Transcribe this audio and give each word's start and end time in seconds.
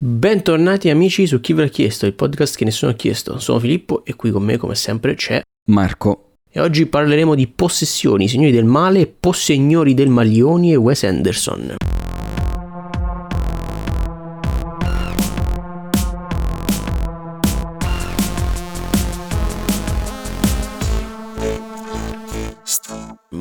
Bentornati 0.00 0.90
amici 0.90 1.26
su 1.26 1.40
Chi 1.40 1.52
ve 1.54 1.62
l'ha 1.62 1.68
chiesto, 1.68 2.06
il 2.06 2.14
podcast 2.14 2.56
che 2.56 2.64
nessuno 2.64 2.92
ha 2.92 2.94
chiesto. 2.94 3.40
Sono 3.40 3.58
Filippo 3.58 4.04
e 4.04 4.14
qui 4.14 4.30
con 4.30 4.44
me 4.44 4.56
come 4.56 4.76
sempre 4.76 5.16
c'è 5.16 5.42
Marco. 5.70 6.34
E 6.48 6.60
oggi 6.60 6.86
parleremo 6.86 7.34
di 7.34 7.48
possessioni, 7.48 8.28
signori 8.28 8.52
del 8.52 8.64
male, 8.64 9.08
possegniori 9.08 9.94
del 9.94 10.08
Maglioni 10.08 10.70
e 10.70 10.76
Wes 10.76 11.02
Anderson. 11.02 11.74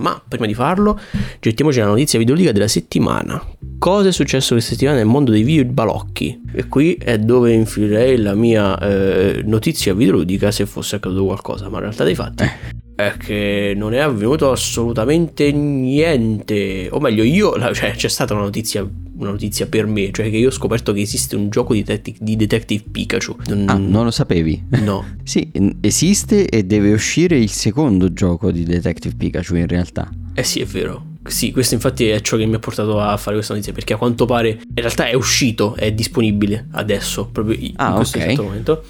Ma 0.07 0.23
prima 0.25 0.45
di 0.45 0.53
farlo, 0.53 0.97
gettiamoci 1.41 1.79
la 1.79 1.87
notizia 1.87 2.17
videoludica 2.17 2.53
della 2.53 2.69
settimana. 2.69 3.43
Cosa 3.77 4.07
è 4.07 4.11
successo 4.13 4.53
questa 4.53 4.71
settimana 4.71 4.97
nel 4.97 5.05
mondo 5.05 5.31
dei 5.31 5.43
video 5.43 5.65
balocchi? 5.65 6.43
E 6.53 6.69
qui 6.69 6.93
è 6.93 7.17
dove 7.17 7.51
infilerei 7.51 8.15
la 8.17 8.33
mia 8.33 8.79
eh, 8.79 9.41
notizia 9.43 9.93
videoludica 9.93 10.49
se 10.49 10.65
fosse 10.65 10.95
accaduto 10.95 11.25
qualcosa, 11.25 11.67
ma 11.67 11.75
in 11.75 11.83
realtà 11.83 12.05
dei 12.05 12.15
fatti 12.15 12.43
Eh. 12.43 12.85
È 12.97 13.13
che 13.15 13.73
non 13.77 13.93
è 13.93 13.99
avvenuto 13.99 14.49
assolutamente 14.51 15.51
niente. 15.51 16.87
O 16.91 16.99
meglio, 16.99 17.21
io, 17.23 17.53
cioè, 17.73 17.91
c'è 17.91 18.07
stata 18.07 18.33
una 18.33 18.41
notizia, 18.43 18.81
una 19.17 19.29
notizia 19.29 19.67
per 19.67 19.85
me, 19.85 20.09
cioè 20.11 20.31
che 20.31 20.37
io 20.37 20.47
ho 20.47 20.51
scoperto 20.51 20.93
che 20.93 21.01
esiste 21.01 21.35
un 21.35 21.49
gioco 21.49 21.73
di, 21.73 21.83
Detective- 21.83 22.17
di 22.19 22.35
Detective 22.35 22.83
Pikachu. 22.91 23.35
Non- 23.49 23.65
Ah, 23.69 23.77
non 23.77 24.03
lo 24.05 24.11
sapevi? 24.11 24.63
No. 24.81 25.05
Sì, 25.27 25.47
esiste 25.81 26.47
e 26.47 26.63
deve 26.63 26.91
uscire 26.93 27.37
il 27.37 27.49
secondo 27.51 28.13
gioco 28.13 28.49
di 28.49 28.63
Detective 28.63 29.13
Pikachu 29.15 29.55
in 29.57 29.67
realtà. 29.67 30.09
Eh 30.33 30.43
sì, 30.43 30.61
è 30.61 30.65
vero. 30.65 31.05
Sì, 31.27 31.51
questo 31.51 31.73
infatti 31.75 32.07
è 32.07 32.21
ciò 32.21 32.37
che 32.37 32.45
mi 32.45 32.55
ha 32.55 32.59
portato 32.59 32.99
a 33.01 33.15
fare 33.17 33.35
questa 33.35 33.51
notizia, 33.53 33.73
perché 33.73 33.93
a 33.93 33.97
quanto 33.97 34.25
pare 34.25 34.49
in 34.49 34.59
realtà 34.75 35.07
è 35.09 35.13
uscito, 35.13 35.75
è 35.75 35.91
disponibile 35.91 36.67
adesso, 36.71 37.27
proprio 37.27 37.57
in 37.59 37.73
Ah, 37.75 37.91
questo 37.93 38.17
ok. 38.17 38.23
esatto 38.25 38.43
momento. 38.43 38.83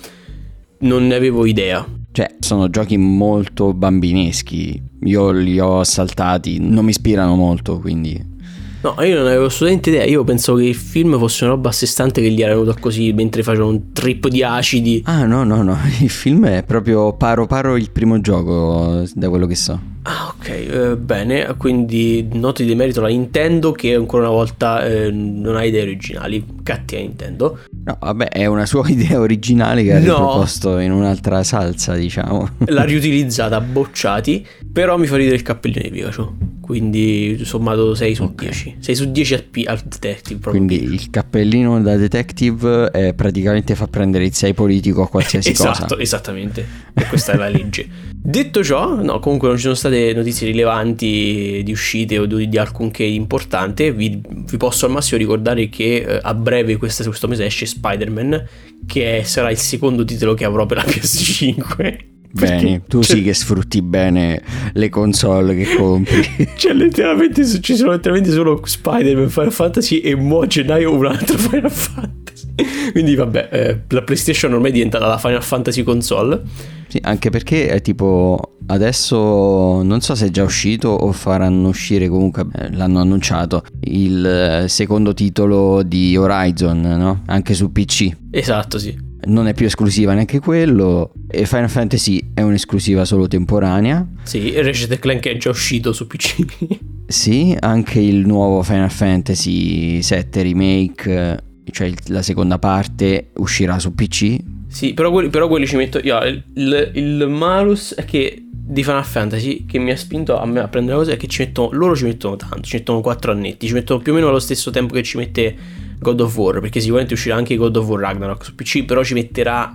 Non 0.79 1.07
ne 1.07 1.15
avevo 1.15 1.45
idea. 1.45 1.85
Cioè, 2.11 2.35
sono 2.39 2.69
giochi 2.69 2.97
molto 2.97 3.73
bambineschi. 3.73 4.81
Io 5.03 5.31
li 5.31 5.59
ho 5.59 5.83
saltati, 5.83 6.59
non 6.59 6.83
mi 6.83 6.91
ispirano 6.91 7.35
molto, 7.35 7.79
quindi... 7.79 8.35
No, 8.81 8.95
io 9.03 9.17
non 9.17 9.25
avevo 9.25 9.45
assolutamente 9.45 9.89
idea. 9.89 10.05
Io 10.05 10.23
pensavo 10.23 10.59
che 10.59 10.65
il 10.65 10.75
film 10.75 11.17
fosse 11.17 11.43
una 11.43 11.53
roba 11.53 11.69
a 11.69 11.71
sé 11.71 11.85
stante 11.85 12.21
che 12.21 12.29
gli 12.29 12.41
era 12.41 12.53
venuto 12.53 12.75
così 12.79 13.11
mentre 13.11 13.43
facevano 13.43 13.71
un 13.71 13.91
trip 13.91 14.27
di 14.27 14.43
acidi. 14.43 15.01
Ah, 15.05 15.25
no, 15.25 15.43
no, 15.43 15.63
no, 15.63 15.77
il 15.99 16.09
film 16.09 16.45
è 16.45 16.63
proprio 16.63 17.13
paro 17.13 17.47
paro 17.47 17.75
il 17.75 17.91
primo 17.91 18.21
gioco, 18.21 19.03
da 19.13 19.29
quello 19.29 19.45
che 19.45 19.55
so. 19.55 19.79
Ah, 20.09 20.33
ok, 20.37 20.47
eh, 20.49 20.95
bene. 20.95 21.53
Quindi 21.57 22.25
noti 22.31 22.63
di 22.63 22.75
merito 22.75 23.01
la 23.01 23.09
Nintendo 23.09 23.73
che 23.73 23.93
ancora 23.93 24.23
una 24.29 24.31
volta 24.37 24.85
eh, 24.85 25.11
non 25.11 25.57
ha 25.57 25.63
idee 25.65 25.81
originali. 25.81 26.45
Cattiva 26.63 27.01
Nintendo. 27.01 27.59
No, 27.83 27.97
vabbè, 27.99 28.29
è 28.29 28.45
una 28.45 28.65
sua 28.65 28.87
idea 28.89 29.19
originale 29.19 29.83
che 29.83 29.91
ha 29.91 29.95
No. 29.99 30.03
riproposto 30.03 30.77
in 30.79 30.91
un'altra 30.93 31.43
salsa, 31.43 31.93
diciamo. 31.95 32.47
L'ha 32.67 32.83
riutilizzata, 32.85 33.59
bocciati. 33.59 34.45
Però 34.71 34.97
mi 34.97 35.07
fa 35.07 35.17
ridere 35.17 35.35
il 35.35 35.41
cappellino 35.41 35.81
di 35.81 35.89
Pikachu. 35.89 36.37
Quindi 36.67 37.39
sommato 37.45 37.95
6 37.95 38.13
su 38.15 38.23
Ok. 38.23 38.41
10. 38.43 38.75
6 38.79 38.95
su 38.95 39.09
10 39.09 39.33
al, 39.35 39.43
P- 39.43 39.63
al 39.65 39.79
detective. 39.85 40.39
Proprio. 40.41 40.65
Quindi 40.65 40.83
il 40.83 41.09
cappellino 41.09 41.81
da 41.81 41.95
detective 41.95 42.91
eh, 42.91 43.13
praticamente 43.13 43.73
fa 43.73 43.87
prendere 43.87 44.25
il 44.25 44.33
6 44.33 44.53
politico 44.53 45.03
a 45.03 45.07
qualsiasi 45.07 45.51
esatto, 45.55 45.85
cosa. 45.95 46.01
esattamente. 46.01 46.67
E 46.93 47.05
questa 47.05 47.31
è 47.31 47.37
la 47.37 47.47
legge. 47.47 47.87
Detto 48.27 48.61
ciò, 48.65 49.01
no, 49.01 49.19
comunque 49.19 49.47
non 49.47 49.55
ci 49.55 49.63
sono 49.63 49.75
state 49.75 50.11
notizie 50.13 50.47
rilevanti 50.47 51.61
di 51.63 51.71
uscite 51.71 52.19
o 52.19 52.25
di, 52.25 52.49
di 52.49 52.57
alcunché 52.57 53.03
importante. 53.05 53.93
Vi, 53.93 54.21
vi 54.29 54.57
posso 54.57 54.85
al 54.85 54.91
massimo 54.91 55.17
ricordare 55.17 55.69
che 55.69 55.95
eh, 56.05 56.19
a 56.21 56.33
breve 56.33 56.75
questa- 56.75 57.05
questo 57.05 57.29
mese 57.29 57.45
esce 57.45 57.65
Spider-Man, 57.65 58.45
che 58.85 59.19
è- 59.19 59.23
sarà 59.23 59.49
il 59.51 59.57
secondo 59.57 60.03
titolo 60.03 60.33
che 60.33 60.43
avrò 60.43 60.65
per 60.65 60.77
la 60.77 60.83
PS5. 60.91 61.97
Bene, 62.31 62.83
tu 62.87 62.99
c'è- 62.99 63.15
sì 63.15 63.23
che 63.23 63.33
sfrutti 63.33 63.81
bene 63.81 64.41
le 64.73 64.89
console 64.89 65.55
che 65.55 65.75
compri. 65.75 66.25
Cioè, 66.57 66.73
letteralmente 66.73 67.45
ci 67.61 67.75
sono 67.75 67.91
letteralmente 67.91 68.31
solo 68.31 68.61
Spider-Man, 68.63 69.29
Final 69.29 69.51
Fantasy 69.51 69.97
e 69.99 70.15
mo 70.15 70.41
a 70.41 70.47
gennaio 70.47 70.93
un 70.93 71.05
altro 71.05 71.37
Final 71.37 71.71
Fantasy. 71.71 72.47
Quindi, 72.91 73.15
vabbè, 73.15 73.49
eh, 73.51 73.81
la 73.89 74.01
PlayStation 74.01 74.53
ormai 74.53 74.69
è 74.71 74.73
diventata 74.73 75.05
la 75.07 75.17
Final 75.17 75.43
Fantasy 75.43 75.83
console. 75.83 76.41
Sì, 76.87 76.99
anche 77.01 77.29
perché 77.29 77.67
è 77.67 77.81
tipo 77.81 78.53
adesso 78.67 79.81
non 79.83 79.99
so 80.01 80.15
se 80.15 80.27
è 80.27 80.29
già 80.29 80.43
uscito 80.43 80.89
o 80.89 81.11
faranno 81.11 81.67
uscire 81.67 82.07
comunque 82.07 82.45
eh, 82.53 82.71
l'hanno 82.73 82.99
annunciato 82.99 83.63
il 83.81 84.25
eh, 84.25 84.67
secondo 84.69 85.13
titolo 85.13 85.83
di 85.83 86.15
Horizon, 86.15 86.79
no? 86.79 87.23
Anche 87.25 87.53
su 87.53 87.71
PC. 87.71 88.09
Esatto, 88.31 88.79
sì. 88.79 89.06
Non 89.27 89.47
è 89.47 89.53
più 89.53 89.65
esclusiva 89.65 90.13
neanche 90.13 90.39
quello 90.39 91.11
e 91.29 91.45
Final 91.45 91.69
Fantasy 91.69 92.31
è 92.33 92.41
un'esclusiva 92.41 93.03
solo 93.03 93.27
temporanea. 93.27 94.07
Sì, 94.23 94.53
Ratchet 94.61 94.99
Clank 94.99 95.27
è 95.27 95.37
già 95.37 95.49
uscito 95.49 95.91
su 95.93 96.07
PC. 96.07 96.45
Sì, 97.09 97.55
anche 97.57 98.01
il 98.01 98.27
nuovo 98.27 98.61
Final 98.63 98.91
Fantasy 98.91 100.01
VII 100.01 100.41
Remake, 100.43 101.41
cioè 101.71 101.89
la 102.07 102.21
seconda 102.21 102.59
parte, 102.59 103.29
uscirà 103.37 103.79
su 103.79 103.95
PC. 103.95 104.35
sì, 104.67 104.93
però 104.93 105.09
quelli, 105.09 105.29
però 105.29 105.47
quelli 105.47 105.65
ci 105.65 105.77
metto... 105.77 105.99
io, 106.03 106.19
il, 106.25 106.91
il 106.95 107.27
malus 107.29 107.93
è 107.93 108.03
che 108.03 108.46
di 108.69 108.83
Final 108.83 109.05
Fantasy 109.05 109.65
che 109.65 109.79
mi 109.79 109.91
ha 109.91 109.95
spinto 109.95 110.37
a, 110.37 110.45
me 110.45 110.59
a 110.59 110.67
prendere 110.67 110.97
la 110.97 111.03
cosa 111.03 111.13
è 111.15 111.17
che 111.17 111.27
ci 111.27 111.41
mettono, 111.41 111.69
loro 111.71 111.95
ci 111.95 112.03
mettono 112.03 112.35
tanto, 112.35 112.61
ci 112.63 112.75
mettono 112.75 112.99
4 112.99 113.31
annetti, 113.31 113.65
ci 113.65 113.73
mettono 113.73 114.01
più 114.01 114.11
o 114.11 114.15
meno 114.15 114.27
allo 114.27 114.39
stesso 114.39 114.71
tempo 114.71 114.93
che 114.93 115.03
ci 115.03 115.15
mette 115.15 115.55
God 115.97 116.19
of 116.19 116.35
War, 116.35 116.59
perché 116.59 116.81
sicuramente 116.81 117.13
uscirà 117.13 117.35
anche 117.35 117.55
God 117.55 117.77
of 117.77 117.87
War 117.87 118.01
Ragnarok 118.01 118.43
su 118.43 118.55
PC, 118.55 118.83
però 118.83 119.05
ci 119.05 119.13
metterà 119.13 119.73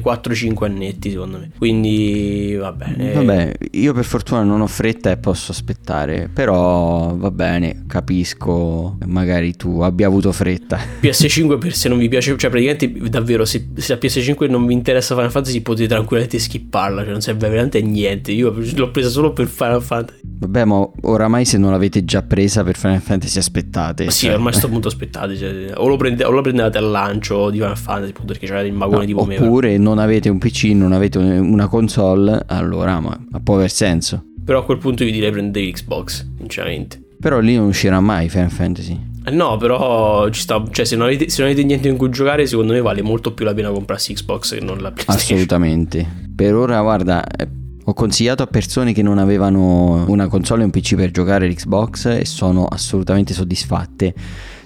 quei 0.00 0.14
4-5 0.16 0.64
annetti 0.64 1.10
secondo 1.10 1.38
me. 1.38 1.50
Quindi 1.58 2.56
va 2.58 2.72
bene. 2.72 3.12
Vabbè, 3.12 3.52
io 3.72 3.92
per 3.92 4.04
fortuna 4.04 4.42
non 4.42 4.60
ho 4.60 4.66
fretta 4.66 5.10
e 5.10 5.16
posso 5.16 5.52
aspettare, 5.52 6.28
però 6.32 7.14
va 7.16 7.30
bene, 7.30 7.84
capisco, 7.86 8.96
magari 9.06 9.54
tu 9.56 9.80
abbia 9.80 10.06
avuto 10.06 10.32
fretta. 10.32 10.78
PS5 11.02 11.58
per 11.58 11.74
se 11.74 11.88
non 11.88 11.98
vi 11.98 12.08
piace, 12.08 12.36
cioè 12.36 12.50
praticamente 12.50 13.08
davvero 13.08 13.44
se, 13.44 13.68
se 13.76 13.92
a 13.92 13.96
PS5 14.00 14.48
non 14.48 14.66
vi 14.66 14.74
interessa 14.74 15.14
Final 15.14 15.30
Fantasy 15.30 15.60
potete 15.60 15.88
tranquillamente 15.88 16.38
skipparla, 16.38 17.02
cioè 17.02 17.10
non 17.12 17.20
serve 17.20 17.48
veramente 17.48 17.78
a 17.78 17.82
niente. 17.82 18.32
Io 18.32 18.54
l'ho 18.74 18.90
presa 18.90 19.08
solo 19.08 19.32
per 19.32 19.46
Final 19.46 19.82
Fantasy. 19.82 20.20
Vabbè, 20.22 20.64
ma 20.64 20.88
oramai 21.02 21.44
se 21.44 21.56
non 21.58 21.70
l'avete 21.70 22.04
già 22.04 22.22
presa 22.22 22.64
per 22.64 22.76
Final 22.76 23.00
Fantasy 23.00 23.38
aspettate. 23.38 24.10
Sì, 24.10 24.26
cioè. 24.26 24.34
ormai 24.34 24.52
a 24.52 24.56
sto 24.56 24.68
punto 24.70 24.88
aspettate, 24.88 25.36
cioè, 25.36 25.72
o, 25.74 25.86
lo 25.86 25.96
prende- 25.96 26.24
o 26.24 26.30
lo 26.30 26.40
prendevate 26.40 26.78
al 26.78 26.90
lancio 26.90 27.50
di 27.50 27.58
Final 27.58 27.76
Fantasy, 27.76 28.10
appunto 28.10 28.32
perché 28.32 28.46
c'era 28.46 28.62
il 28.62 28.72
magone 28.72 29.00
No, 29.00 29.04
tipo 29.06 29.24
me. 29.24 29.38
oppure 29.38 29.78
non 29.82 29.98
avete 29.98 30.28
un 30.28 30.38
PC, 30.38 30.64
non 30.74 30.92
avete 30.92 31.18
una 31.18 31.66
console, 31.66 32.42
allora 32.46 33.00
ma, 33.00 33.18
ma 33.28 33.40
può 33.40 33.56
aver 33.56 33.70
senso. 33.70 34.24
Però 34.44 34.60
a 34.60 34.64
quel 34.64 34.78
punto 34.78 35.04
vi 35.04 35.12
direi 35.12 35.30
prendere 35.30 35.70
Xbox, 35.70 36.26
sinceramente. 36.38 37.00
Però 37.20 37.38
lì 37.38 37.54
non 37.56 37.66
uscirà 37.66 38.00
mai 38.00 38.28
Final 38.28 38.50
Fantasy. 38.50 39.10
Eh, 39.24 39.30
No, 39.30 39.56
però 39.56 40.28
ci 40.30 40.40
sta, 40.40 40.62
cioè 40.70 40.84
se 40.84 40.96
non, 40.96 41.06
avete, 41.06 41.28
se 41.28 41.42
non 41.42 41.50
avete 41.50 41.64
niente 41.64 41.88
in 41.88 41.96
cui 41.96 42.10
giocare, 42.10 42.46
secondo 42.46 42.72
me 42.72 42.80
vale 42.80 43.02
molto 43.02 43.32
più 43.32 43.44
la 43.44 43.54
pena 43.54 43.70
comprarsi 43.70 44.14
Xbox 44.14 44.54
che 44.54 44.60
non 44.60 44.78
la 44.78 44.90
PlayStation. 44.90 45.36
Assolutamente. 45.36 46.06
Per 46.34 46.54
ora, 46.54 46.80
guarda, 46.80 47.24
eh, 47.24 47.48
ho 47.84 47.94
consigliato 47.94 48.42
a 48.42 48.46
persone 48.46 48.92
che 48.92 49.02
non 49.02 49.18
avevano 49.18 50.04
una 50.08 50.26
console 50.26 50.62
e 50.62 50.64
un 50.64 50.70
PC 50.70 50.96
per 50.96 51.12
giocare 51.12 51.48
l'Xbox 51.48 52.06
e 52.06 52.24
sono 52.24 52.66
assolutamente 52.66 53.32
soddisfatte, 53.32 54.12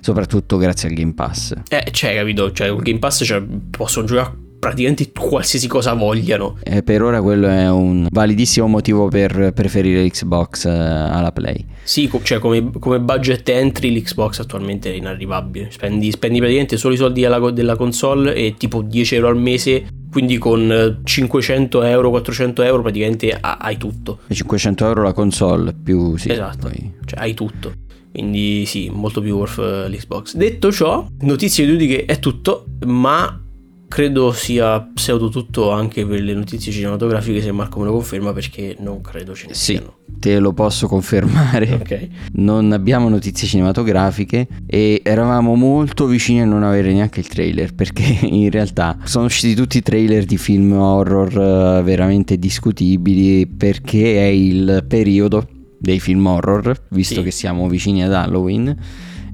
soprattutto 0.00 0.56
grazie 0.56 0.88
al 0.88 0.94
Game 0.94 1.12
Pass. 1.12 1.54
Eh, 1.68 1.90
cioè, 1.90 2.14
capito? 2.14 2.50
Cioè, 2.50 2.70
con 2.70 2.82
Game 2.82 2.98
Pass 2.98 3.24
cioè, 3.24 3.42
possono 3.42 4.06
giocare 4.06 4.44
praticamente 4.66 5.10
qualsiasi 5.12 5.68
cosa 5.68 5.92
vogliano. 5.94 6.58
E 6.62 6.82
per 6.82 7.02
ora 7.02 7.22
quello 7.22 7.46
è 7.46 7.70
un 7.70 8.06
validissimo 8.10 8.66
motivo 8.66 9.08
per 9.08 9.52
preferire 9.54 10.04
l'Xbox 10.04 10.64
eh, 10.64 10.70
alla 10.70 11.30
Play. 11.32 11.64
Sì, 11.84 12.10
cioè 12.22 12.38
come, 12.38 12.70
come 12.78 13.00
budget 13.00 13.48
entry 13.48 13.92
l'Xbox 13.92 14.40
attualmente 14.40 14.92
è 14.92 14.96
inarrivabile. 14.96 15.70
Spendi, 15.70 16.10
spendi 16.10 16.38
praticamente 16.38 16.76
solo 16.76 16.94
i 16.94 16.96
soldi 16.96 17.20
della, 17.20 17.50
della 17.50 17.76
console 17.76 18.34
e 18.34 18.54
tipo 18.56 18.82
10 18.82 19.14
euro 19.14 19.28
al 19.28 19.38
mese. 19.38 19.86
Quindi 20.10 20.38
con 20.38 20.70
eh, 20.72 21.00
500 21.04 21.82
euro, 21.82 22.10
400 22.10 22.62
euro 22.62 22.82
praticamente 22.82 23.30
ha- 23.38 23.58
hai 23.60 23.76
tutto. 23.76 24.20
E 24.26 24.34
500 24.34 24.86
euro 24.86 25.02
la 25.02 25.12
console 25.12 25.74
più 25.74 26.16
sì. 26.16 26.30
esatto. 26.30 26.68
poi- 26.68 26.92
Cioè 27.04 27.20
hai 27.20 27.34
tutto. 27.34 27.72
Quindi 28.10 28.64
sì, 28.66 28.90
molto 28.90 29.20
più 29.20 29.36
worth 29.36 29.58
eh, 29.58 29.88
l'Xbox. 29.90 30.34
Detto 30.36 30.72
ciò, 30.72 31.06
notizie 31.20 31.66
ludiche 31.66 32.06
è 32.06 32.18
tutto, 32.18 32.64
ma 32.86 33.42
credo 33.88 34.32
sia 34.32 34.80
pseudo 34.80 35.28
tutto 35.28 35.70
anche 35.70 36.04
per 36.04 36.20
le 36.20 36.34
notizie 36.34 36.72
cinematografiche 36.72 37.40
se 37.40 37.52
Marco 37.52 37.78
me 37.78 37.86
lo 37.86 37.92
conferma 37.92 38.32
perché 38.32 38.76
non 38.80 39.00
credo 39.00 39.34
ce 39.34 39.46
ne 39.46 39.54
Sì, 39.54 39.74
siano. 39.76 39.94
te 40.18 40.38
lo 40.38 40.52
posso 40.52 40.86
confermare. 40.88 41.72
Ok. 41.74 42.08
Non 42.32 42.72
abbiamo 42.72 43.08
notizie 43.08 43.46
cinematografiche 43.46 44.48
e 44.66 45.00
eravamo 45.04 45.54
molto 45.54 46.06
vicini 46.06 46.42
a 46.42 46.44
non 46.44 46.62
avere 46.64 46.92
neanche 46.92 47.20
il 47.20 47.28
trailer 47.28 47.74
perché 47.74 48.02
in 48.26 48.50
realtà 48.50 48.98
sono 49.04 49.26
usciti 49.26 49.54
tutti 49.54 49.78
i 49.78 49.82
trailer 49.82 50.24
di 50.24 50.36
film 50.36 50.72
horror 50.72 51.78
eh, 51.78 51.82
veramente 51.82 52.38
discutibili 52.38 53.46
perché 53.46 54.16
è 54.18 54.24
il 54.30 54.84
periodo 54.88 55.48
dei 55.78 56.00
film 56.00 56.26
horror, 56.26 56.74
visto 56.90 57.16
Sì. 57.16 57.22
che 57.22 57.30
siamo 57.30 57.68
vicini 57.68 58.02
ad 58.02 58.12
Halloween 58.12 58.74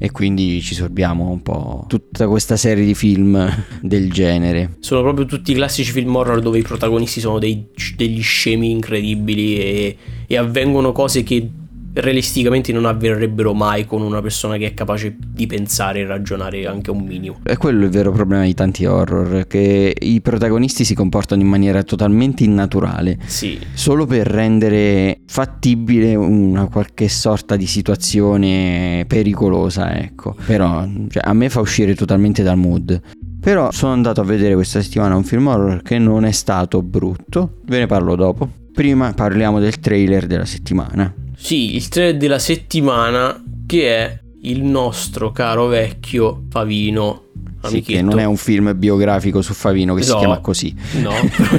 e 0.04 0.10
quindi 0.10 0.60
ci 0.60 0.74
sorbiamo 0.74 1.30
un 1.30 1.42
po' 1.42 1.84
tutta 1.86 2.26
questa 2.26 2.56
serie 2.56 2.84
di 2.84 2.92
film 2.92 3.38
del 3.80 4.10
genere. 4.10 4.78
Sono 4.80 5.00
proprio 5.02 5.26
tutti 5.26 5.52
i 5.52 5.54
classici 5.54 5.92
film 5.92 6.16
horror 6.16 6.40
dove 6.40 6.58
i 6.58 6.62
protagonisti 6.62 7.20
sono 7.20 7.38
dei, 7.38 7.68
degli 7.94 8.20
scemi 8.20 8.72
incredibili 8.72 9.58
e, 9.58 9.96
e 10.26 10.36
avvengono 10.36 10.90
cose 10.90 11.22
che 11.22 11.48
realisticamente 11.94 12.72
non 12.72 12.86
avverrebbero 12.86 13.52
mai 13.52 13.84
con 13.86 14.02
una 14.02 14.20
persona 14.20 14.56
che 14.56 14.66
è 14.66 14.74
capace 14.74 15.16
di 15.18 15.46
pensare 15.46 16.00
e 16.00 16.06
ragionare 16.06 16.66
anche 16.66 16.90
un 16.90 17.04
minimo. 17.04 17.40
È 17.42 17.56
quello 17.56 17.84
il 17.84 17.90
vero 17.90 18.12
problema 18.12 18.44
di 18.44 18.54
tanti 18.54 18.84
horror, 18.84 19.46
che 19.46 19.94
i 19.98 20.20
protagonisti 20.20 20.84
si 20.84 20.94
comportano 20.94 21.42
in 21.42 21.48
maniera 21.48 21.82
totalmente 21.82 22.44
innaturale. 22.44 23.18
Sì. 23.26 23.58
Solo 23.74 24.06
per 24.06 24.26
rendere 24.26 25.20
fattibile 25.26 26.14
una 26.14 26.66
qualche 26.66 27.08
sorta 27.08 27.56
di 27.56 27.66
situazione 27.66 29.04
pericolosa, 29.06 29.96
ecco. 29.96 30.34
Però 30.46 30.86
cioè, 31.08 31.22
a 31.24 31.32
me 31.32 31.48
fa 31.48 31.60
uscire 31.60 31.94
totalmente 31.94 32.42
dal 32.42 32.56
mood. 32.56 33.00
Però 33.40 33.72
sono 33.72 33.92
andato 33.92 34.20
a 34.20 34.24
vedere 34.24 34.54
questa 34.54 34.80
settimana 34.80 35.16
un 35.16 35.24
film 35.24 35.48
horror 35.48 35.82
che 35.82 35.98
non 35.98 36.24
è 36.24 36.30
stato 36.30 36.80
brutto, 36.80 37.58
ve 37.64 37.80
ne 37.80 37.86
parlo 37.86 38.14
dopo. 38.14 38.48
Prima 38.72 39.12
parliamo 39.12 39.58
del 39.58 39.80
trailer 39.80 40.26
della 40.26 40.44
settimana. 40.44 41.12
Sì, 41.42 41.74
il 41.74 41.88
trailer 41.88 42.16
della 42.16 42.38
settimana 42.38 43.42
che 43.66 43.96
è 43.96 44.20
il 44.42 44.62
nostro 44.62 45.32
caro 45.32 45.66
vecchio 45.66 46.44
Favino. 46.48 47.24
Sì, 47.64 47.82
che 47.82 48.00
non 48.00 48.20
è 48.20 48.24
un 48.24 48.36
film 48.36 48.72
biografico 48.76 49.42
su 49.42 49.52
Favino 49.52 49.94
che 49.94 50.00
no, 50.02 50.06
si 50.06 50.16
chiama 50.16 50.38
così. 50.38 50.74
No, 51.00 51.10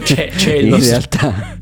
c'è, 0.01 0.29
c'è 0.29 0.53
il 0.55 0.65
In 0.65 0.69
nostro... 0.69 0.89
realtà 0.89 1.59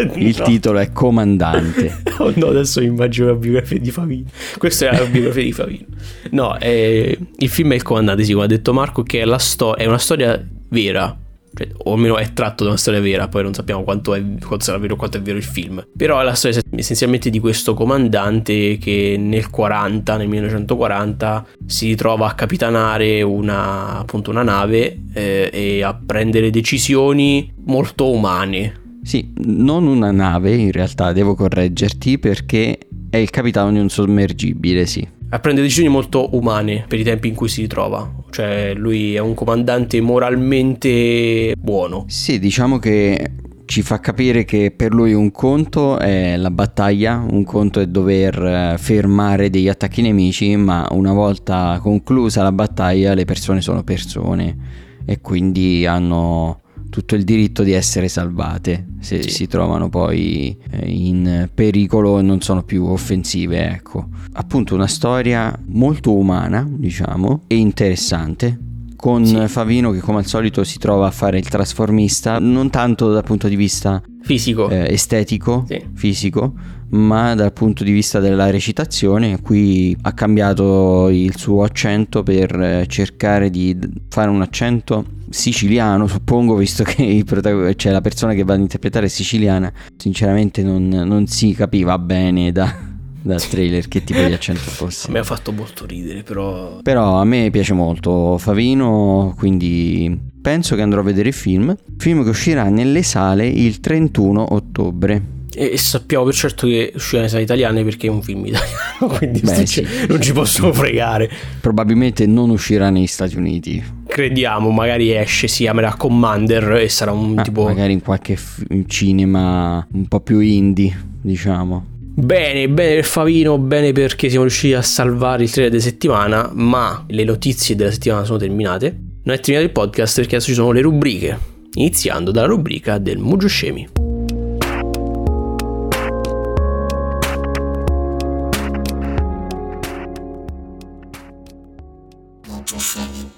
il 0.16 0.34
no. 0.38 0.44
titolo 0.44 0.78
è 0.78 0.92
Comandante. 0.92 2.00
Oh 2.22 2.32
no, 2.36 2.46
adesso 2.46 2.80
immagino 2.80 3.26
la 3.28 3.34
biografia 3.34 3.78
di 3.78 3.90
Favino. 3.90 4.28
Questa 4.56 4.88
è 4.88 4.98
la 4.98 5.04
biografia 5.04 5.42
di 5.42 5.52
Favino. 5.52 5.84
No, 6.30 6.56
è... 6.56 7.18
il 7.36 7.48
film 7.50 7.72
è 7.72 7.74
Il 7.74 7.82
Comandante, 7.82 8.24
sì, 8.24 8.32
come 8.32 8.44
ha 8.44 8.48
detto 8.48 8.72
Marco, 8.72 9.02
che 9.02 9.20
è, 9.20 9.24
la 9.24 9.38
sto... 9.38 9.76
è 9.76 9.84
una 9.84 9.98
storia 9.98 10.42
vera 10.68 11.18
cioè, 11.54 11.68
o 11.84 11.92
almeno 11.92 12.16
è 12.16 12.32
tratto 12.32 12.64
da 12.64 12.70
una 12.70 12.78
storia 12.78 13.00
vera, 13.00 13.28
poi 13.28 13.42
non 13.42 13.54
sappiamo 13.54 13.82
quanto, 13.82 14.14
è, 14.14 14.22
quanto 14.44 14.64
sarà 14.64 14.78
vero 14.78 14.96
quanto 14.96 15.18
è 15.18 15.22
vero 15.22 15.36
il 15.36 15.44
film. 15.44 15.84
Però 15.96 16.20
è 16.20 16.24
la 16.24 16.34
storia 16.34 16.60
essenzialmente 16.74 17.30
di 17.30 17.38
questo 17.38 17.74
comandante 17.74 18.78
che 18.78 19.16
nel 19.18 19.50
40, 19.50 20.16
nel 20.16 20.28
1940, 20.28 21.46
si 21.66 21.88
ritrova 21.88 22.28
a 22.28 22.34
capitanare 22.34 23.22
una, 23.22 23.98
appunto 23.98 24.30
una 24.30 24.42
nave 24.42 25.02
eh, 25.12 25.50
e 25.52 25.82
a 25.82 25.94
prendere 25.94 26.50
decisioni 26.50 27.52
molto 27.64 28.10
umane. 28.10 28.80
Sì, 29.02 29.32
non 29.44 29.86
una 29.86 30.12
nave 30.12 30.54
in 30.54 30.72
realtà, 30.72 31.12
devo 31.12 31.34
correggerti 31.34 32.18
perché 32.18 32.78
è 33.10 33.16
il 33.16 33.30
capitano 33.30 33.72
di 33.72 33.78
un 33.78 33.88
sommergibile, 33.88 34.86
sì 34.86 35.20
a 35.32 35.38
prendere 35.38 35.66
decisioni 35.66 35.88
molto 35.88 36.36
umane 36.36 36.84
per 36.86 37.00
i 37.00 37.02
tempi 37.02 37.28
in 37.28 37.34
cui 37.34 37.48
si 37.48 37.62
ritrova. 37.62 38.21
Cioè, 38.32 38.72
lui 38.74 39.14
è 39.14 39.18
un 39.18 39.34
comandante 39.34 40.00
moralmente 40.00 41.52
buono. 41.58 42.06
Sì, 42.08 42.38
diciamo 42.38 42.78
che 42.78 43.32
ci 43.66 43.82
fa 43.82 44.00
capire 44.00 44.44
che 44.44 44.72
per 44.74 44.94
lui 44.94 45.12
un 45.12 45.30
conto 45.30 45.98
è 45.98 46.36
la 46.36 46.50
battaglia, 46.50 47.22
un 47.28 47.44
conto 47.44 47.78
è 47.80 47.86
dover 47.86 48.42
eh, 48.42 48.76
fermare 48.78 49.50
degli 49.50 49.68
attacchi 49.68 50.00
nemici, 50.00 50.56
ma 50.56 50.88
una 50.92 51.12
volta 51.12 51.78
conclusa 51.82 52.42
la 52.42 52.52
battaglia 52.52 53.12
le 53.12 53.26
persone 53.26 53.60
sono 53.60 53.82
persone 53.82 54.56
e 55.04 55.20
quindi 55.20 55.84
hanno 55.84 56.61
tutto 56.92 57.14
il 57.14 57.24
diritto 57.24 57.62
di 57.62 57.72
essere 57.72 58.06
salvate 58.06 58.88
se 59.00 59.22
sì. 59.22 59.30
si 59.30 59.46
trovano 59.46 59.88
poi 59.88 60.54
eh, 60.70 60.90
in 60.90 61.48
pericolo 61.52 62.18
e 62.18 62.22
non 62.22 62.42
sono 62.42 62.64
più 62.64 62.84
offensive, 62.84 63.66
ecco. 63.70 64.08
Appunto 64.34 64.74
una 64.74 64.86
storia 64.86 65.58
molto 65.68 66.14
umana, 66.14 66.68
diciamo, 66.68 67.44
e 67.46 67.56
interessante 67.56 68.58
con 68.94 69.24
sì. 69.24 69.48
Favino 69.48 69.90
che 69.90 70.00
come 70.00 70.18
al 70.18 70.26
solito 70.26 70.64
si 70.64 70.78
trova 70.78 71.06
a 71.06 71.10
fare 71.10 71.38
il 71.38 71.48
trasformista, 71.48 72.38
non 72.38 72.68
tanto 72.68 73.10
dal 73.10 73.24
punto 73.24 73.48
di 73.48 73.56
vista 73.56 74.02
fisico, 74.20 74.68
eh, 74.68 74.92
estetico, 74.92 75.64
sì. 75.66 75.82
fisico, 75.94 76.52
ma 76.92 77.34
dal 77.34 77.52
punto 77.52 77.84
di 77.84 77.92
vista 77.92 78.18
della 78.20 78.50
recitazione. 78.50 79.40
Qui 79.40 79.96
ha 80.02 80.12
cambiato 80.12 81.08
il 81.08 81.36
suo 81.36 81.62
accento 81.62 82.22
per 82.22 82.58
eh, 82.60 82.86
cercare 82.86 83.50
di 83.50 83.76
fare 84.08 84.30
un 84.30 84.42
accento 84.42 85.04
siciliano, 85.30 86.06
suppongo, 86.06 86.54
visto 86.56 86.84
che 86.84 87.22
protagon- 87.24 87.72
cioè, 87.76 87.92
la 87.92 88.00
persona 88.00 88.34
che 88.34 88.44
va 88.44 88.54
ad 88.54 88.60
interpretare 88.60 89.06
è 89.06 89.08
siciliana. 89.08 89.72
Sinceramente 89.96 90.62
non, 90.62 90.88
non 90.88 91.26
si 91.26 91.52
capiva 91.54 91.98
bene 91.98 92.52
da, 92.52 92.74
dal 93.22 93.46
trailer 93.46 93.88
che 93.88 94.04
tipo 94.04 94.20
di 94.20 94.32
accento 94.32 94.60
fosse. 94.70 95.10
Mi 95.10 95.18
ha 95.18 95.24
fatto 95.24 95.52
molto 95.52 95.86
ridere, 95.86 96.22
però. 96.22 96.80
Però 96.82 97.18
a 97.18 97.24
me 97.24 97.48
piace 97.50 97.72
molto 97.72 98.36
Favino, 98.36 99.34
quindi 99.36 100.30
penso 100.42 100.74
che 100.74 100.82
andrò 100.82 101.00
a 101.00 101.04
vedere 101.04 101.28
il 101.28 101.34
film. 101.34 101.74
Film 101.96 102.22
che 102.22 102.28
uscirà 102.28 102.68
nelle 102.68 103.02
sale 103.02 103.46
il 103.46 103.80
31 103.80 104.52
ottobre. 104.52 105.40
E 105.54 105.76
sappiamo 105.76 106.24
per 106.24 106.34
certo 106.34 106.66
che 106.66 106.92
uscirà 106.94 107.18
nelle 107.18 107.30
sale 107.30 107.42
italiane 107.42 107.84
perché 107.84 108.06
è 108.06 108.10
un 108.10 108.22
film 108.22 108.46
italiano, 108.46 109.06
quindi 109.18 109.40
Beh, 109.40 109.66
sì, 109.66 109.86
non 110.08 110.20
ci 110.20 110.32
possono 110.32 110.72
fregare. 110.72 111.30
Probabilmente 111.60 112.26
non 112.26 112.50
uscirà 112.50 112.90
negli 112.90 113.06
Stati 113.06 113.36
Uniti. 113.36 113.82
Crediamo, 114.06 114.70
magari 114.70 115.14
esce, 115.14 115.48
si 115.48 115.64
chiamerà 115.64 115.94
Commander 115.94 116.72
e 116.76 116.88
sarà 116.88 117.12
un 117.12 117.38
ah, 117.38 117.42
tipo... 117.42 117.64
Magari 117.64 117.92
in 117.92 118.02
qualche 118.02 118.36
f- 118.36 118.64
cinema 118.86 119.86
un 119.92 120.06
po' 120.06 120.20
più 120.20 120.40
indie, 120.40 120.98
diciamo. 121.20 121.86
Bene, 122.14 122.68
bene 122.68 122.96
per 122.96 123.04
Favino, 123.04 123.56
bene 123.56 123.92
perché 123.92 124.28
siamo 124.28 124.44
riusciti 124.44 124.74
a 124.74 124.82
salvare 124.82 125.44
il 125.44 125.50
trailer 125.50 125.70
della 125.70 125.82
settimana, 125.82 126.50
ma 126.52 127.04
le 127.08 127.24
notizie 127.24 127.74
della 127.74 127.90
settimana 127.90 128.24
sono 128.24 128.38
terminate. 128.38 128.94
Non 129.22 129.34
è 129.34 129.40
terminato 129.40 129.66
il 129.66 129.72
podcast 129.72 130.16
perché 130.16 130.34
adesso 130.36 130.50
ci 130.50 130.54
sono 130.54 130.72
le 130.72 130.82
rubriche, 130.82 131.38
iniziando 131.74 132.30
dalla 132.30 132.48
rubrica 132.48 132.98
del 132.98 133.16
Mugio 133.16 133.48
Scemi. 133.48 134.01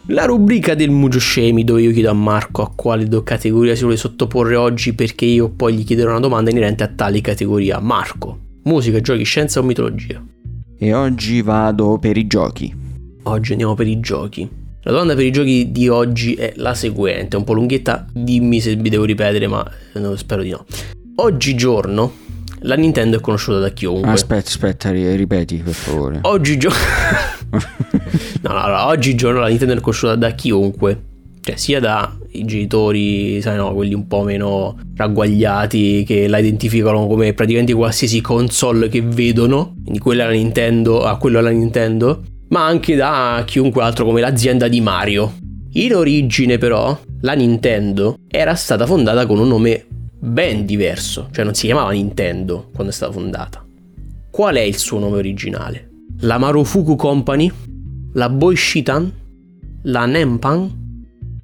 La 0.08 0.26
rubrica 0.26 0.74
del 0.74 0.90
Mugio 0.90 1.18
Scemi 1.18 1.64
dove 1.64 1.80
io 1.80 1.90
chiedo 1.90 2.10
a 2.10 2.12
Marco 2.12 2.60
a 2.60 2.70
quale 2.74 3.08
categoria 3.22 3.74
si 3.74 3.80
vuole 3.84 3.96
sottoporre 3.96 4.54
oggi 4.54 4.92
perché 4.92 5.24
io 5.24 5.48
poi 5.48 5.72
gli 5.72 5.84
chiederò 5.84 6.10
una 6.10 6.20
domanda 6.20 6.50
inerente 6.50 6.84
a 6.84 6.88
tale 6.88 7.22
categoria. 7.22 7.80
Marco, 7.80 8.38
musica, 8.64 9.00
giochi, 9.00 9.22
scienza 9.22 9.60
o 9.60 9.62
mitologia? 9.62 10.22
E 10.78 10.92
oggi 10.92 11.40
vado 11.40 11.96
per 11.98 12.18
i 12.18 12.26
giochi. 12.26 12.70
Oggi 13.22 13.52
andiamo 13.52 13.72
per 13.72 13.86
i 13.86 13.98
giochi. 14.00 14.46
La 14.82 14.90
domanda 14.90 15.14
per 15.14 15.24
i 15.24 15.32
giochi 15.32 15.72
di 15.72 15.88
oggi 15.88 16.34
è 16.34 16.52
la 16.56 16.74
seguente, 16.74 17.36
è 17.36 17.38
un 17.38 17.44
po' 17.44 17.54
lunghetta, 17.54 18.06
dimmi 18.12 18.60
se 18.60 18.76
vi 18.76 18.90
devo 18.90 19.04
ripetere, 19.04 19.46
ma 19.46 19.66
spero 20.16 20.42
di 20.42 20.50
no. 20.50 20.66
Oggigiorno 21.14 22.12
la 22.58 22.74
Nintendo 22.74 23.16
è 23.16 23.20
conosciuta 23.20 23.58
da 23.58 23.70
chiunque. 23.70 24.10
Aspetta, 24.10 24.48
aspetta, 24.48 24.90
ripeti 24.90 25.62
per 25.64 25.72
favore. 25.72 26.18
Oggigiorno... 26.22 26.76
no, 28.42 28.52
no, 28.52 28.66
no, 28.68 28.86
oggigiorno 28.86 29.40
la 29.40 29.48
Nintendo 29.48 29.74
è 29.74 29.80
conosciuta 29.80 30.16
da 30.16 30.30
chiunque. 30.30 31.12
Cioè, 31.40 31.56
sia 31.56 31.78
dai 31.78 32.44
genitori, 32.44 33.42
sai 33.42 33.56
no, 33.56 33.74
quelli 33.74 33.92
un 33.92 34.06
po' 34.06 34.22
meno 34.22 34.78
ragguagliati 34.96 36.02
che 36.06 36.26
la 36.26 36.38
identificano 36.38 37.06
come 37.06 37.34
praticamente 37.34 37.74
qualsiasi 37.74 38.22
console 38.22 38.88
che 38.88 39.02
vedono. 39.02 39.74
Quindi 39.82 39.98
quella 39.98 40.24
è 40.24 40.26
la 40.26 40.32
Nintendo, 40.32 41.02
ah, 41.02 41.18
quello 41.18 41.38
è 41.38 41.42
la 41.42 41.50
Nintendo. 41.50 42.22
Ma 42.48 42.64
anche 42.64 42.96
da 42.96 43.42
chiunque 43.44 43.82
altro 43.82 44.06
come 44.06 44.20
l'azienda 44.20 44.68
di 44.68 44.80
Mario. 44.80 45.34
In 45.72 45.94
origine 45.94 46.56
però 46.56 46.98
la 47.20 47.32
Nintendo 47.34 48.18
era 48.28 48.54
stata 48.54 48.86
fondata 48.86 49.26
con 49.26 49.38
un 49.38 49.48
nome 49.48 49.86
ben 50.18 50.64
diverso, 50.64 51.28
cioè 51.30 51.44
non 51.44 51.54
si 51.54 51.66
chiamava 51.66 51.90
Nintendo 51.90 52.70
quando 52.72 52.90
è 52.90 52.94
stata 52.94 53.12
fondata. 53.12 53.62
Qual 54.30 54.54
è 54.54 54.60
il 54.60 54.76
suo 54.76 54.98
nome 54.98 55.18
originale? 55.18 55.90
La 56.20 56.38
Marufuku 56.38 56.96
Company? 56.96 57.50
La 58.12 58.28
Boishitan? 58.28 59.12
La 59.82 60.06
Nempan? 60.06 60.70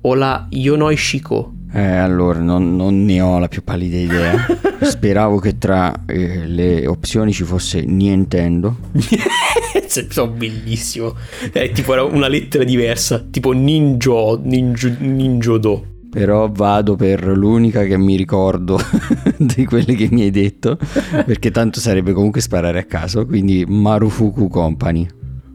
O 0.02 0.14
la 0.14 0.46
Yonoi 0.48 0.96
Shiko? 0.96 1.52
Eh, 1.72 1.80
allora, 1.80 2.38
non, 2.40 2.74
non, 2.74 3.04
ne 3.04 3.20
ho 3.20 3.38
la 3.38 3.48
più 3.48 3.62
pallida 3.62 3.96
idea. 3.96 4.46
Speravo 4.80 5.38
che 5.38 5.58
tra 5.58 6.04
eh, 6.06 6.46
le 6.46 6.86
opzioni 6.86 7.32
ci 7.32 7.44
fosse 7.44 7.82
Nintendo. 7.82 8.76
Sono 9.86 10.30
bellissimo. 10.30 11.14
È 11.52 11.70
tipo 11.72 11.92
era 11.92 12.04
una 12.04 12.28
lettera 12.28 12.64
diversa, 12.64 13.24
tipo 13.28 13.52
Ninjo, 13.52 14.40
Ninjo, 14.42 14.94
Ninjodo. 14.98 15.84
Però 16.10 16.50
vado 16.50 16.96
per 16.96 17.24
l'unica 17.24 17.84
che 17.84 17.96
mi 17.96 18.16
ricordo 18.16 18.78
di 19.38 19.64
quelle 19.64 19.94
che 19.94 20.08
mi 20.10 20.22
hai 20.22 20.30
detto, 20.30 20.76
perché 21.24 21.50
tanto 21.50 21.78
sarebbe 21.78 22.12
comunque 22.12 22.40
sparare 22.40 22.80
a 22.80 22.84
caso, 22.84 23.24
quindi 23.26 23.64
Marufuku 23.66 24.48
Company. 24.48 25.06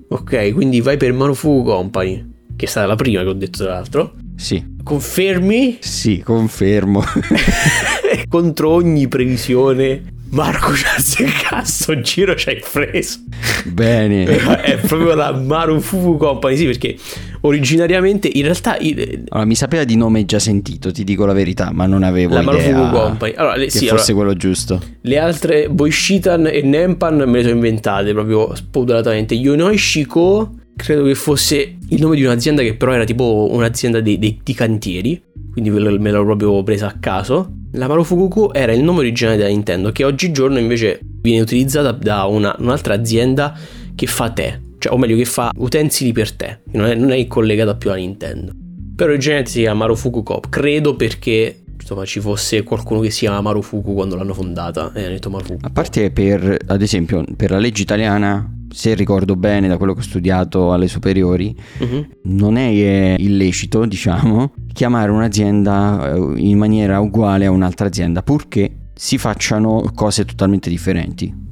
Ok, 0.08 0.54
quindi 0.54 0.80
vai 0.82 0.98
per 0.98 1.12
Marufuku 1.12 1.64
Company, 1.64 2.26
che 2.56 2.66
è 2.66 2.68
stata 2.70 2.88
la 2.88 2.96
prima 2.96 3.22
che 3.22 3.28
ho 3.28 3.34
detto 3.34 3.64
tra 3.64 3.74
l'altro. 3.74 4.14
Sì. 4.36 4.74
Confermi? 4.82 5.78
Sì, 5.80 6.22
confermo. 6.22 7.02
Contro 8.30 8.70
ogni 8.70 9.08
previsione 9.08 10.14
Marco 10.36 10.76
ci 10.76 10.84
ha 10.86 11.00
seccato 11.00 11.66
sto 11.66 12.02
giro 12.02 12.36
ci 12.36 12.50
hai 12.50 12.62
preso. 12.72 13.20
Bene. 13.64 14.26
È 14.62 14.78
proprio 14.80 15.16
la 15.16 15.32
Marufuku 15.32 16.18
Company, 16.18 16.58
sì, 16.58 16.66
perché 16.66 16.98
originariamente 17.42 18.30
in 18.32 18.42
realtà 18.42 18.78
allora, 18.78 19.46
mi 19.46 19.56
sapeva 19.56 19.86
di 19.86 19.96
nome 19.96 20.26
già 20.26 20.40
sentito, 20.40 20.92
ti 20.92 21.06
dico 21.06 21.26
la 21.26 21.32
verità, 21.32 21.72
ma 21.72 21.86
non 21.86 22.04
avevo 22.04 22.34
la 22.34 22.42
idea 22.42 22.90
Company. 22.90 23.34
Allora, 23.38 23.56
le, 23.56 23.66
che 23.66 23.72
sì, 23.72 23.88
fosse 23.88 24.12
allora, 24.12 24.26
quello 24.26 24.34
giusto. 24.38 24.82
Le 25.02 25.18
altre 25.18 25.70
Boishitan 25.70 26.48
e 26.48 26.62
Nempan 26.62 27.16
me 27.16 27.38
le 27.38 27.44
sono 27.44 27.56
inventate 27.56 28.12
proprio 28.12 28.54
spoduratamente. 28.56 29.36
Yonoi 29.36 29.78
Shiko 29.78 30.52
credo 30.76 31.06
che 31.06 31.16
fosse 31.16 31.78
il 31.88 32.02
nome 32.02 32.18
di 32.18 32.26
un'azienda 32.26 32.62
che 32.62 32.76
però 32.76 32.92
era 32.92 33.06
tipo 33.06 33.48
un'azienda 33.52 34.02
di, 34.02 34.20
di, 34.20 34.40
di 34.44 34.54
cantieri, 34.54 35.22
quindi 35.56 35.70
me 35.70 36.12
l'ho 36.12 36.26
proprio 36.26 36.62
presa 36.64 36.88
a 36.88 36.96
caso. 37.00 37.50
La 37.72 37.88
Marufuku 37.88 38.50
era 38.54 38.74
il 38.74 38.84
nome 38.84 39.00
originale 39.00 39.38
della 39.38 39.48
Nintendo, 39.48 39.94
che 39.94 40.04
oggigiorno 40.04 40.60
invece 40.60 41.00
viene 41.22 41.42
utilizzata 41.42 41.94
da 41.94 42.26
una, 42.26 42.54
un'altra 42.60 42.94
azienda 42.94 43.58
che 43.96 44.06
fa 44.06 44.32
tè, 44.32 44.60
cioè, 44.80 44.92
o 44.92 44.98
meglio 44.98 45.16
che 45.16 45.24
fa 45.24 45.52
utensili 45.56 46.12
per 46.12 46.34
tè, 46.34 46.60
che 46.70 46.78
non 46.78 46.88
è, 46.88 46.96
non 46.96 47.12
è 47.12 47.26
collegata 47.28 47.74
più 47.76 47.90
alla 47.90 48.00
Nintendo. 48.00 48.52
Però 48.98 49.12
originalmente 49.12 49.52
si 49.52 49.60
chiama 49.62 49.80
Marufuku 49.80 50.24
Coop, 50.24 50.50
credo 50.50 50.98
perché 50.98 51.62
insomma 51.80 52.04
ci 52.04 52.20
fosse 52.20 52.64
qualcuno 52.64 53.00
che 53.00 53.12
si 53.12 53.20
chiama 53.20 53.40
Marufuku 53.40 53.94
quando 53.94 54.18
l'hanno 54.18 54.34
fondata 54.34 54.92
e 54.94 55.04
hanno 55.04 55.14
detto 55.14 55.30
Marufuku. 55.30 55.60
A 55.62 55.70
parte 55.70 56.12
per, 56.12 56.58
ad 56.66 56.82
esempio, 56.82 57.24
per 57.38 57.52
la 57.52 57.60
legge 57.60 57.82
italiana 57.82 58.50
se 58.76 58.94
ricordo 58.94 59.38
bene 59.38 59.70
da 59.70 59.78
quello 59.78 59.94
che 59.94 60.02
ho 60.02 60.04
studiato 60.04 60.74
alle 60.74 60.90
superiori, 60.90 61.56
uh-huh. 61.80 62.08
non 62.24 62.58
è 62.58 62.68
eh, 62.68 63.16
illecito, 63.20 63.86
diciamo, 63.88 64.52
chiamare 64.76 65.10
un'azienda 65.10 66.14
eh, 66.14 66.34
in 66.36 66.58
maniera 66.58 67.00
uguale 67.00 67.46
a 67.46 67.52
un'altra 67.52 67.88
azienda, 67.88 68.22
purché 68.22 68.90
si 68.94 69.18
facciano 69.18 69.90
cose 69.96 70.26
totalmente 70.26 70.70
differenti. 70.70 71.44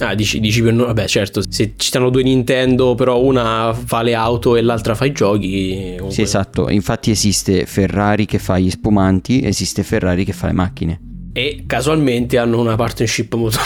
Ah, 0.00 0.14
dici, 0.14 0.40
dici 0.40 0.60
per 0.62 0.72
noi, 0.72 0.86
vabbè 0.86 1.06
certo, 1.06 1.40
se 1.48 1.74
ci 1.76 1.88
stanno 1.88 2.10
due 2.10 2.22
Nintendo, 2.22 2.94
però 2.94 3.20
una 3.20 3.72
fa 3.72 4.02
le 4.02 4.14
auto 4.14 4.56
e 4.56 4.62
l'altra 4.62 4.94
fa 4.94 5.04
i 5.04 5.12
giochi. 5.12 5.94
Comunque... 5.96 6.10
Sì, 6.10 6.22
esatto, 6.22 6.68
infatti 6.68 7.10
esiste 7.10 7.64
Ferrari 7.64 8.26
che 8.26 8.38
fa 8.38 8.58
gli 8.58 8.70
spumanti, 8.70 9.42
esiste 9.42 9.82
Ferrari 9.84 10.24
che 10.24 10.32
fa 10.32 10.48
le 10.48 10.52
macchine. 10.52 11.00
E 11.32 11.64
casualmente 11.66 12.38
hanno 12.38 12.60
una 12.60 12.74
partnership 12.74 13.34
mutua. 13.34 13.60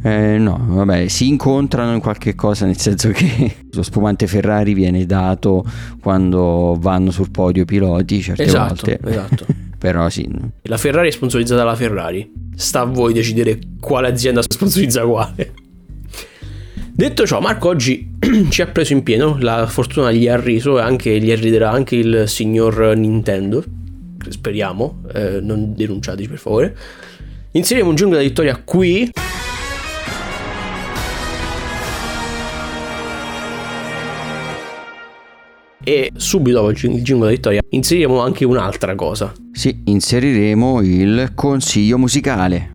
Eh, 0.00 0.38
no, 0.38 0.64
vabbè, 0.68 1.08
si 1.08 1.26
incontrano 1.26 1.92
in 1.92 2.00
qualche 2.00 2.34
cosa, 2.34 2.66
nel 2.66 2.78
senso 2.78 3.10
che 3.10 3.56
lo 3.72 3.82
spumante 3.82 4.26
Ferrari 4.26 4.72
viene 4.72 5.04
dato 5.06 5.64
quando 6.00 6.76
vanno 6.78 7.10
sul 7.10 7.30
podio 7.30 7.64
piloti 7.64 8.20
certe 8.20 8.44
esatto, 8.44 8.86
volte. 8.86 9.00
Esatto. 9.04 9.46
Però 9.78 10.08
sì. 10.08 10.28
La 10.62 10.76
Ferrari 10.76 11.08
è 11.08 11.12
sponsorizzata 11.12 11.62
dalla 11.62 11.76
Ferrari. 11.76 12.30
Sta 12.56 12.80
a 12.80 12.84
voi 12.84 13.12
decidere 13.12 13.58
quale 13.78 14.08
azienda 14.08 14.42
sponsorizza 14.42 15.04
quale. 15.06 15.52
Detto 16.92 17.24
ciò, 17.26 17.40
Marco 17.40 17.68
oggi 17.68 18.16
ci 18.50 18.60
ha 18.60 18.66
preso 18.66 18.92
in 18.92 19.04
pieno, 19.04 19.36
la 19.38 19.66
fortuna 19.66 20.10
gli 20.10 20.26
ha 20.26 20.36
riso 20.36 20.78
e 20.78 20.82
anche 20.82 21.20
gli 21.20 21.32
riderà 21.32 21.70
anche 21.70 21.94
il 21.94 22.24
signor 22.26 22.96
Nintendo. 22.96 23.62
Speriamo, 24.28 25.02
eh, 25.14 25.38
non 25.40 25.74
denunciateci 25.76 26.28
per 26.28 26.38
favore. 26.38 26.76
Inseriamo 27.52 27.90
un 27.90 27.96
giungla 27.96 28.16
da 28.16 28.24
vittoria 28.24 28.60
qui. 28.64 29.08
E 35.88 36.12
subito 36.16 36.58
dopo 36.58 36.68
il 36.68 36.76
jingle 36.76 37.18
della 37.18 37.30
vittoria 37.30 37.62
inseriremo 37.66 38.20
anche 38.20 38.44
un'altra 38.44 38.94
cosa. 38.94 39.32
Sì, 39.52 39.84
inseriremo 39.84 40.82
il 40.82 41.32
consiglio 41.34 41.96
musicale. 41.96 42.72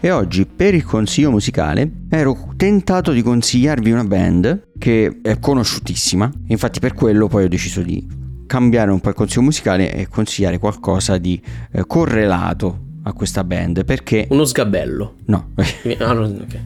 E 0.00 0.10
oggi 0.10 0.46
per 0.46 0.72
il 0.72 0.84
consiglio 0.84 1.30
musicale 1.30 1.90
ero 2.08 2.54
tentato 2.56 3.12
di 3.12 3.20
consigliarvi 3.20 3.90
una 3.90 4.04
band 4.04 4.68
che 4.78 5.18
è 5.22 5.38
conosciutissima, 5.38 6.30
infatti 6.46 6.80
per 6.80 6.94
quello 6.94 7.28
poi 7.28 7.44
ho 7.44 7.48
deciso 7.48 7.82
di 7.82 8.06
cambiare 8.46 8.90
un 8.90 9.00
po' 9.00 9.10
il 9.10 9.14
consiglio 9.14 9.42
musicale 9.42 9.92
e 9.92 10.08
consigliare 10.08 10.58
qualcosa 10.58 11.18
di 11.18 11.38
eh, 11.70 11.84
correlato 11.86 12.83
a 13.04 13.12
questa 13.12 13.44
band 13.44 13.84
perché... 13.84 14.26
Uno 14.30 14.44
sgabello. 14.44 15.14
No. 15.26 15.50
ah, 15.98 16.12
no 16.12 16.24
ok. 16.24 16.58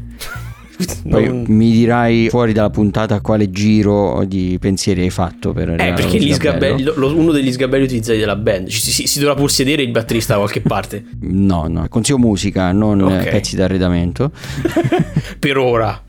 Poi 1.08 1.26
non... 1.26 1.44
mi 1.48 1.72
dirai 1.72 2.28
fuori 2.28 2.52
dalla 2.52 2.70
puntata 2.70 3.20
quale 3.20 3.50
giro 3.50 4.24
di 4.24 4.56
pensieri 4.60 5.02
hai 5.02 5.10
fatto 5.10 5.52
per 5.52 5.70
Eh, 5.70 5.92
perché 5.92 6.18
gli 6.18 6.32
sgabelli, 6.32 6.84
lo, 6.84 7.16
uno 7.16 7.32
degli 7.32 7.50
sgabelli 7.50 7.84
utilizzati 7.84 8.18
dalla 8.20 8.36
band. 8.36 8.68
Si, 8.68 8.90
si, 8.92 9.06
si, 9.06 9.18
dovrà 9.18 9.34
pur 9.34 9.50
sedere 9.50 9.82
il 9.82 9.90
batterista 9.90 10.34
da 10.34 10.38
qualche 10.40 10.60
parte. 10.60 11.04
no, 11.20 11.66
no, 11.66 11.86
consiglio 11.88 12.18
musica, 12.18 12.70
non 12.72 13.00
okay. 13.02 13.30
pezzi 13.30 13.56
d'arredamento. 13.56 14.30
per 15.38 15.56
ora. 15.56 16.02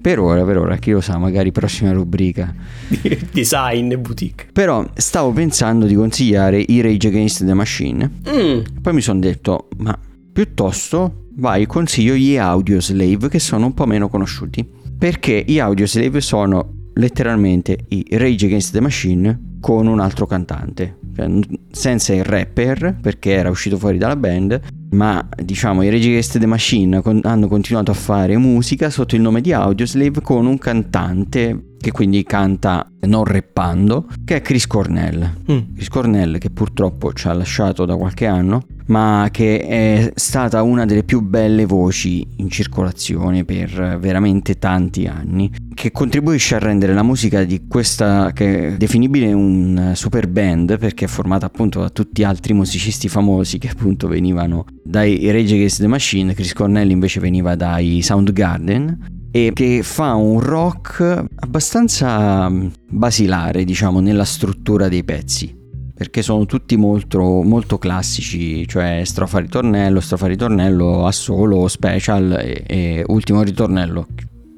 Per 0.00 0.18
ora, 0.18 0.44
per 0.44 0.58
ora, 0.58 0.76
chi 0.76 0.90
lo 0.90 1.00
sa, 1.00 1.18
magari 1.18 1.52
prossima 1.52 1.92
rubrica. 1.92 2.54
Design 3.32 3.94
boutique. 3.96 4.48
Però 4.52 4.88
stavo 4.94 5.32
pensando 5.32 5.86
di 5.86 5.94
consigliare 5.94 6.62
i 6.66 6.80
Rage 6.80 7.08
Against 7.08 7.44
the 7.44 7.54
Machine. 7.54 8.10
Mm. 8.28 8.60
Poi 8.80 8.92
mi 8.92 9.00
sono 9.00 9.20
detto, 9.20 9.68
ma 9.78 9.98
piuttosto 10.32 11.26
vai, 11.36 11.66
consiglio 11.66 12.14
gli 12.14 12.36
Audio 12.36 12.80
Slave 12.80 13.28
che 13.28 13.38
sono 13.38 13.66
un 13.66 13.74
po' 13.74 13.86
meno 13.86 14.08
conosciuti. 14.08 14.66
Perché 14.98 15.44
gli 15.46 15.58
Audio 15.58 15.86
Slave 15.86 16.20
sono 16.20 16.90
letteralmente 16.94 17.78
i 17.88 18.04
Rage 18.10 18.46
Against 18.46 18.72
the 18.72 18.80
Machine 18.80 19.47
con 19.60 19.86
un 19.86 20.00
altro 20.00 20.26
cantante, 20.26 20.98
cioè, 21.14 21.28
senza 21.70 22.14
il 22.14 22.24
rapper 22.24 22.98
perché 23.00 23.32
era 23.32 23.50
uscito 23.50 23.76
fuori 23.76 23.98
dalla 23.98 24.16
band, 24.16 24.60
ma 24.90 25.26
diciamo 25.42 25.82
i 25.82 25.90
Rage 25.90 26.08
Against 26.08 26.38
the 26.38 26.46
Machine 26.46 27.02
con- 27.02 27.20
hanno 27.24 27.48
continuato 27.48 27.90
a 27.90 27.94
fare 27.94 28.36
musica 28.36 28.90
sotto 28.90 29.16
il 29.16 29.20
nome 29.20 29.40
di 29.40 29.52
Audioslave 29.52 30.20
con 30.22 30.46
un 30.46 30.58
cantante 30.58 31.74
che 31.78 31.92
quindi 31.92 32.22
canta 32.24 32.88
non 33.02 33.24
rappando, 33.24 34.06
che 34.24 34.36
è 34.36 34.40
Chris 34.40 34.66
Cornell. 34.66 35.30
Mm. 35.50 35.74
Chris 35.74 35.88
Cornell 35.88 36.38
che 36.38 36.50
purtroppo 36.50 37.12
ci 37.12 37.28
ha 37.28 37.32
lasciato 37.32 37.84
da 37.84 37.96
qualche 37.96 38.26
anno, 38.26 38.62
ma 38.88 39.28
che 39.30 39.60
è 39.60 40.12
stata 40.14 40.62
una 40.62 40.84
delle 40.84 41.04
più 41.04 41.20
belle 41.20 41.66
voci 41.66 42.26
in 42.36 42.50
circolazione 42.50 43.44
per 43.44 43.98
veramente 44.00 44.58
tanti 44.58 45.06
anni, 45.06 45.50
che 45.74 45.90
contribuisce 45.90 46.56
a 46.56 46.58
rendere 46.58 46.94
la 46.94 47.02
musica 47.02 47.44
di 47.44 47.66
questa 47.68 48.32
che 48.32 48.68
è 48.68 48.76
definibile 48.76 49.32
un 49.32 49.92
super 49.94 50.26
band 50.28 50.78
perché 50.78 51.04
è 51.04 51.08
formata 51.08 51.46
appunto 51.46 51.80
da 51.80 51.90
tutti 51.90 52.24
altri 52.24 52.52
musicisti 52.52 53.08
famosi 53.08 53.58
che 53.58 53.68
appunto 53.68 54.08
venivano 54.08 54.64
dai 54.82 55.30
Rage 55.30 55.54
Against 55.54 55.80
the 55.80 55.86
Machine, 55.86 56.34
Chris 56.34 56.52
Cornell 56.52 56.90
invece 56.90 57.20
veniva 57.20 57.54
dai 57.54 58.02
Soundgarden 58.02 59.16
e 59.30 59.52
che 59.52 59.82
fa 59.82 60.14
un 60.14 60.40
rock 60.40 61.24
abbastanza 61.36 62.48
mm, 62.48 62.66
basilare, 62.88 63.64
diciamo, 63.64 64.00
nella 64.00 64.24
struttura 64.24 64.88
dei 64.88 65.04
pezzi. 65.04 65.57
Perché 65.98 66.22
sono 66.22 66.46
tutti 66.46 66.76
molto, 66.76 67.42
molto 67.42 67.76
classici, 67.76 68.68
cioè 68.68 69.02
strofa 69.04 69.40
ritornello, 69.40 69.98
strofa 69.98 70.28
ritornello, 70.28 71.04
assolo, 71.06 71.66
special 71.66 72.38
e, 72.40 72.62
e 72.68 73.04
ultimo 73.08 73.42
ritornello, 73.42 74.06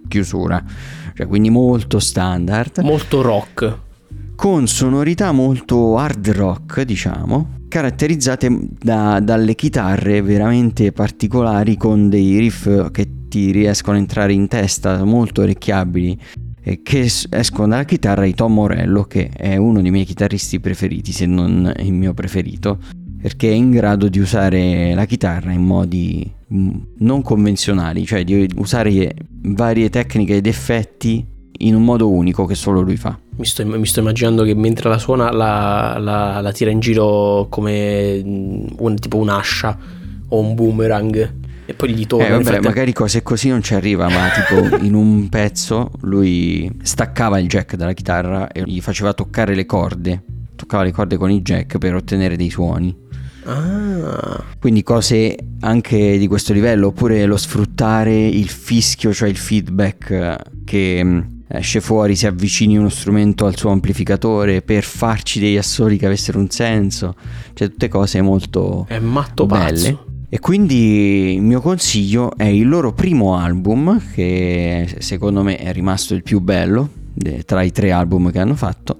chiusura. 0.06 0.62
Cioè, 1.14 1.26
quindi 1.26 1.48
molto 1.48 1.98
standard. 1.98 2.80
Molto 2.80 3.22
rock. 3.22 3.78
Con 4.36 4.66
sonorità 4.66 5.32
molto 5.32 5.96
hard 5.96 6.30
rock, 6.32 6.82
diciamo, 6.82 7.60
caratterizzate 7.68 8.58
da, 8.78 9.18
dalle 9.20 9.54
chitarre 9.54 10.20
veramente 10.20 10.92
particolari 10.92 11.78
con 11.78 12.10
dei 12.10 12.36
riff 12.38 12.90
che 12.90 13.28
ti 13.28 13.50
riescono 13.50 13.96
a 13.96 14.00
entrare 14.00 14.34
in 14.34 14.46
testa, 14.46 15.04
molto 15.04 15.40
orecchiabili, 15.40 16.18
che 16.82 17.10
escono 17.30 17.68
dalla 17.68 17.84
chitarra 17.84 18.24
di 18.24 18.34
Tom 18.34 18.54
Morello, 18.54 19.04
che 19.04 19.30
è 19.34 19.56
uno 19.56 19.80
dei 19.80 19.90
miei 19.90 20.04
chitarristi 20.04 20.60
preferiti, 20.60 21.12
se 21.12 21.26
non 21.26 21.72
il 21.78 21.92
mio 21.92 22.14
preferito, 22.14 22.78
perché 23.20 23.50
è 23.50 23.54
in 23.54 23.70
grado 23.70 24.08
di 24.08 24.18
usare 24.18 24.94
la 24.94 25.04
chitarra 25.04 25.52
in 25.52 25.62
modi 25.62 26.30
mm, 26.52 26.70
non 26.98 27.22
convenzionali, 27.22 28.06
cioè 28.06 28.24
di 28.24 28.48
usare 28.56 29.14
varie 29.42 29.90
tecniche 29.90 30.36
ed 30.36 30.46
effetti 30.46 31.26
in 31.62 31.74
un 31.74 31.84
modo 31.84 32.10
unico 32.10 32.46
che 32.46 32.54
solo 32.54 32.80
lui 32.80 32.96
fa. 32.96 33.18
Mi 33.36 33.44
sto, 33.44 33.66
mi 33.66 33.86
sto 33.86 34.00
immaginando 34.00 34.42
che 34.42 34.54
mentre 34.54 34.88
la 34.88 34.98
suona 34.98 35.30
la, 35.30 35.98
la, 35.98 36.40
la 36.40 36.52
tira 36.52 36.70
in 36.70 36.80
giro 36.80 37.46
come 37.50 38.22
mm, 38.24 38.66
un, 38.78 38.96
tipo 38.96 39.18
un'ascia 39.18 39.78
o 40.28 40.38
un 40.38 40.54
boomerang 40.54 41.39
e 41.70 41.74
poi 41.74 41.94
gli 41.94 42.06
torna. 42.06 42.26
Eh, 42.26 42.30
vabbè, 42.30 42.42
frattempo... 42.42 42.68
magari 42.68 42.92
cose 42.92 43.22
così 43.22 43.48
non 43.48 43.62
ci 43.62 43.74
arriva, 43.74 44.08
ma 44.08 44.28
tipo 44.30 44.76
in 44.84 44.94
un 44.94 45.28
pezzo 45.28 45.92
lui 46.00 46.70
staccava 46.82 47.38
il 47.38 47.46
jack 47.46 47.76
dalla 47.76 47.92
chitarra 47.92 48.48
e 48.48 48.64
gli 48.66 48.80
faceva 48.80 49.12
toccare 49.14 49.54
le 49.54 49.66
corde, 49.66 50.22
toccava 50.56 50.82
le 50.82 50.92
corde 50.92 51.16
con 51.16 51.30
il 51.30 51.42
jack 51.42 51.78
per 51.78 51.94
ottenere 51.94 52.36
dei 52.36 52.50
suoni. 52.50 53.08
Ah. 53.44 54.44
Quindi 54.58 54.82
cose 54.82 55.36
anche 55.60 56.18
di 56.18 56.26
questo 56.26 56.52
livello, 56.52 56.88
oppure 56.88 57.24
lo 57.24 57.36
sfruttare 57.36 58.26
il 58.26 58.48
fischio, 58.48 59.12
cioè 59.12 59.28
il 59.28 59.36
feedback 59.36 60.38
che 60.64 61.24
esce 61.46 61.80
fuori, 61.80 62.16
si 62.16 62.26
avvicini 62.26 62.76
uno 62.76 62.88
strumento 62.88 63.46
al 63.46 63.56
suo 63.56 63.70
amplificatore 63.70 64.62
per 64.62 64.82
farci 64.82 65.38
degli 65.38 65.56
assoli 65.56 65.96
che 65.98 66.06
avessero 66.06 66.38
un 66.38 66.50
senso, 66.50 67.14
cioè 67.54 67.70
tutte 67.70 67.88
cose 67.88 68.20
molto 68.20 68.86
È 68.88 68.98
matto 68.98 69.46
belle. 69.46 69.92
pazzo. 69.92 70.09
E 70.32 70.38
quindi 70.38 71.34
il 71.34 71.42
mio 71.42 71.60
consiglio 71.60 72.36
è 72.36 72.44
il 72.44 72.68
loro 72.68 72.92
primo 72.92 73.36
album, 73.36 74.00
che 74.14 74.88
secondo 75.00 75.42
me 75.42 75.56
è 75.56 75.72
rimasto 75.72 76.14
il 76.14 76.22
più 76.22 76.38
bello 76.38 76.88
tra 77.44 77.62
i 77.62 77.72
tre 77.72 77.90
album 77.90 78.30
che 78.30 78.38
hanno 78.38 78.54
fatto, 78.54 78.96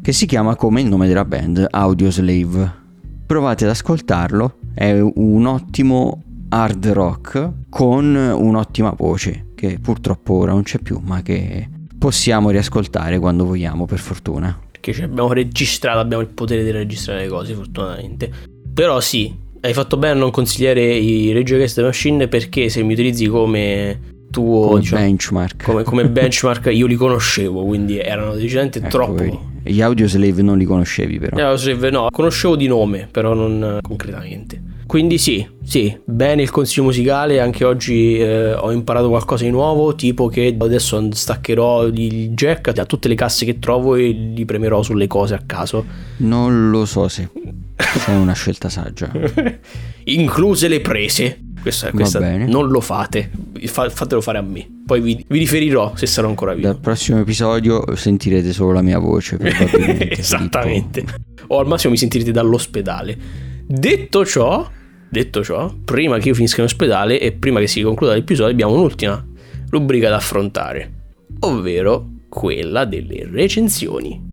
che 0.00 0.12
si 0.12 0.24
chiama 0.24 0.56
come 0.56 0.80
il 0.80 0.86
nome 0.88 1.06
della 1.06 1.26
band, 1.26 1.66
Audioslave. 1.68 2.80
Provate 3.26 3.64
ad 3.64 3.70
ascoltarlo, 3.70 4.60
è 4.72 4.98
un 4.98 5.44
ottimo 5.44 6.22
hard 6.48 6.86
rock 6.88 7.50
con 7.68 8.14
un'ottima 8.14 8.94
voce, 8.96 9.48
che 9.54 9.78
purtroppo 9.78 10.32
ora 10.34 10.52
non 10.52 10.62
c'è 10.62 10.78
più, 10.78 11.00
ma 11.04 11.20
che 11.20 11.68
possiamo 11.98 12.48
riascoltare 12.48 13.18
quando 13.18 13.44
vogliamo, 13.44 13.84
per 13.84 13.98
fortuna. 13.98 14.58
Perché 14.70 15.02
abbiamo 15.04 15.34
registrato, 15.34 15.98
abbiamo 15.98 16.22
il 16.22 16.30
potere 16.30 16.64
di 16.64 16.70
registrare 16.70 17.20
le 17.20 17.28
cose, 17.28 17.52
fortunatamente. 17.52 18.30
Però 18.72 19.00
sì, 19.00 19.50
hai 19.64 19.72
fatto 19.72 19.96
bene 19.96 20.14
a 20.14 20.16
non 20.16 20.30
consigliare 20.30 20.82
i 20.94 21.32
Rage 21.32 21.54
Against 21.54 21.76
the 21.76 21.82
Machine 21.82 22.28
perché 22.28 22.68
se 22.68 22.82
mi 22.82 22.92
utilizzi 22.94 23.26
come 23.26 24.00
tuo 24.30 24.66
Come 24.68 24.80
diciamo, 24.80 25.02
benchmark. 25.02 25.62
come, 25.64 25.82
come 25.84 26.08
benchmark 26.08 26.68
io 26.72 26.86
li 26.86 26.94
conoscevo, 26.96 27.64
quindi 27.64 27.98
erano 27.98 28.34
decisamente 28.34 28.78
Ecco, 28.78 28.88
troppo. 28.88 29.12
vedi. 29.14 29.38
Gli 29.64 29.80
Audioslave 29.80 30.42
non 30.42 30.58
li 30.58 30.64
conoscevi 30.64 31.18
però. 31.20 31.52
Eh, 31.52 31.56
se- 31.58 31.74
No, 31.90 32.08
conoscevo 32.10 32.56
di 32.56 32.66
nome, 32.66 33.06
però 33.10 33.34
non 33.34 33.78
concretamente. 33.80 34.60
Quindi 34.86 35.18
sì, 35.18 35.46
sì, 35.64 35.96
bene 36.04 36.42
il 36.42 36.50
consiglio 36.50 36.84
musicale, 36.86 37.40
anche 37.40 37.64
oggi 37.64 38.18
eh, 38.18 38.52
ho 38.52 38.72
imparato 38.72 39.08
qualcosa 39.08 39.44
di 39.44 39.50
nuovo, 39.50 39.94
tipo 39.94 40.28
che 40.28 40.54
adesso 40.58 41.08
staccherò 41.12 41.86
il 41.86 42.30
jack 42.30 42.72
da 42.72 42.84
tutte 42.84 43.08
le 43.08 43.14
casse 43.14 43.44
che 43.44 43.58
trovo 43.58 43.94
e 43.94 44.08
li 44.08 44.44
premerò 44.44 44.82
sulle 44.82 45.06
cose 45.06 45.34
a 45.34 45.42
caso, 45.44 45.84
Non 46.18 46.70
lo 46.70 46.84
so 46.84 47.08
se, 47.08 47.28
è 48.06 48.14
una 48.14 48.34
scelta 48.34 48.68
saggia. 48.68 49.10
incluse 50.04 50.68
le 50.68 50.80
prese. 50.80 51.40
Questa, 51.62 51.92
questa 51.92 52.18
non 52.38 52.66
lo 52.70 52.80
fate, 52.80 53.30
fa- 53.66 53.88
fatelo 53.88 54.20
fare 54.20 54.38
a 54.38 54.42
me. 54.42 54.66
Poi 54.84 55.00
vi, 55.00 55.24
vi 55.28 55.38
riferirò 55.38 55.92
se 55.94 56.06
sarò 56.06 56.26
ancora 56.26 56.54
vivo. 56.54 56.66
Dal 56.66 56.80
prossimo 56.80 57.20
episodio 57.20 57.94
sentirete 57.94 58.52
solo 58.52 58.72
la 58.72 58.82
mia 58.82 58.98
voce. 58.98 59.38
Esattamente. 60.10 61.04
O 61.46 61.60
al 61.60 61.68
massimo 61.68 61.92
mi 61.92 61.98
sentirete 61.98 62.32
dall'ospedale. 62.32 63.50
Detto 63.64 64.26
ciò, 64.26 64.68
detto 65.08 65.44
ciò, 65.44 65.72
prima 65.84 66.18
che 66.18 66.28
io 66.28 66.34
finisca 66.34 66.60
in 66.60 66.66
ospedale 66.66 67.20
e 67.20 67.32
prima 67.32 67.60
che 67.60 67.68
si 67.68 67.80
concluda 67.80 68.12
l'episodio, 68.12 68.52
abbiamo 68.52 68.74
un'ultima 68.74 69.24
rubrica 69.70 70.08
da 70.08 70.16
affrontare, 70.16 70.92
ovvero 71.40 72.08
quella 72.28 72.84
delle 72.84 73.28
recensioni. 73.30 74.30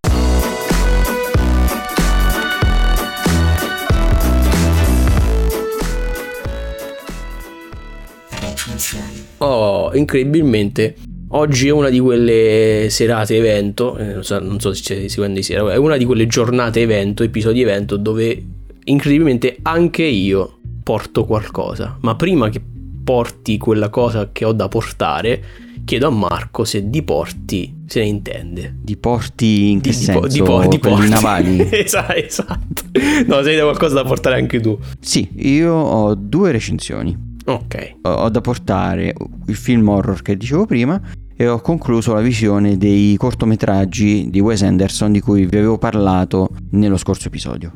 Oh, 9.37 9.91
incredibilmente, 9.93 10.95
oggi 11.29 11.67
è 11.67 11.71
una 11.71 11.89
di 11.89 11.99
quelle 11.99 12.87
serate 12.89 13.37
evento, 13.37 13.95
eh, 13.97 14.13
non, 14.13 14.23
so, 14.23 14.39
non 14.39 14.59
so 14.59 14.73
se 14.73 14.83
stai 14.83 15.09
seguendo 15.09 15.37
di 15.37 15.43
sera, 15.43 15.71
è 15.71 15.77
una 15.77 15.97
di 15.97 16.03
quelle 16.03 16.27
giornate 16.27 16.81
evento, 16.81 17.23
episodi 17.23 17.61
evento 17.61 17.95
dove 17.95 18.57
incredibilmente 18.89 19.57
anche 19.61 20.03
io 20.03 20.59
porto 20.83 21.25
qualcosa. 21.25 21.97
Ma 22.01 22.15
prima 22.15 22.49
che 22.49 22.61
porti 23.03 23.57
quella 23.57 23.89
cosa 23.89 24.29
che 24.31 24.45
ho 24.45 24.51
da 24.51 24.67
portare, 24.67 25.43
chiedo 25.85 26.07
a 26.07 26.11
Marco 26.11 26.63
se 26.63 26.89
di 26.89 27.01
porti 27.01 27.77
se 27.87 28.01
ne 28.01 28.05
intende. 28.05 28.75
Di 28.81 28.97
porti 28.97 29.71
in 29.71 29.81
che 29.81 29.89
Di, 29.89 29.95
senso? 29.95 30.27
di, 30.27 30.41
po- 30.43 30.67
di 30.67 30.77
porti. 30.79 31.09
navali? 31.09 31.67
esatto, 31.71 32.13
esatto. 32.13 32.83
No, 33.25 33.41
se 33.41 33.51
hai 33.55 33.61
qualcosa 33.61 33.95
da 33.95 34.03
portare 34.03 34.35
anche 34.35 34.59
tu. 34.59 34.77
sì, 34.99 35.27
io 35.37 35.73
ho 35.73 36.13
due 36.15 36.51
recensioni. 36.51 37.27
Ok. 37.45 37.95
Ho, 38.03 38.09
ho 38.11 38.29
da 38.29 38.41
portare 38.41 39.15
il 39.47 39.55
film 39.55 39.87
horror 39.89 40.21
che 40.21 40.37
dicevo 40.37 40.65
prima 40.67 41.01
e 41.35 41.47
ho 41.47 41.59
concluso 41.61 42.13
la 42.13 42.21
visione 42.21 42.77
dei 42.77 43.15
cortometraggi 43.17 44.29
di 44.29 44.39
Wes 44.39 44.61
Anderson 44.61 45.11
di 45.11 45.19
cui 45.21 45.45
vi 45.45 45.57
avevo 45.57 45.77
parlato 45.79 46.49
nello 46.71 46.97
scorso 46.97 47.27
episodio. 47.27 47.71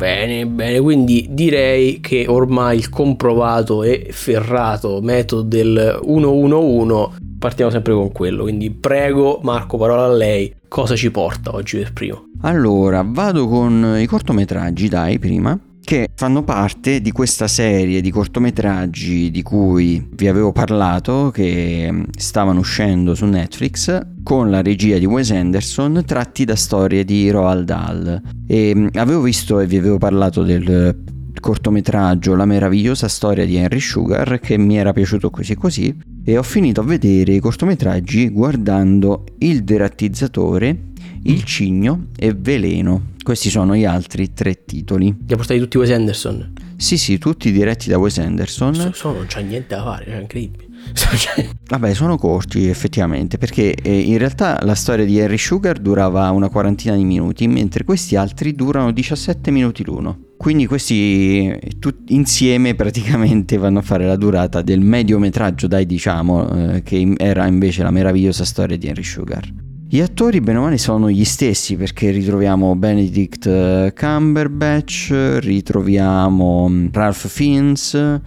Bene, 0.00 0.46
bene, 0.46 0.80
quindi 0.80 1.26
direi 1.28 2.00
che 2.00 2.24
ormai 2.26 2.78
il 2.78 2.88
comprovato 2.88 3.82
e 3.82 4.08
ferrato 4.12 5.00
metodo 5.02 5.42
del 5.42 6.00
111 6.02 7.18
partiamo 7.38 7.70
sempre 7.70 7.92
con 7.92 8.10
quello. 8.10 8.44
Quindi 8.44 8.70
prego 8.70 9.40
Marco, 9.42 9.76
parola 9.76 10.04
a 10.04 10.16
lei, 10.16 10.54
cosa 10.68 10.96
ci 10.96 11.10
porta 11.10 11.54
oggi 11.54 11.76
per 11.76 11.92
primo? 11.92 12.30
Allora, 12.40 13.04
vado 13.06 13.46
con 13.46 13.98
i 13.98 14.06
cortometraggi, 14.06 14.88
dai, 14.88 15.18
prima, 15.18 15.58
che 15.82 16.10
fanno 16.14 16.44
parte 16.44 17.00
di 17.00 17.10
questa 17.10 17.48
serie 17.48 18.00
di 18.00 18.10
cortometraggi 18.10 19.30
di 19.30 19.42
cui 19.42 20.06
vi 20.12 20.28
avevo 20.28 20.52
parlato, 20.52 21.30
che 21.32 21.88
mm, 21.90 22.02
stavano 22.16 22.60
uscendo 22.60 23.14
su 23.14 23.26
Netflix, 23.26 24.06
con 24.22 24.50
la 24.50 24.62
regia 24.62 24.98
di 24.98 25.06
Wes 25.06 25.30
Anderson, 25.30 26.02
tratti 26.06 26.44
da 26.44 26.56
storie 26.56 27.04
di 27.04 27.30
Roald 27.30 27.64
Dahl. 27.64 28.22
E 28.46 28.72
mm, 28.74 28.86
avevo 28.94 29.22
visto 29.22 29.58
e 29.60 29.66
vi 29.66 29.78
avevo 29.78 29.98
parlato 29.98 30.42
del 30.42 30.96
cortometraggio 31.40 32.36
La 32.36 32.44
meravigliosa 32.44 33.08
storia 33.08 33.46
di 33.46 33.56
Henry 33.56 33.80
Sugar 33.80 34.38
che 34.40 34.58
mi 34.58 34.76
era 34.76 34.92
piaciuto 34.92 35.30
così 35.30 35.54
così 35.54 35.96
e 36.22 36.36
ho 36.36 36.42
finito 36.42 36.82
a 36.82 36.84
vedere 36.84 37.32
i 37.32 37.40
cortometraggi 37.40 38.28
guardando 38.28 39.24
Il 39.38 39.64
derattizzatore, 39.64 40.78
Il 41.22 41.42
cigno 41.44 42.08
e 42.16 42.34
Veleno. 42.34 43.08
Questi 43.30 43.48
sono 43.48 43.76
gli 43.76 43.84
altri 43.84 44.32
tre 44.32 44.64
titoli. 44.64 45.04
Li 45.24 45.32
ha 45.32 45.36
portati 45.36 45.60
tutti 45.60 45.78
Wes 45.78 45.90
Anderson? 45.90 46.52
Sì, 46.76 46.98
sì, 46.98 47.16
tutti 47.18 47.52
diretti 47.52 47.88
da 47.88 47.96
Wes 47.96 48.18
Anderson. 48.18 48.74
So, 48.74 48.92
so, 48.92 49.12
non 49.12 49.26
c'è 49.26 49.40
niente 49.40 49.76
da 49.76 49.84
fare, 49.84 50.06
è 50.06 50.20
incredibile. 50.20 50.64
Cioè, 50.92 51.48
Vabbè, 51.68 51.94
sono 51.94 52.16
corti 52.16 52.66
effettivamente, 52.66 53.38
perché 53.38 53.72
eh, 53.72 54.00
in 54.00 54.18
realtà 54.18 54.58
la 54.64 54.74
storia 54.74 55.04
di 55.04 55.20
Harry 55.20 55.38
Sugar 55.38 55.78
durava 55.78 56.28
una 56.30 56.48
quarantina 56.48 56.96
di 56.96 57.04
minuti, 57.04 57.46
mentre 57.46 57.84
questi 57.84 58.16
altri 58.16 58.52
durano 58.52 58.90
17 58.90 59.52
minuti 59.52 59.84
l'uno. 59.84 60.30
Quindi 60.36 60.66
questi 60.66 61.50
eh, 61.50 61.74
tut- 61.78 62.10
insieme 62.10 62.74
praticamente 62.74 63.58
vanno 63.58 63.78
a 63.78 63.82
fare 63.82 64.06
la 64.06 64.16
durata 64.16 64.60
del 64.60 64.80
mediometraggio, 64.80 65.68
dai 65.68 65.86
diciamo, 65.86 66.72
eh, 66.72 66.82
che 66.82 67.14
era 67.16 67.46
invece 67.46 67.84
la 67.84 67.92
meravigliosa 67.92 68.44
storia 68.44 68.76
di 68.76 68.88
Henry 68.88 69.04
Sugar. 69.04 69.69
Gli 69.92 70.00
attori 70.00 70.40
bene 70.40 70.58
o 70.58 70.62
male 70.62 70.78
sono 70.78 71.10
gli 71.10 71.24
stessi 71.24 71.74
perché 71.74 72.12
ritroviamo 72.12 72.76
Benedict 72.76 73.44
eh, 73.46 73.92
Cumberbatch, 73.92 75.38
ritroviamo 75.40 76.68
mm, 76.68 76.86
Ralph 76.92 77.26
Fiennes 77.26 78.20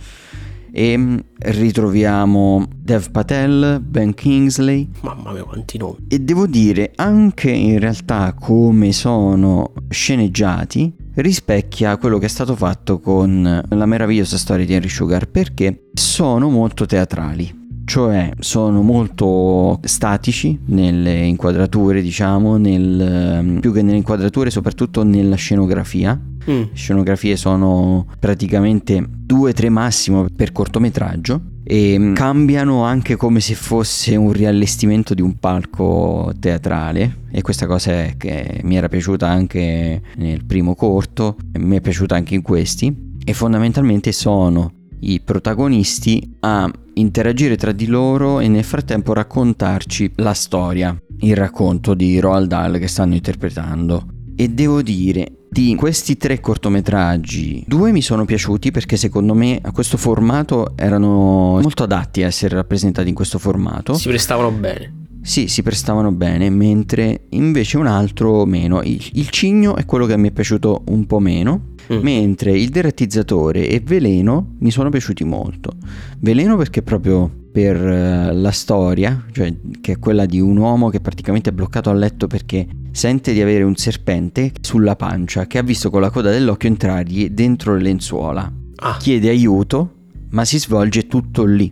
e 0.73 0.97
mm, 0.97 1.17
ritroviamo 1.37 2.67
Dev 2.75 3.09
Patel, 3.11 3.79
Ben 3.79 4.13
Kingsley 4.13 4.89
mamma 5.03 5.31
mia, 5.31 5.43
quanti 5.43 5.77
nomi. 5.77 5.99
e 6.09 6.19
devo 6.19 6.47
dire 6.47 6.91
anche 6.95 7.51
in 7.51 7.79
realtà 7.79 8.35
come 8.37 8.91
sono 8.91 9.71
sceneggiati 9.87 10.93
rispecchia 11.13 11.95
quello 11.95 12.17
che 12.17 12.25
è 12.25 12.29
stato 12.29 12.57
fatto 12.57 12.99
con 12.99 13.63
la 13.69 13.85
meravigliosa 13.85 14.37
storia 14.37 14.65
di 14.65 14.73
Henry 14.73 14.89
Sugar 14.89 15.29
perché 15.29 15.91
sono 15.93 16.49
molto 16.49 16.85
teatrali 16.85 17.61
cioè 17.93 18.31
sono 18.39 18.81
molto 18.81 19.79
statici 19.83 20.59
nelle 20.65 21.25
inquadrature 21.25 22.01
diciamo 22.01 22.57
nel, 22.57 23.59
più 23.59 23.71
che 23.71 23.83
nelle 23.83 23.97
inquadrature 23.97 24.49
soprattutto 24.49 25.03
nella 25.03 25.35
scenografia. 25.35 26.19
Mm. 26.49 26.61
le 26.61 26.69
scenografie 26.73 27.37
sono 27.37 28.07
praticamente 28.19 29.07
due 29.07 29.51
o 29.51 29.53
tre 29.53 29.69
massimo 29.69 30.25
per 30.35 30.51
cortometraggio 30.51 31.39
e 31.63 31.99
mm, 31.99 32.13
cambiano 32.15 32.83
anche 32.83 33.15
come 33.15 33.39
se 33.39 33.53
fosse 33.53 34.15
un 34.15 34.31
riallestimento 34.31 35.13
di 35.13 35.21
un 35.21 35.37
palco 35.37 36.33
teatrale. 36.39 37.19
E 37.29 37.43
questa 37.43 37.67
cosa 37.67 37.91
è 37.91 38.15
che 38.17 38.59
mi 38.63 38.75
era 38.75 38.89
piaciuta 38.89 39.27
anche 39.27 40.01
nel 40.15 40.43
primo 40.45 40.73
corto 40.73 41.37
mi 41.59 41.77
è 41.77 41.81
piaciuta 41.81 42.15
anche 42.15 42.33
in 42.33 42.41
questi. 42.41 43.11
E 43.23 43.33
fondamentalmente 43.33 44.11
sono 44.11 44.81
i 45.11 45.19
protagonisti 45.19 46.37
a 46.41 46.71
interagire 46.95 47.57
tra 47.57 47.71
di 47.71 47.87
loro 47.87 48.39
e 48.39 48.47
nel 48.47 48.63
frattempo 48.63 49.13
raccontarci 49.13 50.13
la 50.17 50.33
storia, 50.33 50.97
il 51.19 51.35
racconto 51.35 51.93
di 51.93 52.19
Roald 52.19 52.47
Dahl 52.47 52.79
che 52.79 52.87
stanno 52.87 53.15
interpretando. 53.15 54.05
E 54.35 54.49
devo 54.49 54.81
dire, 54.81 55.43
di 55.49 55.75
questi 55.75 56.17
tre 56.17 56.39
cortometraggi, 56.39 57.63
due 57.67 57.91
mi 57.91 58.01
sono 58.01 58.25
piaciuti 58.25 58.71
perché 58.71 58.97
secondo 58.97 59.35
me 59.35 59.59
a 59.61 59.71
questo 59.71 59.97
formato 59.97 60.73
erano 60.75 61.59
molto 61.61 61.83
adatti 61.83 62.23
a 62.23 62.27
essere 62.27 62.55
rappresentati 62.55 63.09
in 63.09 63.15
questo 63.15 63.37
formato. 63.37 63.93
Si 63.93 64.07
prestavano 64.07 64.51
bene. 64.51 65.01
Sì, 65.23 65.47
si 65.47 65.63
prestavano 65.63 66.11
bene, 66.11 66.49
mentre 66.49 67.21
invece 67.29 67.77
un 67.77 67.87
altro 67.87 68.45
meno. 68.45 68.81
Il, 68.83 69.01
il 69.13 69.29
cigno 69.29 69.75
è 69.75 69.85
quello 69.85 70.05
che 70.05 70.17
mi 70.17 70.27
è 70.27 70.31
piaciuto 70.31 70.83
un 70.87 71.05
po' 71.07 71.19
meno, 71.19 71.71
Mm. 71.91 72.01
mentre 72.01 72.57
il 72.57 72.69
derattizzatore 72.69 73.67
e 73.67 73.81
Veleno 73.81 74.55
mi 74.59 74.71
sono 74.71 74.89
piaciuti 74.89 75.25
molto. 75.25 75.73
Veleno 76.19 76.55
perché 76.55 76.81
proprio 76.81 77.29
per 77.51 77.75
eh, 77.75 78.33
la 78.33 78.51
storia, 78.51 79.25
cioè 79.31 79.53
che 79.81 79.93
è 79.93 79.99
quella 79.99 80.25
di 80.25 80.39
un 80.39 80.55
uomo 80.57 80.89
che 80.89 81.01
praticamente 81.01 81.49
è 81.49 81.53
bloccato 81.53 81.89
a 81.89 81.93
letto 81.93 82.27
perché 82.27 82.65
sente 82.91 83.33
di 83.33 83.41
avere 83.41 83.63
un 83.63 83.75
serpente 83.75 84.53
sulla 84.61 84.95
pancia 84.95 85.45
che 85.45 85.57
ha 85.57 85.63
visto 85.63 85.89
con 85.89 86.01
la 86.01 86.09
coda 86.09 86.29
dell'occhio 86.29 86.69
entrargli 86.69 87.29
dentro 87.29 87.75
le 87.75 87.81
lenzuola. 87.81 88.51
Ah. 88.77 88.97
Chiede 88.97 89.29
aiuto, 89.29 89.93
ma 90.29 90.45
si 90.45 90.59
svolge 90.59 91.07
tutto 91.07 91.43
lì, 91.43 91.71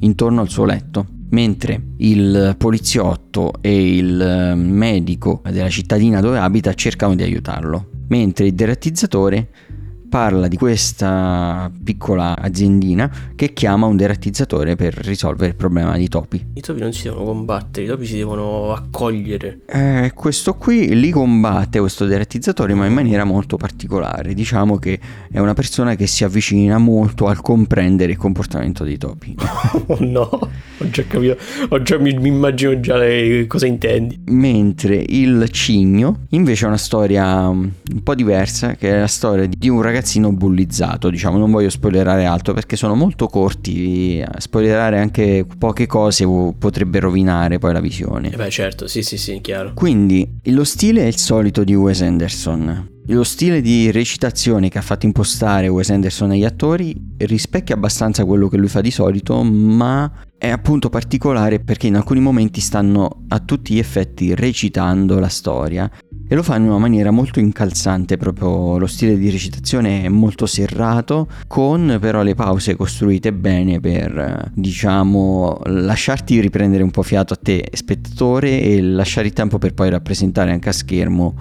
intorno 0.00 0.40
al 0.40 0.48
suo 0.48 0.64
letto. 0.64 1.06
Mentre 1.34 1.82
il 1.96 2.54
poliziotto 2.56 3.54
e 3.60 3.96
il 3.96 4.20
eh, 4.20 4.54
medico 4.54 5.42
della 5.50 5.68
cittadina 5.68 6.20
dove 6.20 6.38
abita 6.38 6.72
cercano 6.74 7.16
di 7.16 7.24
aiutarlo. 7.24 7.90
Mentre 8.06 8.46
il 8.46 8.54
derattizzatore 8.54 9.48
parla 10.14 10.46
di 10.46 10.56
questa 10.56 11.68
piccola 11.82 12.38
aziendina 12.38 13.10
che 13.34 13.52
chiama 13.52 13.86
un 13.86 13.96
derattizzatore 13.96 14.76
per 14.76 14.94
risolvere 14.94 15.48
il 15.48 15.56
problema 15.56 15.96
di 15.96 16.06
topi. 16.06 16.50
I 16.54 16.60
topi 16.60 16.78
non 16.78 16.92
si 16.92 17.08
devono 17.08 17.24
combattere, 17.24 17.86
i 17.86 17.88
topi 17.88 18.06
si 18.06 18.18
devono 18.18 18.72
accogliere. 18.72 19.62
Eh, 19.66 20.12
questo 20.14 20.54
qui 20.54 20.94
li 21.00 21.10
combatte 21.10 21.80
questo 21.80 22.04
derattizzatore 22.04 22.74
ma 22.74 22.86
in 22.86 22.92
maniera 22.92 23.24
molto 23.24 23.56
particolare. 23.56 24.34
Diciamo 24.34 24.76
che 24.76 25.00
è 25.32 25.40
una 25.40 25.52
persona 25.52 25.96
che 25.96 26.06
si 26.06 26.22
avvicina 26.22 26.78
molto 26.78 27.26
al 27.26 27.40
comprendere 27.40 28.12
il 28.12 28.16
comportamento 28.16 28.84
dei 28.84 28.98
topi. 28.98 29.34
oh 29.86 29.96
no, 29.98 30.28
ho 30.30 30.90
già 30.90 31.02
capito, 31.08 31.36
ho 31.70 31.82
già, 31.82 31.98
mi, 31.98 32.16
mi 32.16 32.28
immagino 32.28 32.78
già 32.78 32.96
le, 32.96 33.48
cosa 33.48 33.66
intendi. 33.66 34.20
Mentre 34.26 35.04
il 35.08 35.48
cigno 35.50 36.26
invece 36.28 36.66
è 36.66 36.68
una 36.68 36.76
storia 36.76 37.48
um, 37.48 37.68
un 37.92 38.02
po' 38.04 38.14
diversa, 38.14 38.76
che 38.76 38.90
è 38.90 39.00
la 39.00 39.08
storia 39.08 39.48
di 39.48 39.68
un 39.68 39.82
ragazzino 40.04 40.32
bullizzato, 40.32 41.08
diciamo, 41.08 41.38
non 41.38 41.50
voglio 41.50 41.70
spoilerare 41.70 42.26
altro 42.26 42.52
perché 42.52 42.76
sono 42.76 42.94
molto 42.94 43.26
corti, 43.26 44.22
spoilerare 44.38 44.98
anche 44.98 45.46
poche 45.58 45.86
cose 45.86 46.26
potrebbe 46.58 47.00
rovinare 47.00 47.58
poi 47.58 47.72
la 47.72 47.80
visione. 47.80 48.30
Eh 48.30 48.36
beh 48.36 48.50
certo, 48.50 48.86
sì 48.86 49.02
sì 49.02 49.16
sì, 49.16 49.40
chiaro. 49.40 49.72
Quindi 49.74 50.28
lo 50.44 50.64
stile 50.64 51.02
è 51.02 51.06
il 51.06 51.16
solito 51.16 51.64
di 51.64 51.74
Wes 51.74 52.02
Anderson. 52.02 52.92
Lo 53.08 53.24
stile 53.24 53.60
di 53.60 53.90
recitazione 53.90 54.70
che 54.70 54.78
ha 54.78 54.82
fatto 54.82 55.04
impostare 55.04 55.68
Wes 55.68 55.90
Anderson 55.90 56.30
agli 56.30 56.44
attori 56.44 56.94
rispecchia 57.18 57.74
abbastanza 57.74 58.24
quello 58.24 58.48
che 58.48 58.56
lui 58.56 58.68
fa 58.68 58.80
di 58.80 58.90
solito, 58.90 59.42
ma 59.42 60.10
è 60.38 60.48
appunto 60.48 60.88
particolare 60.88 61.60
perché 61.60 61.86
in 61.86 61.96
alcuni 61.96 62.20
momenti 62.20 62.60
stanno 62.60 63.24
a 63.28 63.40
tutti 63.40 63.74
gli 63.74 63.78
effetti 63.78 64.34
recitando 64.34 65.18
la 65.18 65.28
storia 65.28 65.90
e 66.26 66.34
lo 66.34 66.42
fa 66.42 66.56
in 66.56 66.64
una 66.64 66.78
maniera 66.78 67.10
molto 67.10 67.38
incalzante, 67.38 68.16
proprio 68.16 68.78
lo 68.78 68.86
stile 68.86 69.16
di 69.18 69.30
recitazione 69.30 70.04
è 70.04 70.08
molto 70.08 70.46
serrato, 70.46 71.28
con 71.46 71.98
però 72.00 72.22
le 72.22 72.34
pause 72.34 72.76
costruite 72.76 73.32
bene 73.32 73.80
per, 73.80 74.50
diciamo, 74.54 75.60
lasciarti 75.64 76.40
riprendere 76.40 76.82
un 76.82 76.90
po' 76.90 77.02
fiato 77.02 77.34
a 77.34 77.38
te 77.40 77.68
spettatore 77.72 78.60
e 78.60 78.80
lasciare 78.80 79.26
il 79.26 79.32
tempo 79.32 79.58
per 79.58 79.74
poi 79.74 79.90
rappresentare 79.90 80.50
anche 80.50 80.70
a 80.70 80.72
schermo 80.72 81.34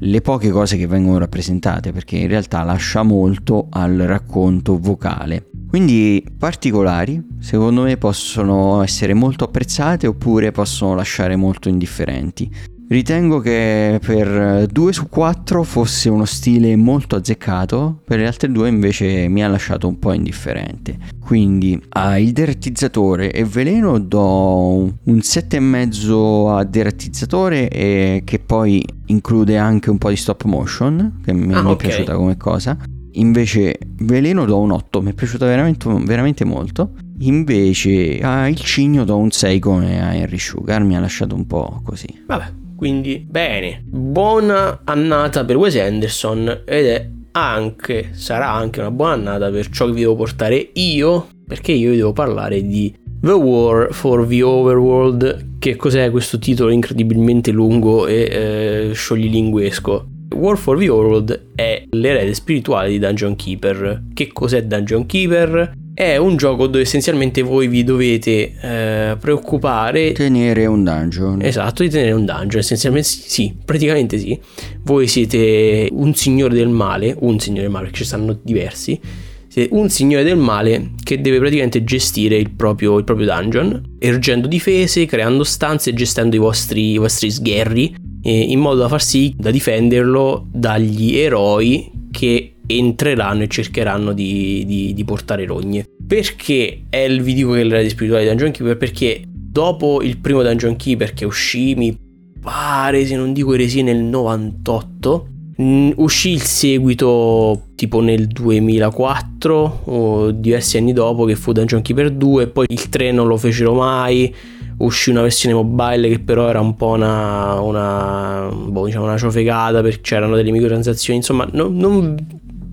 le 0.00 0.20
poche 0.20 0.50
cose 0.50 0.76
che 0.76 0.86
vengono 0.86 1.18
rappresentate, 1.18 1.92
perché 1.92 2.16
in 2.16 2.28
realtà 2.28 2.62
lascia 2.62 3.02
molto 3.02 3.66
al 3.70 3.96
racconto 3.96 4.78
vocale. 4.78 5.50
Quindi 5.68 6.24
particolari, 6.38 7.22
secondo 7.40 7.82
me 7.82 7.96
possono 7.96 8.82
essere 8.82 9.12
molto 9.14 9.44
apprezzate 9.44 10.06
oppure 10.06 10.50
possono 10.50 10.94
lasciare 10.94 11.36
molto 11.36 11.68
indifferenti. 11.68 12.76
Ritengo 12.88 13.38
che 13.40 14.00
per 14.02 14.66
2 14.66 14.92
su 14.94 15.10
4 15.10 15.62
fosse 15.62 16.08
uno 16.08 16.24
stile 16.24 16.74
molto 16.74 17.16
azzeccato, 17.16 18.00
per 18.02 18.18
le 18.18 18.26
altre 18.26 18.50
due 18.50 18.70
invece 18.70 19.28
mi 19.28 19.44
ha 19.44 19.48
lasciato 19.48 19.86
un 19.86 19.98
po' 19.98 20.14
indifferente. 20.14 20.96
Quindi 21.20 21.78
a 21.90 22.16
Il 22.16 22.32
derattizzatore 22.32 23.30
e 23.30 23.44
Veleno 23.44 23.98
do 23.98 24.90
un 25.02 25.16
7,5 25.18 26.56
a 26.56 26.64
derattizzatore 26.64 27.68
e 27.68 28.22
che 28.24 28.38
poi 28.38 28.82
include 29.06 29.58
anche 29.58 29.90
un 29.90 29.98
po' 29.98 30.08
di 30.08 30.16
stop 30.16 30.44
motion, 30.44 31.20
che 31.22 31.34
mi, 31.34 31.52
ah, 31.52 31.70
è 31.70 31.76
piaciuta 31.76 32.14
come 32.14 32.38
cosa. 32.38 32.74
Invece 33.12 33.78
Veleno 33.98 34.46
do 34.46 34.58
un 34.60 34.70
8, 34.70 35.02
mi 35.02 35.10
è 35.10 35.14
piaciuta 35.14 35.44
veramente, 35.44 35.86
veramente 36.04 36.46
molto. 36.46 36.94
Invece 37.18 38.18
a 38.20 38.48
Il 38.48 38.56
Cigno 38.56 39.04
do 39.04 39.18
un 39.18 39.30
6 39.30 39.58
come 39.58 40.02
a 40.02 40.14
Henry 40.14 40.38
Sugar, 40.38 40.82
mi 40.82 40.96
ha 40.96 41.00
lasciato 41.00 41.34
un 41.34 41.46
po' 41.46 41.82
così. 41.84 42.06
Vabbè, 42.26 42.66
quindi 42.78 43.26
bene, 43.28 43.82
buona 43.84 44.82
annata 44.84 45.44
per 45.44 45.56
Wes 45.56 45.74
Anderson 45.74 46.62
ed 46.64 46.86
è 46.86 47.08
anche, 47.32 48.10
sarà 48.12 48.52
anche 48.52 48.78
una 48.78 48.92
buona 48.92 49.14
annata 49.14 49.50
per 49.50 49.68
ciò 49.68 49.86
che 49.86 49.94
vi 49.94 50.00
devo 50.02 50.14
portare 50.14 50.70
io, 50.74 51.26
perché 51.44 51.72
io 51.72 51.90
vi 51.90 51.96
devo 51.96 52.12
parlare 52.12 52.64
di 52.64 52.94
The 53.20 53.32
War 53.32 53.92
for 53.92 54.24
the 54.28 54.42
Overworld. 54.42 55.56
Che 55.58 55.74
cos'è 55.74 56.08
questo 56.12 56.38
titolo 56.38 56.70
incredibilmente 56.70 57.50
lungo 57.50 58.06
e 58.06 58.28
eh, 58.30 58.90
scioglilinguesco? 58.94 60.06
War 60.36 60.56
for 60.56 60.78
the 60.78 60.88
Overworld 60.88 61.46
è 61.56 61.82
l'erede 61.90 62.32
spirituale 62.32 62.90
di 62.90 63.00
Dungeon 63.00 63.34
Keeper. 63.34 64.04
Che 64.14 64.28
cos'è 64.32 64.62
Dungeon 64.62 65.04
Keeper? 65.04 65.72
È 65.98 66.16
un 66.16 66.36
gioco 66.36 66.68
dove 66.68 66.84
essenzialmente 66.84 67.42
voi 67.42 67.66
vi 67.66 67.82
dovete 67.82 68.52
eh, 68.60 69.16
preoccupare. 69.18 70.12
Tenere 70.12 70.64
un 70.66 70.84
dungeon. 70.84 71.42
Esatto, 71.42 71.82
di 71.82 71.88
tenere 71.88 72.12
un 72.12 72.24
dungeon. 72.24 72.60
Essenzialmente 72.60 73.08
sì, 73.08 73.52
praticamente 73.64 74.16
sì. 74.16 74.38
Voi 74.84 75.08
siete 75.08 75.88
un 75.90 76.14
signore 76.14 76.54
del 76.54 76.68
male, 76.68 77.16
un 77.18 77.40
signore 77.40 77.62
del 77.62 77.72
male 77.72 77.86
perché 77.86 77.98
ci 77.98 78.04
stanno 78.04 78.38
diversi. 78.40 79.00
Siete 79.48 79.74
un 79.74 79.90
signore 79.90 80.22
del 80.22 80.36
male 80.36 80.92
che 81.02 81.20
deve 81.20 81.40
praticamente 81.40 81.82
gestire 81.82 82.36
il 82.36 82.52
proprio, 82.52 82.96
il 82.98 83.02
proprio 83.02 83.26
dungeon, 83.26 83.96
ergendo 83.98 84.46
difese, 84.46 85.04
creando 85.04 85.42
stanze, 85.42 85.92
gestendo 85.94 86.36
i 86.36 86.38
vostri, 86.38 86.92
i 86.92 86.98
vostri 86.98 87.28
sgherri, 87.28 87.92
eh, 88.22 88.40
in 88.40 88.60
modo 88.60 88.82
da 88.82 88.88
far 88.88 89.02
sì 89.02 89.34
da 89.36 89.50
difenderlo 89.50 90.46
dagli 90.48 91.16
eroi 91.16 91.90
che 92.12 92.52
entreranno 92.76 93.42
e 93.42 93.48
cercheranno 93.48 94.12
di, 94.12 94.64
di, 94.66 94.94
di 94.94 95.04
portare 95.04 95.44
rogne. 95.46 95.86
Perché 96.06 96.82
è 96.88 96.98
il 96.98 97.22
vi 97.22 97.34
dico 97.34 97.52
che 97.52 97.64
l'era 97.64 97.82
di 97.82 97.88
spirituale 97.88 98.22
di 98.24 98.28
Dungeon 98.28 98.50
Keeper? 98.50 98.76
Perché 98.76 99.22
dopo 99.26 100.02
il 100.02 100.18
primo 100.18 100.42
Dungeon 100.42 100.76
Keeper 100.76 101.14
che 101.14 101.24
uscì, 101.24 101.74
mi 101.74 101.96
pare, 102.40 103.04
se 103.06 103.16
non 103.16 103.32
dico 103.32 103.54
eresia, 103.54 103.82
nel 103.82 104.02
98, 104.02 105.28
mh, 105.56 105.90
uscì 105.96 106.30
il 106.30 106.42
seguito 106.42 107.68
tipo 107.74 108.00
nel 108.00 108.26
2004 108.26 109.80
o 109.84 110.30
diversi 110.30 110.76
anni 110.76 110.92
dopo 110.92 111.24
che 111.24 111.36
fu 111.36 111.52
Dungeon 111.52 111.82
Keeper 111.82 112.10
2, 112.10 112.48
poi 112.48 112.66
il 112.68 112.88
3 112.88 113.12
non 113.12 113.26
lo 113.26 113.36
fecero 113.36 113.74
mai 113.74 114.34
uscì 114.78 115.10
una 115.10 115.22
versione 115.22 115.54
mobile 115.54 116.08
che 116.08 116.18
però 116.20 116.48
era 116.48 116.60
un 116.60 116.74
po' 116.74 116.90
una, 116.90 117.60
una, 117.60 118.48
boh, 118.52 118.86
diciamo 118.86 119.04
una 119.04 119.16
ciofegata 119.16 119.80
perché 119.80 120.00
c'erano 120.02 120.36
delle 120.36 120.50
microtransazioni, 120.50 121.18
insomma 121.18 121.48
non, 121.52 121.76
non, 121.76 122.16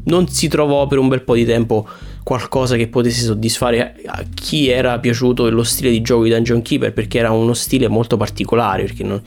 non 0.06 0.28
si 0.28 0.48
trovò 0.48 0.88
per 0.88 0.98
un 0.98 1.08
bel 1.08 1.22
po' 1.22 1.36
di 1.36 1.46
tempo 1.46 1.88
qualcosa 2.24 2.76
che 2.76 2.88
potesse 2.88 3.24
soddisfare 3.24 4.02
a 4.06 4.24
chi 4.34 4.68
era 4.68 4.98
piaciuto 5.00 5.50
lo 5.50 5.64
stile 5.64 5.92
di 5.92 6.02
gioco 6.02 6.24
di 6.24 6.32
Dungeon 6.32 6.62
Keeper 6.62 6.92
perché 6.92 7.20
era 7.20 7.32
uno 7.32 7.54
stile 7.54 7.88
molto 7.88 8.18
particolare 8.18 8.84
perché 8.84 9.04
non, 9.04 9.22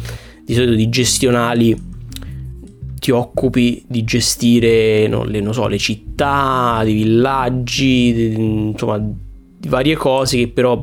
di 0.44 0.54
solito 0.54 0.74
di 0.74 0.88
gestionali 0.88 1.96
ti 2.98 3.12
occupi 3.12 3.84
di 3.86 4.02
gestire 4.02 5.06
no, 5.06 5.22
le, 5.22 5.44
so, 5.52 5.68
le 5.68 5.78
città, 5.78 6.82
i 6.84 6.92
villaggi, 6.92 8.12
di, 8.12 8.34
insomma 8.70 8.98
di 8.98 9.68
varie 9.68 9.94
cose 9.94 10.36
che 10.36 10.48
però 10.48 10.82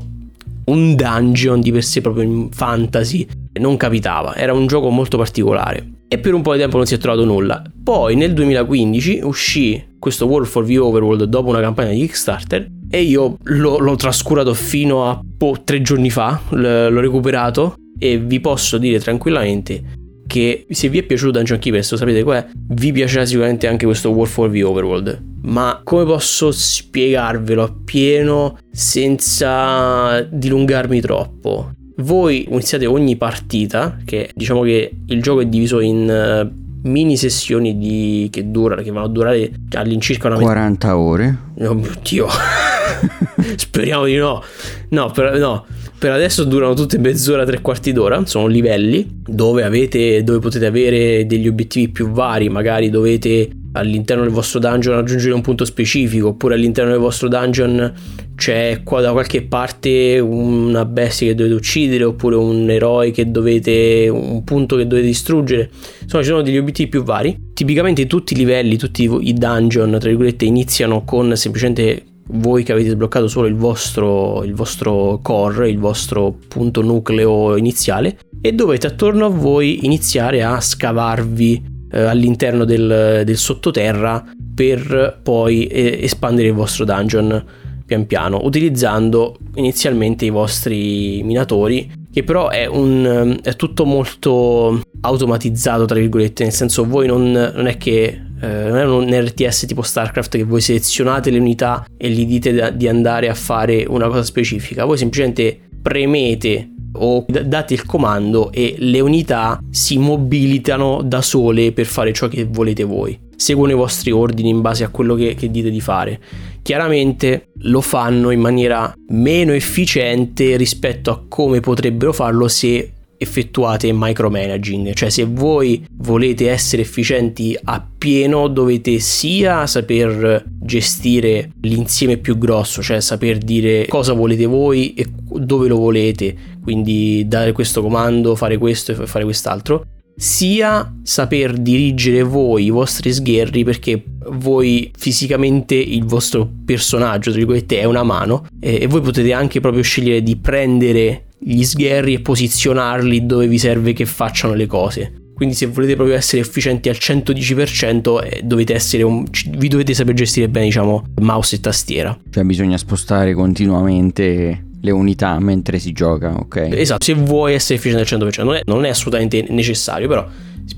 un 0.66 0.96
dungeon 0.96 1.60
di 1.60 1.72
per 1.72 1.84
sé 1.84 2.02
proprio 2.02 2.24
in 2.24 2.50
fantasy 2.52 3.28
non 3.60 3.76
capitava, 3.78 4.36
era 4.36 4.54
un 4.54 4.68
gioco 4.68 4.90
molto 4.90 5.18
particolare 5.18 5.95
e 6.08 6.18
per 6.20 6.34
un 6.34 6.42
po' 6.42 6.54
di 6.54 6.60
tempo 6.60 6.78
non 6.78 6.86
si 6.86 6.96
è 6.96 6.98
trovato 6.98 7.26
nulla. 7.26 7.62
Poi 7.84 8.16
nel 8.16 8.34
2015 8.34 9.22
uscì 9.24 9.84
questo 10.00 10.26
World 10.26 10.48
for 10.48 10.66
the 10.66 10.78
Overworld 10.78 11.24
dopo 11.24 11.50
una 11.50 11.62
campagna 11.62 11.90
di 11.92 12.00
Kickstarter 12.00 12.68
e 12.90 13.02
io 13.02 13.38
l'ho, 13.42 13.78
l'ho 13.80 13.96
trascurato 13.96 14.54
fino 14.54 15.10
a 15.10 15.20
po- 15.38 15.58
tre 15.64 15.82
giorni 15.82 16.10
fa, 16.10 16.40
l- 16.50 16.88
l'ho 16.90 17.00
recuperato 17.00 17.76
e 17.98 18.20
vi 18.20 18.40
posso 18.40 18.78
dire 18.78 19.00
tranquillamente 19.00 20.04
che 20.28 20.66
se 20.70 20.90
vi 20.90 20.98
è 20.98 21.04
piaciuto 21.04 21.32
Dungeon 21.32 21.60
Keeper, 21.60 21.86
lo 21.90 21.98
sapete 21.98 22.24
qual 22.24 22.44
è, 22.44 22.48
vi 22.70 22.92
piacerà 22.92 23.26
sicuramente 23.26 23.68
anche 23.68 23.86
questo 23.86 24.10
World 24.10 24.32
for 24.32 24.52
the 24.52 24.64
Overworld. 24.64 25.24
Ma 25.44 25.82
come 25.84 26.04
posso 26.04 26.52
spiegarvelo 26.52 27.64
appieno 27.64 28.58
senza 28.72 30.22
dilungarmi 30.22 31.00
troppo? 31.00 31.72
Voi 31.98 32.46
iniziate 32.50 32.86
ogni 32.86 33.16
partita, 33.16 33.98
che 34.04 34.30
diciamo 34.34 34.62
che 34.62 34.92
il 35.06 35.22
gioco 35.22 35.42
è 35.42 35.46
diviso 35.46 35.80
in 35.80 36.52
uh, 36.52 36.64
mini 36.90 37.18
sessioni 37.18 37.78
di, 37.78 38.28
che, 38.32 38.52
dura, 38.52 38.82
che 38.82 38.92
vanno 38.92 39.06
a 39.06 39.10
durare 39.10 39.52
all'incirca 39.72 40.28
una 40.28 40.38
40 40.38 40.88
met- 40.88 40.98
ore. 40.98 41.38
Oh 41.62 41.74
mio 41.74 41.92
dio. 42.02 42.28
Speriamo 43.56 44.06
di 44.06 44.16
no. 44.16 44.44
No, 44.90 45.12
per, 45.12 45.38
no, 45.38 45.66
per 45.98 46.12
adesso 46.12 46.44
durano 46.44 46.74
tutte 46.74 46.98
mezz'ora, 46.98 47.46
tre 47.46 47.62
quarti 47.62 47.92
d'ora. 47.92 48.26
Sono 48.26 48.48
livelli 48.48 49.22
dove, 49.26 49.64
avete, 49.64 50.24
dove 50.24 50.40
potete 50.40 50.66
avere 50.66 51.26
degli 51.26 51.48
obiettivi 51.48 51.90
più 51.90 52.10
vari. 52.10 52.50
Magari 52.50 52.90
dovete 52.90 53.50
all'interno 53.76 54.24
del 54.24 54.32
vostro 54.32 54.60
dungeon 54.60 54.96
raggiungere 54.96 55.34
un 55.34 55.42
punto 55.42 55.66
specifico, 55.66 56.30
oppure 56.30 56.56
all'interno 56.56 56.92
del 56.92 57.00
vostro 57.00 57.28
dungeon 57.28 57.94
c'è 58.36 58.82
qua 58.84 59.02
da 59.02 59.12
qualche 59.12 59.44
parte 59.44 60.20
una 60.20 60.86
bestia 60.86 61.28
che 61.28 61.36
dovete 61.36 61.56
uccidere, 61.56 62.04
oppure 62.04 62.36
un 62.36 62.70
eroe 62.70 63.12
che 63.12 63.30
dovete, 63.30 64.08
un 64.10 64.44
punto 64.44 64.76
che 64.76 64.88
dovete 64.88 65.08
distruggere. 65.08 65.70
Insomma, 66.02 66.24
ci 66.24 66.30
sono 66.30 66.42
degli 66.42 66.58
obiettivi 66.58 66.90
più 66.90 67.04
vari. 67.04 67.38
Tipicamente 67.54 68.08
tutti 68.08 68.34
i 68.34 68.38
livelli, 68.38 68.78
tutti 68.78 69.04
i 69.04 69.34
dungeon, 69.34 69.98
tra 70.00 70.10
virgolette, 70.10 70.46
iniziano 70.46 71.04
con 71.04 71.36
semplicemente 71.36 72.04
voi 72.28 72.64
che 72.64 72.72
avete 72.72 72.90
sbloccato 72.90 73.28
solo 73.28 73.48
il 73.48 73.56
vostro, 73.56 74.44
il 74.44 74.56
vostro 74.56 75.20
core, 75.22 75.70
il 75.70 75.78
vostro 75.78 76.36
punto 76.48 76.82
nucleo 76.82 77.56
iniziale 77.56 78.18
e 78.42 78.52
dovete 78.54 78.88
attorno 78.88 79.26
a 79.26 79.30
voi 79.30 79.86
iniziare 79.86 80.44
a 80.44 80.60
scavarvi 80.60 81.74
eh, 81.92 82.02
all'interno 82.02 82.66
del, 82.66 83.24
del, 83.26 83.38
sottoterra 83.38 84.24
per 84.54 85.20
poi 85.22 85.68
eh, 85.68 86.00
espandere 86.02 86.50
il 86.50 86.54
vostro 86.54 86.86
dungeon 86.86 87.44
pian 87.86 88.08
piano 88.08 88.40
utilizzando 88.44 89.38
inizialmente 89.56 90.26
i 90.26 90.32
vostri 90.32 91.22
minatori 91.24 92.04
che 92.12 92.24
però 92.24 92.50
è, 92.50 92.66
un, 92.66 93.38
è 93.44 93.56
tutto 93.56 93.86
molto 93.86 94.82
automatizzato 95.02 95.86
tra 95.86 96.00
virgolette 96.00 96.44
nel 96.44 96.54
senso 96.54 96.86
voi 96.86 97.06
non, 97.06 97.32
non 97.32 97.68
è 97.68 97.78
che 97.78 98.22
eh, 98.42 98.48
non 98.70 98.78
è 98.78 98.86
un 98.86 99.10
RTS 99.10 99.66
tipo 99.68 99.82
StarCraft 99.82 100.38
che 100.38 100.44
voi 100.44 100.62
selezionate 100.62 101.30
le 101.30 101.40
unità 101.40 101.86
e 101.98 102.10
gli 102.10 102.26
dite 102.26 102.76
di 102.76 102.88
andare 102.88 103.30
a 103.30 103.34
fare 103.34 103.86
una 103.88 104.08
cosa 104.08 104.24
specifica, 104.24 104.86
voi 104.86 104.98
semplicemente 104.98 105.60
premete 105.82 106.70
o 106.96 107.26
date 107.28 107.74
il 107.74 107.86
comando 107.86 108.52
e 108.52 108.76
le 108.78 109.00
unità 109.00 109.60
si 109.70 109.98
mobilitano 109.98 111.02
da 111.04 111.22
sole 111.22 111.72
per 111.72 111.86
fare 111.86 112.14
ciò 112.14 112.28
che 112.28 112.46
volete 112.50 112.84
voi. 112.84 113.20
Seguono 113.36 113.72
i 113.72 113.76
vostri 113.76 114.12
ordini 114.12 114.50
in 114.50 114.62
base 114.62 114.84
a 114.84 114.90
quello 114.90 115.16
che, 115.16 115.36
che 115.36 115.52
dite 115.52 115.70
di 115.70 115.82
fare. 115.82 116.20
Chiaramente 116.62 117.50
lo 117.60 117.82
fanno 117.82 118.32
in 118.32 118.40
maniera 118.40 118.94
meno 119.10 119.54
efficiente 119.54 120.56
rispetto 120.56 121.12
a 121.12 121.22
come 121.28 121.60
potrebbero 121.60 122.14
farlo 122.14 122.48
se 122.48 122.92
effettuate 123.18 123.92
micromanaging, 123.94 124.94
cioè 124.94 125.10
se 125.10 125.26
voi 125.26 125.86
volete 125.98 126.50
essere 126.50 126.82
efficienti 126.82 127.58
a 127.64 127.86
pieno 127.98 128.48
dovete 128.48 129.00
sia 129.00 129.66
saper 129.68 130.44
gestire 130.48 131.52
l'insieme 131.62 132.18
più 132.18 132.38
grosso, 132.38 132.82
cioè 132.82 133.00
saper 133.00 133.38
dire 133.38 133.86
cosa 133.88 134.14
volete 134.14 134.46
voi 134.46 134.94
e 134.94 135.08
dove 135.38 135.68
lo 135.68 135.78
volete, 135.78 136.36
quindi 136.66 137.24
dare 137.28 137.52
questo 137.54 137.82
comando, 137.82 138.36
fare 138.36 138.58
questo 138.58 138.92
e 138.92 139.06
fare 139.06 139.24
quest'altro, 139.24 139.86
sia 140.18 140.94
saper 141.04 141.54
dirigere 141.54 142.24
voi 142.24 142.66
i 142.66 142.70
vostri 142.70 143.14
sgherri 143.14 143.64
perché 143.64 144.04
voi 144.32 144.92
fisicamente 144.98 145.76
il 145.76 146.06
vostro 146.06 146.50
personaggio, 146.66 147.30
tra 147.30 147.38
virgolette, 147.38 147.80
è 147.80 147.84
una 147.84 148.04
mano 148.04 148.48
e 148.60 148.88
voi 148.88 149.02
potete 149.02 149.32
anche 149.32 149.60
proprio 149.60 149.84
scegliere 149.84 150.24
di 150.24 150.36
prendere 150.38 151.28
gli 151.38 151.64
sgherri 151.64 152.16
e 152.16 152.22
posizionarli 152.22 153.26
dove 153.26 153.48
vi 153.48 153.60
serve 153.60 153.94
che 153.94 154.06
facciano 154.06 154.56
le 154.56 154.66
cose. 154.66 155.14
Quindi 155.36 155.54
se 155.54 155.66
volete 155.66 155.96
proprio 155.96 156.16
essere 156.16 156.42
efficienti 156.42 156.88
al 156.88 156.96
110% 156.98 158.24
eh, 158.24 158.42
dovete 158.42 159.04
un, 159.04 159.26
vi 159.58 159.68
dovete 159.68 159.94
saper 159.94 160.16
gestire 160.16 160.48
bene 160.48 160.68
diciamo 160.68 161.04
mouse 161.20 161.58
e 161.58 161.60
tastiera. 161.60 162.18
Cioè 162.30 162.44
bisogna 162.46 162.78
spostare 162.78 163.34
continuamente 163.34 164.66
le 164.86 164.92
unità 164.92 165.38
mentre 165.40 165.80
si 165.80 165.92
gioca, 165.92 166.34
ok? 166.34 166.70
Esatto, 166.72 167.04
se 167.04 167.14
vuoi 167.14 167.56
essere 167.56 167.76
efficiente 167.76 168.16
al 168.16 168.20
100% 168.20 168.44
non 168.44 168.56
è, 168.56 168.62
non 168.66 168.86
è 168.86 168.90
assolutamente 168.90 169.46
necessario, 169.50 170.08
però 170.08 170.26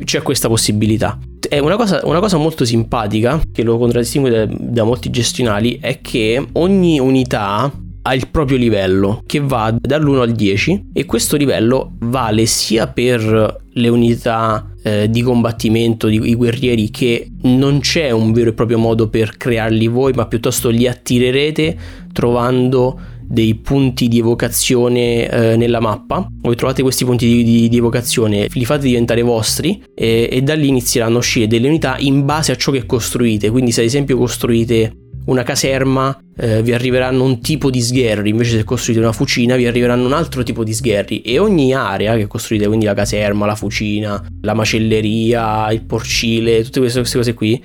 c'è 0.03 0.21
questa 0.21 0.47
possibilità. 0.47 1.19
Una 1.59 1.75
cosa, 1.75 2.01
una 2.03 2.19
cosa, 2.19 2.37
molto 2.37 2.65
simpatica 2.65 3.39
che 3.51 3.63
lo 3.63 3.77
contraddistingue 3.77 4.29
da, 4.29 4.47
da 4.49 4.83
molti 4.83 5.09
gestionali 5.09 5.77
è 5.79 6.01
che 6.01 6.45
ogni 6.53 6.99
unità 6.99 7.71
ha 8.01 8.15
il 8.15 8.27
proprio 8.29 8.57
livello 8.57 9.23
che 9.25 9.39
va 9.39 9.73
dall'1 9.77 10.19
al 10.19 10.31
10 10.31 10.89
e 10.93 11.05
questo 11.05 11.35
livello 11.35 11.93
vale 11.99 12.45
sia 12.45 12.87
per 12.87 13.61
le 13.69 13.87
unità 13.89 14.71
eh, 14.81 15.09
di 15.09 15.21
combattimento, 15.21 16.07
di, 16.07 16.29
i 16.29 16.35
guerrieri 16.35 16.89
che 16.89 17.29
non 17.43 17.79
c'è 17.81 18.11
un 18.11 18.31
vero 18.31 18.51
e 18.51 18.53
proprio 18.53 18.77
modo 18.77 19.09
per 19.09 19.35
crearli 19.35 19.87
voi 19.87 20.13
ma 20.13 20.25
piuttosto 20.25 20.69
li 20.69 20.87
attirerete 20.87 21.77
trovando 22.13 22.97
dei 23.27 23.55
punti 23.55 24.07
di 24.07 24.19
evocazione 24.19 25.29
eh, 25.29 25.57
nella 25.57 25.79
mappa. 25.79 26.27
Voi 26.41 26.55
trovate 26.55 26.81
questi 26.81 27.05
punti 27.05 27.27
di, 27.27 27.43
di, 27.43 27.69
di 27.69 27.77
evocazione, 27.77 28.47
li 28.51 28.65
fate 28.65 28.87
diventare 28.87 29.21
vostri 29.21 29.83
e, 29.93 30.29
e 30.31 30.41
da 30.41 30.55
lì 30.55 30.69
inizieranno 30.69 31.15
a 31.15 31.19
uscire 31.19 31.47
delle 31.47 31.67
unità 31.67 31.97
in 31.99 32.25
base 32.25 32.51
a 32.51 32.55
ciò 32.55 32.71
che 32.71 32.85
costruite. 32.85 33.49
Quindi 33.49 33.71
se 33.71 33.81
ad 33.81 33.87
esempio 33.87 34.17
costruite 34.17 34.93
una 35.25 35.43
caserma 35.43 36.17
eh, 36.37 36.61
vi 36.61 36.71
arriveranno 36.71 37.23
un 37.23 37.41
tipo 37.41 37.69
di 37.69 37.81
sgherri, 37.81 38.29
invece 38.29 38.57
se 38.57 38.63
costruite 38.63 39.01
una 39.01 39.11
fucina 39.11 39.57
vi 39.57 39.67
arriveranno 39.67 40.05
un 40.05 40.13
altro 40.13 40.41
tipo 40.41 40.63
di 40.63 40.73
sgherri 40.73 41.21
e 41.21 41.37
ogni 41.37 41.73
area 41.73 42.15
che 42.15 42.27
costruite, 42.27 42.67
quindi 42.67 42.85
la 42.85 42.93
caserma, 42.93 43.45
la 43.45 43.55
fucina, 43.55 44.25
la 44.41 44.53
macelleria, 44.53 45.69
il 45.71 45.83
porcile, 45.83 46.63
tutte 46.63 46.79
queste, 46.79 46.99
queste 46.99 47.17
cose 47.17 47.33
qui, 47.33 47.61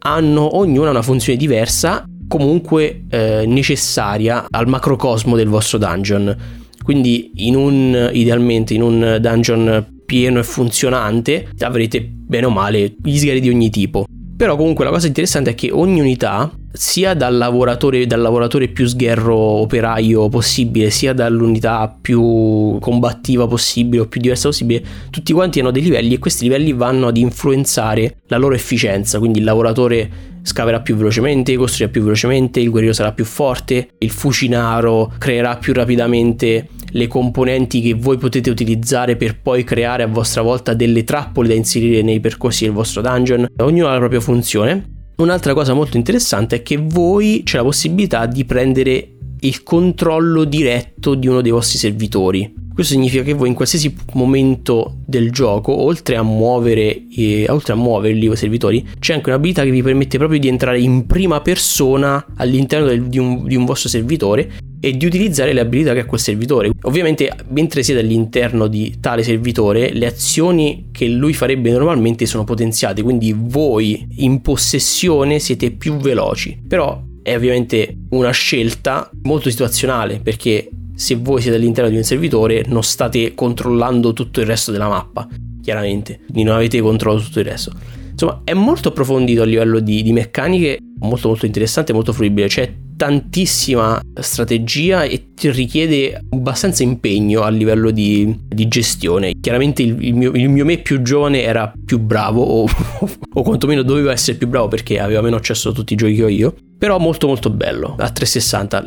hanno 0.00 0.58
ognuna 0.58 0.90
una 0.90 1.02
funzione 1.02 1.38
diversa 1.38 2.06
comunque 2.28 3.04
eh, 3.08 3.44
necessaria 3.46 4.46
al 4.50 4.68
macrocosmo 4.68 5.36
del 5.36 5.48
vostro 5.48 5.78
dungeon. 5.78 6.36
Quindi 6.82 7.32
in 7.36 7.56
un, 7.56 8.10
idealmente 8.12 8.74
in 8.74 8.82
un 8.82 9.18
dungeon 9.20 9.94
pieno 10.06 10.38
e 10.38 10.44
funzionante 10.44 11.48
avrete 11.58 12.00
bene 12.00 12.46
o 12.46 12.50
male 12.50 12.94
gli 13.02 13.18
sgherri 13.18 13.40
di 13.40 13.48
ogni 13.48 13.70
tipo. 13.70 14.06
Però 14.36 14.54
comunque 14.54 14.84
la 14.84 14.90
cosa 14.90 15.06
interessante 15.06 15.50
è 15.50 15.54
che 15.54 15.70
ogni 15.72 15.98
unità, 15.98 16.52
sia 16.70 17.14
dal 17.14 17.38
lavoratore, 17.38 18.06
dal 18.06 18.20
lavoratore 18.20 18.68
più 18.68 18.86
sgherro 18.86 19.34
operaio 19.34 20.28
possibile, 20.28 20.90
sia 20.90 21.14
dall'unità 21.14 21.96
più 21.98 22.76
combattiva 22.78 23.46
possibile 23.46 24.02
o 24.02 24.06
più 24.06 24.20
diversa 24.20 24.48
possibile, 24.48 24.84
tutti 25.08 25.32
quanti 25.32 25.60
hanno 25.60 25.70
dei 25.70 25.80
livelli 25.80 26.12
e 26.12 26.18
questi 26.18 26.44
livelli 26.44 26.74
vanno 26.74 27.06
ad 27.06 27.16
influenzare 27.16 28.18
la 28.26 28.36
loro 28.36 28.54
efficienza. 28.54 29.18
Quindi 29.18 29.38
il 29.38 29.44
lavoratore 29.44 30.10
scaverà 30.46 30.80
più 30.80 30.94
velocemente, 30.94 31.56
costruirà 31.56 31.90
più 31.90 32.02
velocemente, 32.02 32.60
il 32.60 32.70
guerriero 32.70 32.94
sarà 32.94 33.12
più 33.12 33.24
forte, 33.24 33.88
il 33.98 34.10
fucinaro 34.10 35.12
creerà 35.18 35.56
più 35.56 35.72
rapidamente 35.72 36.68
le 36.88 37.06
componenti 37.08 37.80
che 37.80 37.94
voi 37.94 38.16
potete 38.16 38.48
utilizzare 38.48 39.16
per 39.16 39.40
poi 39.40 39.64
creare 39.64 40.04
a 40.04 40.06
vostra 40.06 40.42
volta 40.42 40.72
delle 40.72 41.02
trappole 41.02 41.48
da 41.48 41.54
inserire 41.54 42.00
nei 42.02 42.20
percorsi 42.20 42.64
del 42.64 42.72
vostro 42.72 43.02
dungeon. 43.02 43.46
Ognuno 43.56 43.88
ha 43.88 43.92
la 43.92 43.98
propria 43.98 44.20
funzione. 44.20 44.94
Un'altra 45.16 45.52
cosa 45.52 45.74
molto 45.74 45.96
interessante 45.96 46.56
è 46.56 46.62
che 46.62 46.76
voi 46.76 47.42
c'è 47.44 47.56
la 47.56 47.64
possibilità 47.64 48.26
di 48.26 48.44
prendere 48.44 49.14
il 49.40 49.62
controllo 49.64 50.44
diretto 50.44 51.14
di 51.14 51.26
uno 51.26 51.40
dei 51.40 51.50
vostri 51.50 51.78
servitori. 51.78 52.65
Questo 52.76 52.92
significa 52.92 53.22
che 53.22 53.32
voi 53.32 53.48
in 53.48 53.54
qualsiasi 53.54 53.96
momento 54.12 54.96
del 55.06 55.32
gioco, 55.32 55.72
oltre 55.72 56.16
a 56.16 56.22
muovere, 56.22 57.06
eh, 57.16 57.46
oltre 57.48 57.72
a 57.72 57.76
muoverli 57.76 58.30
i 58.30 58.36
servitori, 58.36 58.86
c'è 58.98 59.14
anche 59.14 59.30
un'abilità 59.30 59.62
che 59.62 59.70
vi 59.70 59.82
permette 59.82 60.18
proprio 60.18 60.38
di 60.38 60.46
entrare 60.46 60.78
in 60.78 61.06
prima 61.06 61.40
persona 61.40 62.22
all'interno 62.36 62.86
del, 62.86 63.04
di, 63.04 63.18
un, 63.18 63.46
di 63.46 63.56
un 63.56 63.64
vostro 63.64 63.88
servitore 63.88 64.52
e 64.78 64.94
di 64.94 65.06
utilizzare 65.06 65.54
le 65.54 65.60
abilità 65.60 65.94
che 65.94 66.00
ha 66.00 66.04
quel 66.04 66.20
servitore. 66.20 66.70
Ovviamente, 66.82 67.32
mentre 67.48 67.82
siete 67.82 68.00
all'interno 68.00 68.66
di 68.66 68.96
tale 69.00 69.22
servitore, 69.22 69.94
le 69.94 70.04
azioni 70.04 70.88
che 70.92 71.08
lui 71.08 71.32
farebbe 71.32 71.70
normalmente 71.70 72.26
sono 72.26 72.44
potenziate, 72.44 73.00
quindi 73.00 73.34
voi 73.34 74.06
in 74.16 74.42
possessione 74.42 75.38
siete 75.38 75.70
più 75.70 75.96
veloci. 75.96 76.60
Però 76.68 77.02
è 77.22 77.34
ovviamente 77.34 78.02
una 78.10 78.30
scelta 78.32 79.10
molto 79.22 79.50
situazionale 79.50 80.20
perché 80.20 80.68
se 80.96 81.14
voi 81.16 81.42
siete 81.42 81.56
all'interno 81.56 81.90
di 81.90 81.96
un 81.96 82.02
servitore 82.02 82.64
non 82.66 82.82
state 82.82 83.34
controllando 83.34 84.12
tutto 84.12 84.40
il 84.40 84.46
resto 84.46 84.72
della 84.72 84.88
mappa, 84.88 85.28
chiaramente, 85.62 86.20
quindi 86.24 86.42
non 86.42 86.56
avete 86.56 86.80
controllo 86.80 87.20
tutto 87.20 87.38
il 87.38 87.44
resto. 87.44 87.70
Insomma, 88.10 88.40
è 88.44 88.54
molto 88.54 88.88
approfondito 88.88 89.42
a 89.42 89.44
livello 89.44 89.78
di, 89.78 90.02
di 90.02 90.12
meccaniche, 90.12 90.78
molto 91.00 91.28
molto 91.28 91.44
interessante, 91.44 91.92
molto 91.92 92.14
fruibile. 92.14 92.48
C'è 92.48 92.72
tantissima 92.96 94.00
strategia 94.18 95.04
e 95.04 95.34
ti 95.34 95.50
richiede 95.50 96.20
abbastanza 96.30 96.82
impegno 96.82 97.42
a 97.42 97.48
livello 97.48 97.90
di, 97.90 98.38
di 98.48 98.66
gestione. 98.68 99.34
Chiaramente 99.38 99.82
il, 99.82 100.02
il, 100.02 100.14
mio, 100.14 100.32
il, 100.32 100.48
mio, 100.48 100.64
me 100.64 100.78
più 100.78 101.02
giovane 101.02 101.42
era 101.42 101.72
più 101.84 101.98
bravo 101.98 102.42
o, 102.42 102.66
o 103.34 103.42
quantomeno 103.42 103.82
doveva 103.82 104.12
essere 104.12 104.38
più 104.38 104.48
bravo 104.48 104.68
perché 104.68 104.98
aveva 104.98 105.20
meno 105.20 105.36
accesso 105.36 105.68
a 105.68 105.72
tutti 105.72 105.92
i 105.92 105.96
giochi 105.96 106.14
che 106.14 106.24
ho 106.24 106.28
io. 106.28 106.54
Però 106.78 106.98
molto 106.98 107.26
molto 107.26 107.48
bello, 107.48 107.96
a 107.98 108.10
360. 108.10 108.82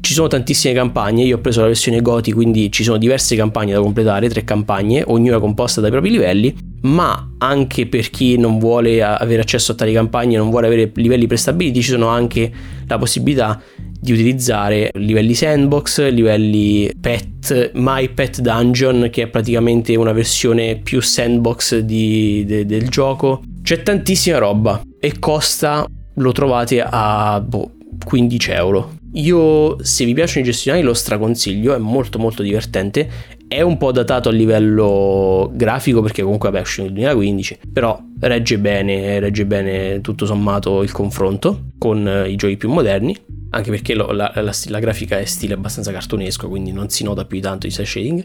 Ci 0.00 0.12
sono 0.12 0.28
tantissime 0.28 0.74
campagne, 0.74 1.24
io 1.24 1.36
ho 1.36 1.40
preso 1.40 1.60
la 1.60 1.66
versione 1.66 2.00
Goti, 2.00 2.32
quindi 2.32 2.70
ci 2.70 2.84
sono 2.84 2.98
diverse 2.98 3.34
campagne 3.34 3.72
da 3.72 3.80
completare, 3.80 4.28
tre 4.28 4.44
campagne, 4.44 5.02
ognuna 5.04 5.40
composta 5.40 5.80
dai 5.80 5.90
propri 5.90 6.10
livelli, 6.10 6.54
ma 6.82 7.34
anche 7.38 7.86
per 7.86 8.10
chi 8.10 8.36
non 8.36 8.58
vuole 8.58 9.02
avere 9.02 9.42
accesso 9.42 9.72
a 9.72 9.74
tali 9.74 9.92
campagne, 9.92 10.36
non 10.36 10.50
vuole 10.50 10.66
avere 10.66 10.90
livelli 10.94 11.26
prestabiliti, 11.26 11.82
ci 11.82 11.90
sono 11.90 12.08
anche 12.08 12.50
la 12.86 12.98
possibilità 12.98 13.60
di 14.02 14.12
utilizzare 14.12 14.90
livelli 14.94 15.34
sandbox, 15.34 16.08
livelli 16.10 16.90
pet, 17.00 17.70
My 17.74 18.08
Pet 18.08 18.40
Dungeon, 18.40 19.08
che 19.10 19.22
è 19.22 19.28
praticamente 19.28 19.94
una 19.94 20.12
versione 20.12 20.76
più 20.76 21.00
sandbox 21.00 21.78
di, 21.78 22.44
de, 22.44 22.66
del 22.66 22.88
gioco. 22.88 23.42
C'è 23.62 23.82
tantissima 23.82 24.38
roba 24.38 24.82
e 24.98 25.18
costa, 25.20 25.86
lo 26.14 26.32
trovate 26.32 26.82
a 26.84 27.40
boh, 27.40 27.74
15 28.04 28.50
euro. 28.50 28.92
Io, 29.14 29.76
se 29.84 30.04
vi 30.04 30.14
piacciono 30.14 30.40
i 30.40 30.48
gestionali, 30.48 30.82
lo 30.82 30.94
straconsiglio, 30.94 31.74
è 31.74 31.78
molto 31.78 32.18
molto 32.18 32.42
divertente. 32.42 33.08
È 33.46 33.60
un 33.60 33.76
po' 33.76 33.92
datato 33.92 34.30
a 34.30 34.32
livello 34.32 35.50
grafico 35.52 36.00
perché 36.00 36.22
comunque 36.22 36.50
vabbè, 36.50 36.62
uscito 36.62 36.84
nel 36.84 36.92
2015, 36.94 37.58
però 37.70 38.00
regge 38.20 38.58
bene, 38.58 39.20
regge 39.20 39.44
bene 39.44 40.00
tutto 40.00 40.24
sommato 40.24 40.82
il 40.82 40.92
confronto 40.92 41.72
con 41.76 42.08
eh, 42.08 42.30
i 42.30 42.36
giochi 42.36 42.56
più 42.56 42.70
moderni, 42.70 43.14
anche 43.50 43.70
perché 43.70 43.94
lo, 43.94 44.12
la, 44.12 44.32
la, 44.36 44.52
la, 44.68 44.78
grafica 44.78 45.18
è 45.18 45.26
stile 45.26 45.52
abbastanza 45.52 45.92
cartonesco, 45.92 46.48
quindi 46.48 46.72
non 46.72 46.88
si 46.88 47.04
nota 47.04 47.26
più 47.26 47.36
di 47.36 47.42
tanto 47.42 47.66
il 47.66 47.72
cel 47.72 47.86
shading. 47.86 48.24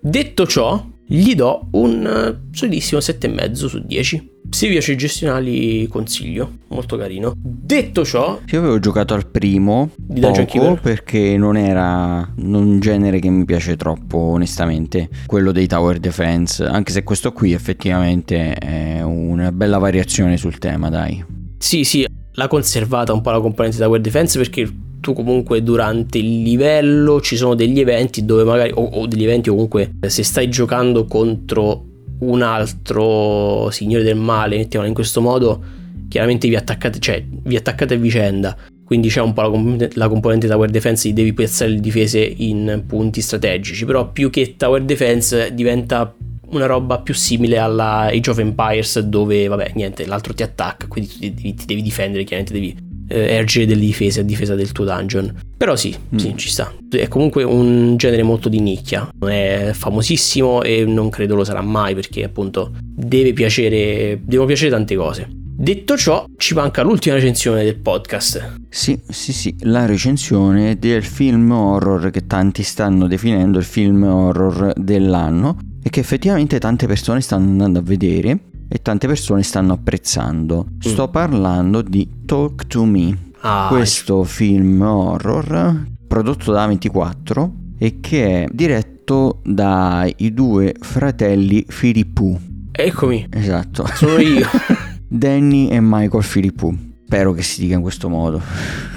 Detto 0.00 0.46
ciò, 0.46 0.82
gli 1.12 1.34
do 1.34 1.68
un 1.72 2.06
eh, 2.06 2.56
solidissimo 2.56 2.98
7,5 2.98 3.52
su 3.52 3.84
10. 3.84 4.30
Se 4.48 4.66
vi 4.66 4.72
piace 4.72 4.92
i 4.92 4.96
gestionali 4.96 5.86
consiglio, 5.86 6.58
molto 6.68 6.96
carino. 6.96 7.34
Detto 7.36 8.04
ciò, 8.04 8.40
io 8.46 8.58
avevo 8.58 8.78
giocato 8.78 9.12
al 9.12 9.26
primo 9.26 9.90
di 9.96 10.20
poco 10.20 10.78
perché 10.80 11.36
non 11.36 11.56
era 11.56 12.32
un 12.36 12.80
genere 12.80 13.18
che 13.18 13.28
mi 13.28 13.44
piace 13.44 13.76
troppo, 13.76 14.16
onestamente, 14.16 15.10
quello 15.26 15.52
dei 15.52 15.66
tower 15.66 15.98
defense, 15.98 16.64
anche 16.64 16.92
se 16.92 17.02
questo 17.02 17.32
qui 17.32 17.52
effettivamente 17.52 18.54
è 18.54 19.02
una 19.02 19.52
bella 19.52 19.78
variazione 19.78 20.38
sul 20.38 20.58
tema, 20.58 20.88
dai. 20.88 21.22
Sì, 21.58 21.84
sì, 21.84 22.06
l'ha 22.32 22.48
conservata 22.48 23.12
un 23.12 23.20
po' 23.20 23.30
la 23.30 23.40
componente 23.40 23.76
tower 23.78 24.00
defense 24.00 24.38
perché 24.38 24.66
tu 25.02 25.12
comunque 25.12 25.62
durante 25.62 26.16
il 26.16 26.42
livello 26.42 27.20
ci 27.20 27.36
sono 27.36 27.54
degli 27.54 27.80
eventi 27.80 28.24
dove 28.24 28.44
magari 28.44 28.70
o, 28.72 28.82
o 28.82 29.06
degli 29.06 29.24
eventi 29.24 29.50
o 29.50 29.54
comunque 29.54 29.96
se 30.06 30.22
stai 30.22 30.48
giocando 30.48 31.04
contro 31.06 31.90
un 32.20 32.40
altro 32.40 33.68
signore 33.70 34.04
del 34.04 34.16
male, 34.16 34.56
mettiamola 34.56 34.88
in 34.88 34.94
questo 34.94 35.20
modo, 35.20 35.60
chiaramente 36.08 36.48
vi 36.48 36.54
attaccate, 36.54 37.00
cioè, 37.00 37.22
vi 37.28 37.56
attaccate 37.56 37.94
a 37.94 37.96
vicenda. 37.96 38.56
Quindi 38.84 39.08
c'è 39.08 39.20
un 39.20 39.32
po' 39.32 39.42
la 39.42 39.48
componente, 39.48 39.90
la 39.94 40.08
componente 40.08 40.46
tower 40.46 40.70
defense 40.70 41.08
di 41.08 41.14
devi 41.14 41.32
piazzare 41.32 41.72
le 41.72 41.80
difese 41.80 42.20
in 42.20 42.84
punti 42.86 43.20
strategici. 43.20 43.84
Però 43.84 44.10
più 44.12 44.30
che 44.30 44.54
tower 44.56 44.82
defense 44.82 45.52
diventa 45.52 46.14
una 46.50 46.66
roba 46.66 47.00
più 47.00 47.14
simile 47.14 47.58
alla 47.58 48.10
Age 48.12 48.30
of 48.30 48.38
Empires 48.38 49.00
dove, 49.00 49.48
vabbè, 49.48 49.72
niente, 49.74 50.06
l'altro 50.06 50.34
ti 50.34 50.42
attacca, 50.42 50.86
quindi 50.86 51.34
ti, 51.34 51.54
ti 51.54 51.64
devi 51.66 51.82
difendere, 51.82 52.24
chiaramente 52.24 52.52
devi 52.52 52.90
eh, 53.12 53.34
ergere 53.34 53.66
delle 53.66 53.80
difese 53.80 54.20
a 54.20 54.22
difesa 54.22 54.54
del 54.54 54.72
tuo 54.72 54.84
dungeon. 54.84 55.32
Però 55.56 55.76
sì, 55.76 55.94
mm. 56.14 56.18
sì, 56.18 56.32
ci 56.36 56.48
sta. 56.48 56.72
È 56.90 57.08
comunque 57.08 57.44
un 57.44 57.96
genere 57.96 58.22
molto 58.22 58.48
di 58.48 58.60
nicchia. 58.60 59.08
Non 59.18 59.30
è 59.30 59.70
famosissimo 59.74 60.62
e 60.62 60.84
non 60.84 61.10
credo 61.10 61.34
lo 61.34 61.44
sarà 61.44 61.60
mai 61.60 61.94
perché 61.94 62.24
appunto 62.24 62.72
deve 62.82 63.32
piacere, 63.32 64.20
devono 64.24 64.48
piacere 64.48 64.70
tante 64.70 64.96
cose. 64.96 65.28
Detto 65.54 65.96
ciò, 65.96 66.24
ci 66.38 66.54
manca 66.54 66.82
l'ultima 66.82 67.14
recensione 67.14 67.62
del 67.62 67.76
podcast. 67.76 68.56
Sì, 68.68 68.98
sì, 69.06 69.32
sì, 69.32 69.54
la 69.60 69.86
recensione 69.86 70.78
del 70.78 71.04
film 71.04 71.52
horror 71.52 72.10
che 72.10 72.26
tanti 72.26 72.62
stanno 72.62 73.06
definendo 73.06 73.58
il 73.58 73.64
film 73.64 74.02
horror 74.02 74.72
dell'anno 74.76 75.58
e 75.82 75.90
che 75.90 76.00
effettivamente 76.00 76.58
tante 76.58 76.86
persone 76.86 77.20
stanno 77.20 77.50
andando 77.50 77.78
a 77.80 77.82
vedere 77.82 78.38
e 78.72 78.80
tante 78.80 79.06
persone 79.06 79.42
stanno 79.42 79.74
apprezzando. 79.74 80.66
Sto 80.78 81.08
mm. 81.08 81.10
parlando 81.10 81.82
di 81.82 82.08
Talk 82.24 82.66
to 82.66 82.86
Me, 82.86 83.32
ah, 83.40 83.66
questo 83.68 84.24
film 84.24 84.80
horror 84.80 85.84
prodotto 86.08 86.52
da 86.52 86.66
24 86.66 87.52
e 87.78 88.00
che 88.00 88.44
è 88.44 88.46
diretto 88.50 89.40
dai 89.44 90.14
due 90.32 90.74
fratelli 90.80 91.64
Filippu. 91.68 92.40
Eccomi. 92.70 93.28
Esatto. 93.30 93.86
Sono 93.94 94.18
io. 94.18 94.46
Danny 95.06 95.68
e 95.68 95.78
Michael 95.80 96.22
Filippu. 96.22 96.91
Spero 97.12 97.34
che 97.34 97.42
si 97.42 97.60
dica 97.60 97.74
in 97.74 97.82
questo 97.82 98.08
modo. 98.08 98.40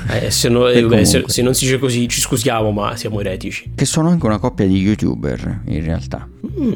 Eh, 0.09 0.31
se, 0.31 0.47
no, 0.47 0.67
eh, 0.71 1.03
se, 1.03 1.25
se, 1.25 1.41
non 1.41 1.53
si 1.53 1.65
dice 1.65 1.79
così 1.79 2.07
ci 2.07 2.21
scusiamo, 2.21 2.71
ma 2.71 2.95
siamo 2.95 3.19
eretici. 3.19 3.73
Che 3.75 3.83
sono 3.83 4.07
anche 4.07 4.25
una 4.25 4.37
coppia 4.37 4.65
di 4.65 4.77
youtuber, 4.77 5.63
in 5.65 5.83
realtà. 5.83 6.25
Mm. 6.47 6.71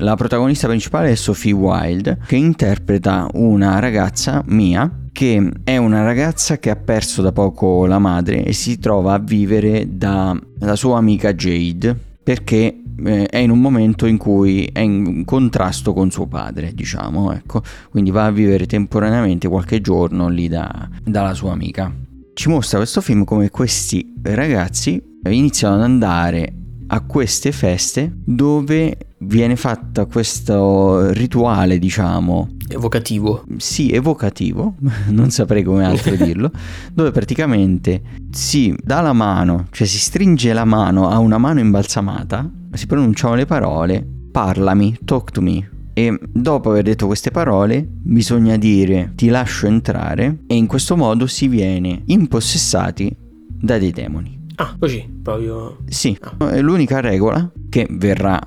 La 0.00 0.16
protagonista 0.16 0.68
principale 0.68 1.10
è 1.10 1.14
Sophie 1.14 1.52
Wilde, 1.52 2.18
che 2.26 2.36
interpreta 2.36 3.26
una 3.32 3.78
ragazza 3.78 4.42
mia 4.48 4.98
che 5.12 5.50
è 5.64 5.78
una 5.78 6.04
ragazza 6.04 6.58
che 6.58 6.68
ha 6.68 6.76
perso 6.76 7.22
da 7.22 7.32
poco 7.32 7.86
la 7.86 7.98
madre 7.98 8.44
e 8.44 8.52
si 8.52 8.78
trova 8.78 9.14
a 9.14 9.18
vivere 9.18 9.86
dalla 9.88 10.74
sua 10.74 10.98
amica 10.98 11.34
Jade 11.34 11.94
perché 12.22 12.81
eh, 13.04 13.26
è 13.26 13.38
in 13.38 13.50
un 13.50 13.60
momento 13.60 14.06
in 14.06 14.16
cui 14.16 14.68
è 14.72 14.80
in 14.80 15.24
contrasto 15.24 15.92
con 15.92 16.10
suo 16.10 16.26
padre, 16.26 16.72
diciamo, 16.74 17.32
ecco, 17.32 17.62
quindi 17.90 18.10
va 18.10 18.26
a 18.26 18.30
vivere 18.30 18.66
temporaneamente 18.66 19.48
qualche 19.48 19.80
giorno 19.80 20.28
lì 20.28 20.48
da, 20.48 20.88
dalla 21.02 21.34
sua 21.34 21.52
amica. 21.52 21.92
Ci 22.34 22.48
mostra 22.48 22.78
questo 22.78 23.00
film 23.00 23.24
come 23.24 23.50
questi 23.50 24.14
ragazzi 24.22 25.02
iniziano 25.24 25.74
ad 25.74 25.82
andare 25.82 26.54
a 26.94 27.00
queste 27.00 27.52
feste 27.52 28.12
dove 28.24 28.96
viene 29.18 29.56
fatto 29.56 30.06
questo 30.06 31.10
rituale, 31.12 31.78
diciamo. 31.78 32.48
Evocativo. 32.68 33.44
Sì, 33.56 33.90
evocativo, 33.90 34.74
non 35.08 35.30
saprei 35.30 35.62
come 35.62 35.84
altro 35.84 36.14
dirlo, 36.16 36.50
dove 36.92 37.10
praticamente 37.10 38.02
si 38.30 38.74
dà 38.82 39.00
la 39.00 39.12
mano, 39.12 39.66
cioè 39.70 39.86
si 39.86 39.98
stringe 39.98 40.52
la 40.52 40.64
mano 40.64 41.08
a 41.08 41.18
una 41.18 41.38
mano 41.38 41.60
imbalsamata, 41.60 42.50
si 42.72 42.86
pronunciano 42.86 43.34
le 43.34 43.46
parole, 43.46 44.06
parlami, 44.30 44.98
talk 45.04 45.30
to 45.30 45.40
me. 45.40 45.70
E 45.94 46.18
dopo 46.32 46.70
aver 46.70 46.84
detto 46.84 47.06
queste 47.06 47.30
parole 47.30 47.86
bisogna 47.86 48.56
dire 48.56 49.12
ti 49.14 49.28
lascio 49.28 49.66
entrare 49.66 50.38
e 50.46 50.54
in 50.54 50.66
questo 50.66 50.96
modo 50.96 51.26
si 51.26 51.48
viene 51.48 52.02
impossessati 52.06 53.14
da 53.46 53.78
dei 53.78 53.90
demoni. 53.90 54.40
Ah, 54.56 54.74
così, 54.78 55.06
proprio. 55.22 55.78
Sì, 55.86 56.16
ah. 56.38 56.50
è 56.50 56.60
l'unica 56.62 57.00
regola 57.00 57.50
che 57.68 57.86
verrà 57.90 58.40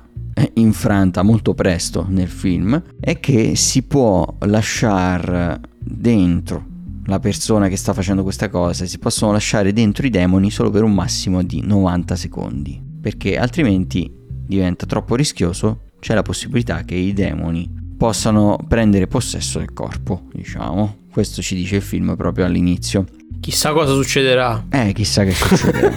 infranta 0.54 1.22
molto 1.22 1.54
presto 1.54 2.04
nel 2.08 2.28
film 2.28 2.82
è 3.00 3.18
che 3.18 3.56
si 3.56 3.82
può 3.82 4.36
lasciare 4.40 5.60
dentro 5.78 6.74
la 7.06 7.20
persona 7.20 7.68
che 7.68 7.76
sta 7.76 7.92
facendo 7.92 8.22
questa 8.22 8.48
cosa, 8.48 8.84
si 8.84 8.98
possono 8.98 9.32
lasciare 9.32 9.72
dentro 9.72 10.06
i 10.06 10.10
demoni 10.10 10.50
solo 10.50 10.70
per 10.70 10.82
un 10.82 10.92
massimo 10.92 11.42
di 11.42 11.62
90 11.64 12.16
secondi, 12.16 12.82
perché 13.06 13.38
altrimenti 13.38 14.12
diventa 14.26 14.84
troppo 14.84 15.14
rischioso, 15.14 15.82
c'è 16.00 16.12
la 16.12 16.22
possibilità 16.22 16.82
che 16.82 16.96
i 16.96 17.12
demoni 17.12 17.72
possano 17.96 18.58
prendere 18.66 19.06
possesso 19.06 19.60
del 19.60 19.72
corpo, 19.72 20.24
diciamo. 20.32 21.04
Questo 21.12 21.40
ci 21.40 21.54
dice 21.54 21.76
il 21.76 21.82
film 21.82 22.16
proprio 22.16 22.46
all'inizio. 22.46 23.04
Chissà 23.38 23.72
cosa 23.72 23.92
succederà. 23.94 24.66
Eh, 24.70 24.92
chissà 24.92 25.22
che 25.22 25.30
succederà. 25.30 25.96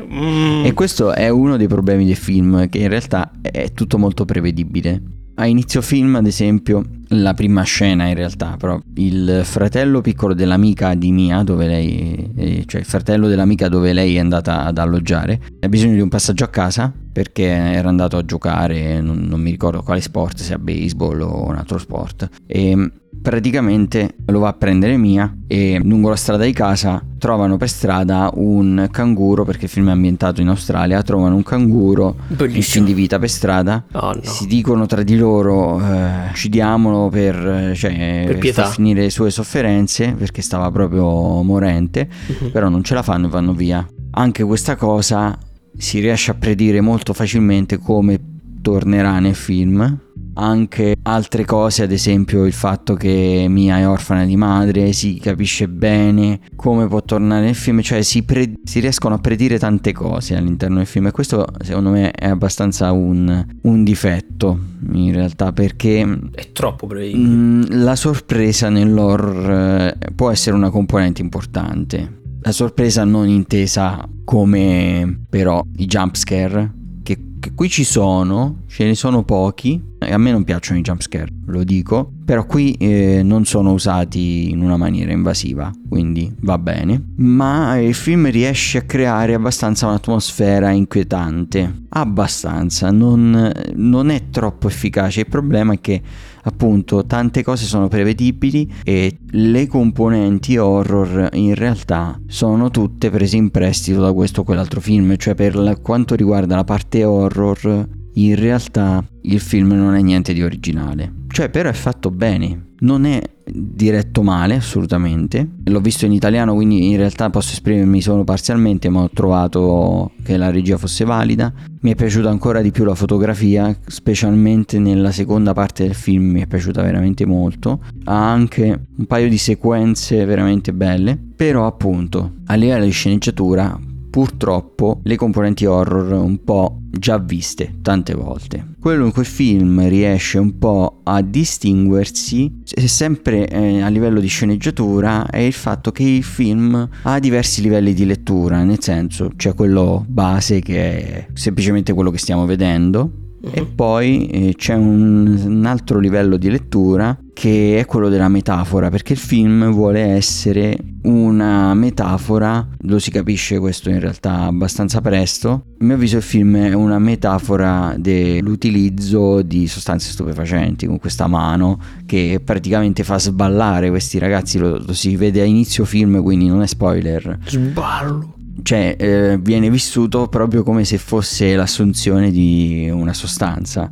mm. 0.10 0.64
E 0.64 0.72
questo 0.72 1.12
è 1.12 1.28
uno 1.28 1.58
dei 1.58 1.68
problemi 1.68 2.06
del 2.06 2.16
film, 2.16 2.66
che 2.70 2.78
in 2.78 2.88
realtà 2.88 3.30
è 3.42 3.70
tutto 3.74 3.98
molto 3.98 4.24
prevedibile. 4.24 5.02
A 5.34 5.46
inizio 5.46 5.80
film, 5.80 6.16
ad 6.16 6.26
esempio, 6.26 6.84
la 7.08 7.34
prima 7.34 7.62
scena 7.62 8.06
in 8.06 8.14
realtà, 8.14 8.56
però 8.58 8.80
il 8.94 9.40
fratello 9.44 10.00
piccolo 10.00 10.34
dell'amica 10.34 10.94
di 10.94 11.10
Mia, 11.10 11.42
dove 11.42 11.66
lei, 11.66 12.64
cioè 12.66 12.80
il 12.80 12.86
fratello 12.86 13.28
dell'amica 13.28 13.68
dove 13.68 13.92
lei 13.92 14.16
è 14.16 14.18
andata 14.18 14.64
ad 14.64 14.78
alloggiare, 14.78 15.40
ha 15.60 15.68
bisogno 15.68 15.94
di 15.94 16.00
un 16.00 16.08
passaggio 16.08 16.44
a 16.44 16.48
casa 16.48 16.92
perché 17.12 17.44
era 17.44 17.88
andato 17.88 18.16
a 18.16 18.24
giocare, 18.24 19.00
non, 19.00 19.20
non 19.20 19.40
mi 19.40 19.50
ricordo 19.50 19.82
quale 19.82 20.00
sport, 20.00 20.38
se 20.38 20.54
a 20.54 20.58
baseball 20.58 21.20
o 21.20 21.46
un 21.46 21.56
altro 21.56 21.78
sport. 21.78 22.28
E 22.46 22.90
praticamente 23.22 24.16
lo 24.26 24.40
va 24.40 24.48
a 24.48 24.52
prendere 24.52 24.96
Mia 24.96 25.32
e 25.46 25.80
lungo 25.82 26.08
la 26.08 26.16
strada 26.16 26.44
di 26.44 26.52
casa 26.52 27.02
trovano 27.18 27.56
per 27.56 27.68
strada 27.68 28.30
un 28.34 28.88
canguro 28.90 29.44
perché 29.44 29.66
il 29.66 29.70
film 29.70 29.88
è 29.88 29.92
ambientato 29.92 30.40
in 30.40 30.48
Australia 30.48 31.00
trovano 31.02 31.36
un 31.36 31.44
canguro 31.44 32.16
in 32.40 32.62
fin 32.62 32.84
di 32.84 32.92
vita 32.92 33.20
per 33.20 33.30
strada. 33.30 33.84
Oh, 33.92 34.12
no. 34.12 34.20
si 34.22 34.46
dicono 34.46 34.86
tra 34.86 35.04
di 35.04 35.16
loro 35.16 35.80
eh, 35.80 36.30
uccidiamolo 36.30 37.08
per, 37.08 37.72
cioè, 37.76 38.24
per, 38.26 38.38
per 38.38 38.52
far 38.52 38.68
finire 38.68 39.02
le 39.02 39.10
sue 39.10 39.30
sofferenze 39.30 40.14
perché 40.18 40.42
stava 40.42 40.70
proprio 40.72 41.42
morente 41.42 42.08
uh-huh. 42.26 42.50
però 42.50 42.68
non 42.68 42.82
ce 42.82 42.94
la 42.94 43.02
fanno 43.02 43.28
e 43.28 43.30
vanno 43.30 43.54
via. 43.54 43.86
Anche 44.14 44.42
questa 44.42 44.74
cosa 44.74 45.38
si 45.76 46.00
riesce 46.00 46.32
a 46.32 46.34
predire 46.34 46.80
molto 46.80 47.12
facilmente 47.12 47.78
come 47.78 48.18
tornerà 48.60 49.20
nel 49.20 49.34
film 49.34 50.00
anche 50.34 50.96
altre 51.02 51.44
cose, 51.44 51.82
ad 51.82 51.92
esempio 51.92 52.44
il 52.44 52.52
fatto 52.52 52.94
che 52.94 53.46
Mia 53.48 53.78
è 53.78 53.88
orfana 53.88 54.24
di 54.24 54.36
madre, 54.36 54.92
si 54.92 55.18
capisce 55.18 55.68
bene 55.68 56.40
come 56.56 56.86
può 56.86 57.02
tornare 57.02 57.44
nel 57.44 57.54
film, 57.54 57.80
cioè 57.80 58.02
si, 58.02 58.22
pre- 58.22 58.54
si 58.64 58.80
riescono 58.80 59.14
a 59.14 59.18
predire 59.18 59.58
tante 59.58 59.92
cose 59.92 60.36
all'interno 60.36 60.76
del 60.76 60.86
film 60.86 61.06
e 61.06 61.10
questo 61.10 61.44
secondo 61.60 61.90
me 61.90 62.10
è 62.10 62.28
abbastanza 62.28 62.92
un, 62.92 63.46
un 63.62 63.84
difetto 63.84 64.58
in 64.92 65.12
realtà 65.12 65.52
perché 65.52 66.18
è 66.34 66.52
troppo 66.52 66.86
prevedibile. 66.86 67.28
Mm, 67.28 67.62
la 67.82 67.96
sorpresa 67.96 68.68
nell'horror 68.68 69.50
eh, 69.50 69.96
può 70.14 70.30
essere 70.30 70.56
una 70.56 70.70
componente 70.70 71.22
importante. 71.22 72.20
La 72.44 72.52
sorpresa 72.52 73.04
non 73.04 73.28
intesa 73.28 74.08
come 74.24 75.20
però 75.28 75.62
i 75.76 75.86
jump 75.86 76.16
scare 76.16 76.80
che, 77.02 77.18
che 77.40 77.52
qui 77.54 77.68
ci 77.68 77.84
sono, 77.84 78.62
ce 78.66 78.84
ne 78.84 78.94
sono 78.94 79.24
pochi, 79.24 79.80
e 79.98 80.12
a 80.12 80.18
me 80.18 80.30
non 80.30 80.44
piacciono 80.44 80.78
i 80.78 80.82
jumpscare. 80.82 81.28
lo 81.46 81.64
dico, 81.64 82.12
però 82.24 82.46
qui 82.46 82.72
eh, 82.72 83.22
non 83.22 83.44
sono 83.44 83.72
usati 83.72 84.50
in 84.50 84.62
una 84.62 84.76
maniera 84.76 85.12
invasiva, 85.12 85.70
quindi 85.88 86.34
va 86.40 86.58
bene, 86.58 87.12
ma 87.16 87.78
il 87.78 87.94
film 87.94 88.30
riesce 88.30 88.78
a 88.78 88.82
creare 88.82 89.34
abbastanza 89.34 89.86
un'atmosfera 89.86 90.70
inquietante, 90.70 91.84
abbastanza, 91.90 92.90
non, 92.90 93.52
non 93.74 94.10
è 94.10 94.30
troppo 94.30 94.68
efficace, 94.68 95.20
il 95.20 95.28
problema 95.28 95.74
è 95.74 95.80
che 95.80 96.02
appunto 96.42 97.04
tante 97.04 97.42
cose 97.42 97.64
sono 97.64 97.88
prevedibili 97.88 98.72
e 98.82 99.18
le 99.30 99.66
componenti 99.66 100.56
horror 100.56 101.28
in 101.32 101.54
realtà 101.54 102.20
sono 102.26 102.70
tutte 102.70 103.10
prese 103.10 103.36
in 103.36 103.50
prestito 103.50 104.00
da 104.00 104.12
questo 104.12 104.40
o 104.40 104.44
quell'altro 104.44 104.80
film, 104.80 105.16
cioè 105.16 105.34
per 105.34 105.78
quanto 105.82 106.14
riguarda 106.14 106.56
la 106.56 106.64
parte 106.64 107.04
horror 107.04 107.88
in 108.14 108.34
realtà 108.36 109.04
il 109.22 109.40
film 109.40 109.72
non 109.72 109.94
è 109.94 110.02
niente 110.02 110.32
di 110.32 110.42
originale. 110.42 111.12
Cioè, 111.28 111.48
però 111.48 111.68
è 111.68 111.74
fatto 111.74 112.10
bene. 112.10 112.71
Non 112.82 113.04
è 113.04 113.22
diretto 113.44 114.22
male, 114.22 114.56
assolutamente. 114.56 115.48
L'ho 115.64 115.80
visto 115.80 116.04
in 116.04 116.12
italiano, 116.12 116.54
quindi 116.54 116.90
in 116.90 116.96
realtà 116.96 117.30
posso 117.30 117.52
esprimermi 117.52 118.00
solo 118.00 118.24
parzialmente, 118.24 118.88
ma 118.88 119.02
ho 119.02 119.10
trovato 119.12 120.10
che 120.24 120.36
la 120.36 120.50
regia 120.50 120.76
fosse 120.76 121.04
valida. 121.04 121.52
Mi 121.80 121.92
è 121.92 121.94
piaciuta 121.94 122.28
ancora 122.28 122.60
di 122.60 122.72
più 122.72 122.84
la 122.84 122.96
fotografia, 122.96 123.76
specialmente 123.86 124.80
nella 124.80 125.12
seconda 125.12 125.52
parte 125.52 125.84
del 125.84 125.94
film 125.94 126.30
mi 126.30 126.40
è 126.40 126.46
piaciuta 126.46 126.82
veramente 126.82 127.24
molto. 127.24 127.80
Ha 128.04 128.32
anche 128.32 128.86
un 128.96 129.06
paio 129.06 129.28
di 129.28 129.38
sequenze 129.38 130.24
veramente 130.24 130.72
belle, 130.72 131.16
però 131.36 131.66
appunto 131.66 132.32
a 132.46 132.54
livello 132.54 132.84
di 132.84 132.90
sceneggiatura 132.90 133.78
purtroppo 134.12 135.00
le 135.04 135.16
componenti 135.16 135.64
horror 135.64 136.12
un 136.12 136.44
po' 136.44 136.82
già 136.90 137.16
viste 137.16 137.78
tante 137.80 138.12
volte. 138.12 138.74
Quello 138.78 139.06
in 139.06 139.10
quel 139.10 139.24
film 139.24 139.88
riesce 139.88 140.36
un 140.36 140.58
po' 140.58 141.00
a 141.04 141.22
distinguersi, 141.22 142.60
sempre 142.62 143.48
eh, 143.48 143.80
a 143.80 143.88
livello 143.88 144.20
di 144.20 144.26
sceneggiatura, 144.26 145.30
è 145.30 145.38
il 145.38 145.54
fatto 145.54 145.92
che 145.92 146.02
il 146.02 146.22
film 146.22 146.86
ha 147.04 147.18
diversi 147.18 147.62
livelli 147.62 147.94
di 147.94 148.04
lettura, 148.04 148.62
nel 148.62 148.82
senso 148.82 149.30
c'è 149.34 149.54
quello 149.54 150.04
base 150.06 150.60
che 150.60 150.76
è 150.76 151.26
semplicemente 151.32 151.94
quello 151.94 152.10
che 152.10 152.18
stiamo 152.18 152.44
vedendo, 152.44 153.10
e 153.50 153.62
mhm. 153.62 153.74
poi 153.74 154.26
eh, 154.26 154.54
c'è 154.54 154.74
un, 154.74 155.40
un, 155.42 155.66
altro 155.66 155.98
livello 155.98 156.36
di 156.36 156.50
lettura 156.50 157.16
che 157.32 157.78
è 157.78 157.86
quello 157.86 158.08
della 158.08 158.28
metafora, 158.28 158.90
perché 158.90 159.14
il 159.14 159.18
film 159.18 159.70
vuole 159.70 160.00
essere 160.00 160.76
una 161.02 161.74
metafora, 161.74 162.66
lo 162.82 162.98
si 162.98 163.10
capisce 163.10 163.58
questo 163.58 163.90
in 163.90 164.00
realtà 164.00 164.42
abbastanza 164.42 165.00
presto. 165.00 165.64
A 165.80 165.84
mio 165.84 165.94
avviso 165.94 166.18
il 166.18 166.22
film 166.22 166.56
è 166.56 166.72
una 166.74 166.98
metafora 166.98 167.94
dell'utilizzo 167.98 169.42
di 169.42 169.66
sostanze 169.66 170.10
stupefacenti 170.10 170.86
con 170.86 170.98
questa 170.98 171.26
mano 171.26 171.80
che 172.06 172.40
praticamente 172.44 173.02
fa 173.02 173.18
sballare 173.18 173.88
questi 173.88 174.18
ragazzi, 174.18 174.58
lo, 174.58 174.78
lo 174.78 174.92
si 174.92 175.16
vede 175.16 175.40
a 175.40 175.44
inizio 175.44 175.84
film, 175.84 176.22
quindi 176.22 176.46
non 176.46 176.62
è 176.62 176.66
spoiler. 176.66 177.38
Sballo 177.46 178.36
cioè 178.62 178.96
eh, 178.98 179.38
viene 179.40 179.70
vissuto 179.70 180.28
proprio 180.28 180.62
come 180.62 180.84
se 180.84 180.98
fosse 180.98 181.56
l'assunzione 181.56 182.30
di 182.30 182.88
una 182.92 183.14
sostanza 183.14 183.90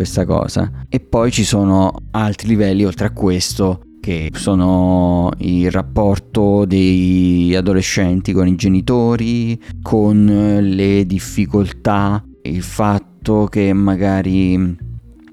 questa 0.00 0.24
cosa. 0.24 0.70
E 0.88 0.98
poi 0.98 1.30
ci 1.30 1.44
sono 1.44 1.92
altri 2.12 2.48
livelli 2.48 2.84
oltre 2.84 3.06
a 3.06 3.12
questo 3.12 3.82
che 4.00 4.30
sono 4.34 5.30
il 5.38 5.70
rapporto 5.70 6.64
dei 6.64 7.54
adolescenti 7.54 8.32
con 8.32 8.48
i 8.48 8.56
genitori 8.56 9.60
con 9.82 10.24
le 10.62 11.04
difficoltà 11.04 12.24
il 12.44 12.62
fatto 12.62 13.44
che 13.44 13.74
magari 13.74 14.88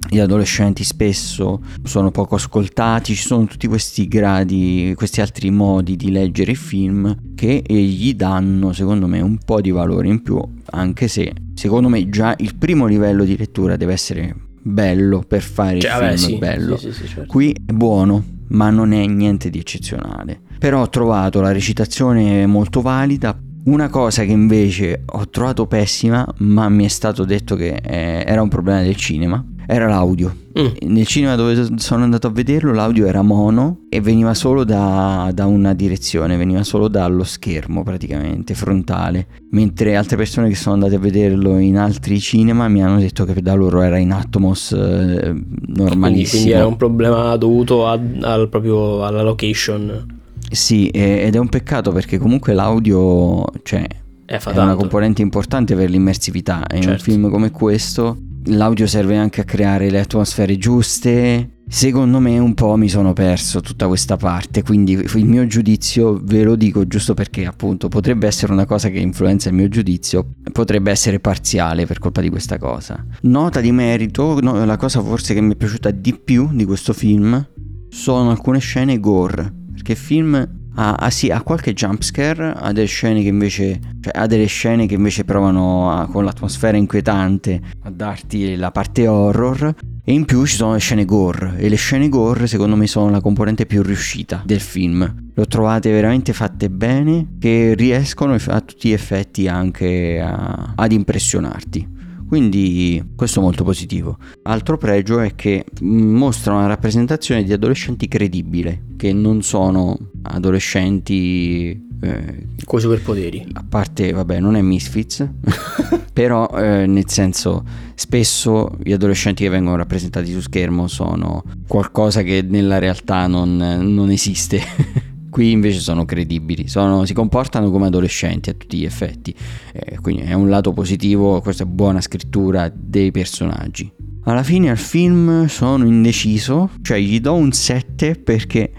gli 0.09 0.19
adolescenti 0.19 0.83
spesso 0.83 1.61
sono 1.83 2.11
poco 2.11 2.35
ascoltati, 2.35 3.15
ci 3.15 3.25
sono 3.25 3.45
tutti 3.45 3.67
questi 3.67 4.07
gradi, 4.07 4.93
questi 4.95 5.21
altri 5.21 5.49
modi 5.49 5.95
di 5.95 6.11
leggere 6.11 6.51
il 6.51 6.57
film 6.57 7.35
che 7.35 7.63
gli 7.65 8.13
danno 8.13 8.73
secondo 8.73 9.07
me 9.07 9.21
un 9.21 9.37
po' 9.37 9.61
di 9.61 9.71
valore 9.71 10.07
in 10.09 10.21
più, 10.21 10.41
anche 10.71 11.07
se 11.07 11.33
secondo 11.53 11.89
me 11.89 12.09
già 12.09 12.35
il 12.37 12.55
primo 12.55 12.85
livello 12.85 13.23
di 13.23 13.35
lettura 13.37 13.75
deve 13.75 13.93
essere 13.93 14.46
bello 14.67 15.23
per 15.27 15.41
fare 15.41 15.79
cioè, 15.79 15.91
il 15.91 15.99
vabbè, 15.99 16.17
film 16.17 16.29
sì, 16.29 16.37
bello. 16.37 16.77
Sì, 16.77 16.91
sì, 16.91 17.07
certo. 17.07 17.25
Qui 17.25 17.55
è 17.65 17.71
buono, 17.71 18.23
ma 18.49 18.69
non 18.69 18.91
è 18.91 19.05
niente 19.05 19.49
di 19.49 19.59
eccezionale. 19.59 20.39
Però 20.59 20.81
ho 20.81 20.89
trovato 20.89 21.41
la 21.41 21.51
recitazione 21.51 22.45
molto 22.45 22.81
valida, 22.81 23.37
una 23.67 23.89
cosa 23.89 24.23
che 24.23 24.31
invece 24.31 25.03
ho 25.05 25.27
trovato 25.29 25.67
pessima, 25.67 26.25
ma 26.37 26.69
mi 26.69 26.85
è 26.85 26.87
stato 26.87 27.25
detto 27.25 27.55
che 27.55 27.79
eh, 27.83 28.23
era 28.25 28.41
un 28.41 28.47
problema 28.47 28.81
del 28.81 28.95
cinema, 28.95 29.43
era 29.67 29.87
l'audio. 29.87 30.33
Mm. 30.57 30.89
Nel 30.93 31.05
cinema 31.05 31.35
dove 31.35 31.67
sono 31.75 32.03
andato 32.03 32.27
a 32.27 32.29
vederlo 32.29 32.71
l'audio 32.71 33.05
era 33.05 33.21
mono 33.21 33.81
e 33.89 33.99
veniva 33.99 34.33
solo 34.33 34.63
da, 34.63 35.29
da, 35.33 35.45
una 35.45 35.73
direzione, 35.73 36.37
veniva 36.37 36.63
solo 36.63 36.87
dallo 36.87 37.25
schermo 37.25 37.83
praticamente, 37.83 38.53
frontale. 38.53 39.27
Mentre 39.51 39.97
altre 39.97 40.15
persone 40.15 40.47
che 40.47 40.55
sono 40.55 40.75
andate 40.75 40.95
a 40.95 40.99
vederlo 40.99 41.57
in 41.59 41.77
altri 41.77 42.19
cinema 42.19 42.69
mi 42.69 42.81
hanno 42.81 42.99
detto 42.99 43.25
che 43.25 43.41
da 43.41 43.53
loro 43.53 43.81
era 43.81 43.97
in 43.97 44.13
Atmos 44.13 44.71
eh, 44.71 45.35
normalissimo. 45.67 45.99
Quindi, 45.99 46.29
quindi, 46.29 46.51
era 46.51 46.65
un 46.65 46.77
problema 46.77 47.35
dovuto 47.35 47.85
a, 47.85 47.99
al, 48.21 48.47
proprio 48.47 49.03
alla 49.03 49.21
location. 49.21 50.15
Sì, 50.49 50.87
ed 50.89 51.35
è 51.35 51.37
un 51.37 51.49
peccato 51.49 51.91
perché 51.91 52.17
comunque 52.17 52.53
l'audio, 52.53 53.45
cioè, 53.63 53.85
è, 54.25 54.37
è 54.37 54.59
una 54.59 54.75
componente 54.75 55.21
importante 55.21 55.75
per 55.75 55.89
l'immersività. 55.89 56.65
In 56.73 56.81
certo. 56.81 56.89
un 56.91 56.99
film 56.99 57.29
come 57.29 57.51
questo 57.51 58.17
l'audio 58.49 58.87
serve 58.87 59.17
anche 59.17 59.41
a 59.41 59.43
creare 59.43 59.89
le 59.89 59.99
atmosfere 59.99 60.57
giuste. 60.57 61.51
Secondo 61.69 62.19
me 62.19 62.39
un 62.39 62.53
po' 62.53 62.77
mi 62.77 62.87
sono 62.87 63.11
perso 63.11 63.59
tutta 63.59 63.87
questa 63.87 64.15
parte, 64.15 64.63
quindi 64.63 64.93
il 64.93 65.25
mio 65.25 65.45
giudizio 65.47 66.17
ve 66.23 66.43
lo 66.43 66.55
dico 66.55 66.87
giusto 66.87 67.13
perché 67.13 67.45
appunto 67.45 67.89
potrebbe 67.89 68.25
essere 68.25 68.53
una 68.53 68.65
cosa 68.65 68.87
che 68.87 68.99
influenza 68.99 69.49
il 69.49 69.55
mio 69.55 69.67
giudizio, 69.67 70.35
potrebbe 70.53 70.91
essere 70.91 71.19
parziale 71.19 71.85
per 71.85 71.99
colpa 71.99 72.21
di 72.21 72.29
questa 72.29 72.57
cosa. 72.57 73.05
Nota 73.23 73.59
di 73.59 73.73
merito, 73.73 74.39
no, 74.39 74.63
la 74.63 74.77
cosa 74.77 75.01
forse 75.01 75.33
che 75.33 75.41
mi 75.41 75.53
è 75.53 75.55
piaciuta 75.57 75.91
di 75.91 76.13
più 76.13 76.49
di 76.53 76.63
questo 76.63 76.93
film 76.93 77.45
sono 77.89 78.29
alcune 78.29 78.59
scene 78.59 78.97
gore 79.01 79.65
il 79.93 79.97
film 79.97 80.47
ha, 80.75 80.93
ha, 80.93 81.09
sì, 81.09 81.29
ha 81.29 81.41
qualche 81.41 81.73
jumpscare, 81.73 82.53
ha 82.55 82.71
delle 82.71 82.87
scene 82.87 83.21
che 83.21 83.27
invece, 83.27 83.79
cioè, 84.01 84.13
ha 84.15 84.27
delle 84.27 84.45
scene 84.45 84.85
che 84.85 84.95
invece 84.95 85.23
provano 85.23 85.91
a, 85.91 86.05
con 86.07 86.23
l'atmosfera 86.23 86.77
inquietante 86.77 87.61
a 87.83 87.89
darti 87.89 88.55
la 88.55 88.71
parte 88.71 89.07
horror. 89.07 89.73
E 90.03 90.13
in 90.13 90.23
più 90.23 90.45
ci 90.45 90.55
sono 90.55 90.73
le 90.73 90.79
scene 90.79 91.03
gore. 91.03 91.55
E 91.57 91.67
le 91.67 91.75
scene 91.75 92.07
gore, 92.07 92.47
secondo 92.47 92.77
me, 92.77 92.87
sono 92.87 93.09
la 93.09 93.19
componente 93.19 93.65
più 93.65 93.81
riuscita 93.81 94.41
del 94.45 94.61
film. 94.61 95.31
Le 95.33 95.41
ho 95.41 95.47
trovate 95.47 95.91
veramente 95.91 96.31
fatte 96.31 96.69
bene, 96.69 97.35
che 97.39 97.73
riescono 97.75 98.35
a 98.35 98.61
tutti 98.61 98.87
gli 98.87 98.93
effetti 98.93 99.49
anche 99.49 100.21
a, 100.21 100.73
ad 100.75 100.91
impressionarti. 100.93 101.95
Quindi 102.27 103.01
questo 103.15 103.39
è 103.39 103.41
molto 103.41 103.63
positivo. 103.63 104.17
Altro 104.43 104.77
pregio 104.77 105.19
è 105.19 105.33
che 105.35 105.65
mostra 105.81 106.53
una 106.53 106.67
rappresentazione 106.67 107.43
di 107.43 107.53
adolescenti 107.53 108.07
credibile, 108.07 108.83
che 108.97 109.13
non 109.13 109.41
sono 109.41 109.97
adolescenti 110.23 111.87
eh, 112.01 112.47
con 112.65 112.79
i 112.79 112.81
superpoteri. 112.81 113.47
A 113.53 113.65
parte, 113.67 114.11
vabbè, 114.11 114.39
non 114.39 114.55
è 114.55 114.61
Misfits, 114.61 115.27
però 116.11 116.47
eh, 116.49 116.85
nel 116.85 117.09
senso, 117.09 117.63
spesso 117.95 118.77
gli 118.83 118.91
adolescenti 118.91 119.43
che 119.43 119.49
vengono 119.49 119.77
rappresentati 119.77 120.31
su 120.31 120.41
schermo 120.41 120.87
sono 120.87 121.43
qualcosa 121.67 122.23
che 122.23 122.45
nella 122.47 122.77
realtà 122.77 123.27
non, 123.27 123.55
non 123.55 124.11
esiste. 124.11 124.61
Qui 125.37 125.51
invece 125.51 125.81
sono 125.81 126.03
credibili, 126.03 126.67
sono, 126.67 127.05
si 127.05 127.13
comportano 127.13 127.69
come 127.69 127.85
adolescenti 127.85 128.49
a 128.49 128.53
tutti 128.53 128.79
gli 128.79 128.85
effetti, 128.85 129.35
eh, 129.71 129.99
quindi 130.01 130.23
è 130.23 130.33
un 130.33 130.49
lato 130.49 130.73
positivo, 130.73 131.41
questa 131.41 131.63
buona 131.67 132.01
scrittura 132.01 132.71
dei 132.73 133.11
personaggi. 133.11 133.87
Alla 134.23 134.41
fine 134.41 134.71
al 134.71 134.79
film 134.79 135.45
sono 135.45 135.85
indeciso, 135.85 136.71
cioè 136.81 136.97
gli 136.97 137.19
do 137.19 137.35
un 137.35 137.51
7 137.51 138.15
perché 138.15 138.71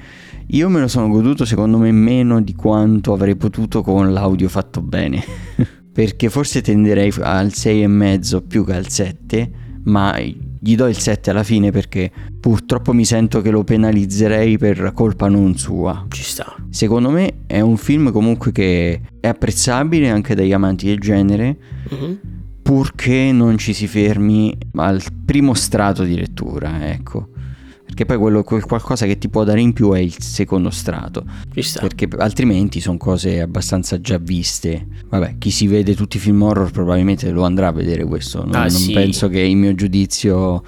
io 0.48 0.68
me 0.68 0.80
lo 0.80 0.88
sono 0.88 1.06
goduto 1.06 1.44
secondo 1.44 1.78
me 1.78 1.92
meno 1.92 2.42
di 2.42 2.56
quanto 2.56 3.12
avrei 3.12 3.36
potuto 3.36 3.82
con 3.82 4.12
l'audio 4.12 4.48
fatto 4.48 4.82
bene, 4.82 5.22
perché 5.94 6.28
forse 6.28 6.60
tenderei 6.60 7.14
al 7.20 7.52
6,5 7.54 8.44
più 8.44 8.64
che 8.64 8.74
al 8.74 8.88
7, 8.88 9.50
ma 9.88 10.16
gli 10.18 10.74
do 10.76 10.86
il 10.86 10.96
7 10.96 11.30
alla 11.30 11.42
fine 11.42 11.70
perché 11.70 12.10
purtroppo 12.38 12.92
mi 12.92 13.04
sento 13.04 13.40
che 13.40 13.50
lo 13.50 13.64
penalizzerei 13.64 14.58
per 14.58 14.92
colpa 14.94 15.28
non 15.28 15.56
sua. 15.56 16.06
Ci 16.08 16.22
sta. 16.22 16.54
Secondo 16.70 17.10
me 17.10 17.40
è 17.46 17.60
un 17.60 17.76
film 17.76 18.12
comunque 18.12 18.52
che 18.52 19.00
è 19.20 19.26
apprezzabile 19.26 20.08
anche 20.08 20.34
dagli 20.34 20.52
amanti 20.52 20.86
del 20.86 20.98
genere. 20.98 21.56
Mm-hmm. 21.92 22.14
Purché 22.62 23.32
non 23.32 23.56
ci 23.56 23.72
si 23.72 23.86
fermi 23.86 24.54
al 24.74 25.02
primo 25.24 25.54
strato 25.54 26.04
di 26.04 26.14
lettura, 26.14 26.90
ecco. 26.90 27.30
Perché 27.98 28.14
poi 28.14 28.22
quello, 28.22 28.44
qualcosa 28.44 29.06
che 29.06 29.18
ti 29.18 29.28
può 29.28 29.42
dare 29.42 29.60
in 29.60 29.72
più 29.72 29.90
è 29.90 29.98
il 29.98 30.14
secondo 30.20 30.70
strato. 30.70 31.24
Perché 31.52 32.08
altrimenti 32.18 32.78
sono 32.78 32.96
cose 32.96 33.40
abbastanza 33.40 34.00
già 34.00 34.18
viste. 34.18 34.86
Vabbè, 35.08 35.34
chi 35.38 35.50
si 35.50 35.66
vede 35.66 35.96
tutti 35.96 36.16
i 36.16 36.20
film 36.20 36.40
horror 36.42 36.70
probabilmente 36.70 37.28
lo 37.30 37.42
andrà 37.42 37.66
a 37.66 37.72
vedere 37.72 38.04
questo. 38.04 38.44
Non, 38.44 38.54
ah, 38.54 38.60
non 38.60 38.70
sì. 38.70 38.92
penso 38.92 39.28
che 39.28 39.40
il 39.40 39.56
mio 39.56 39.74
giudizio 39.74 40.62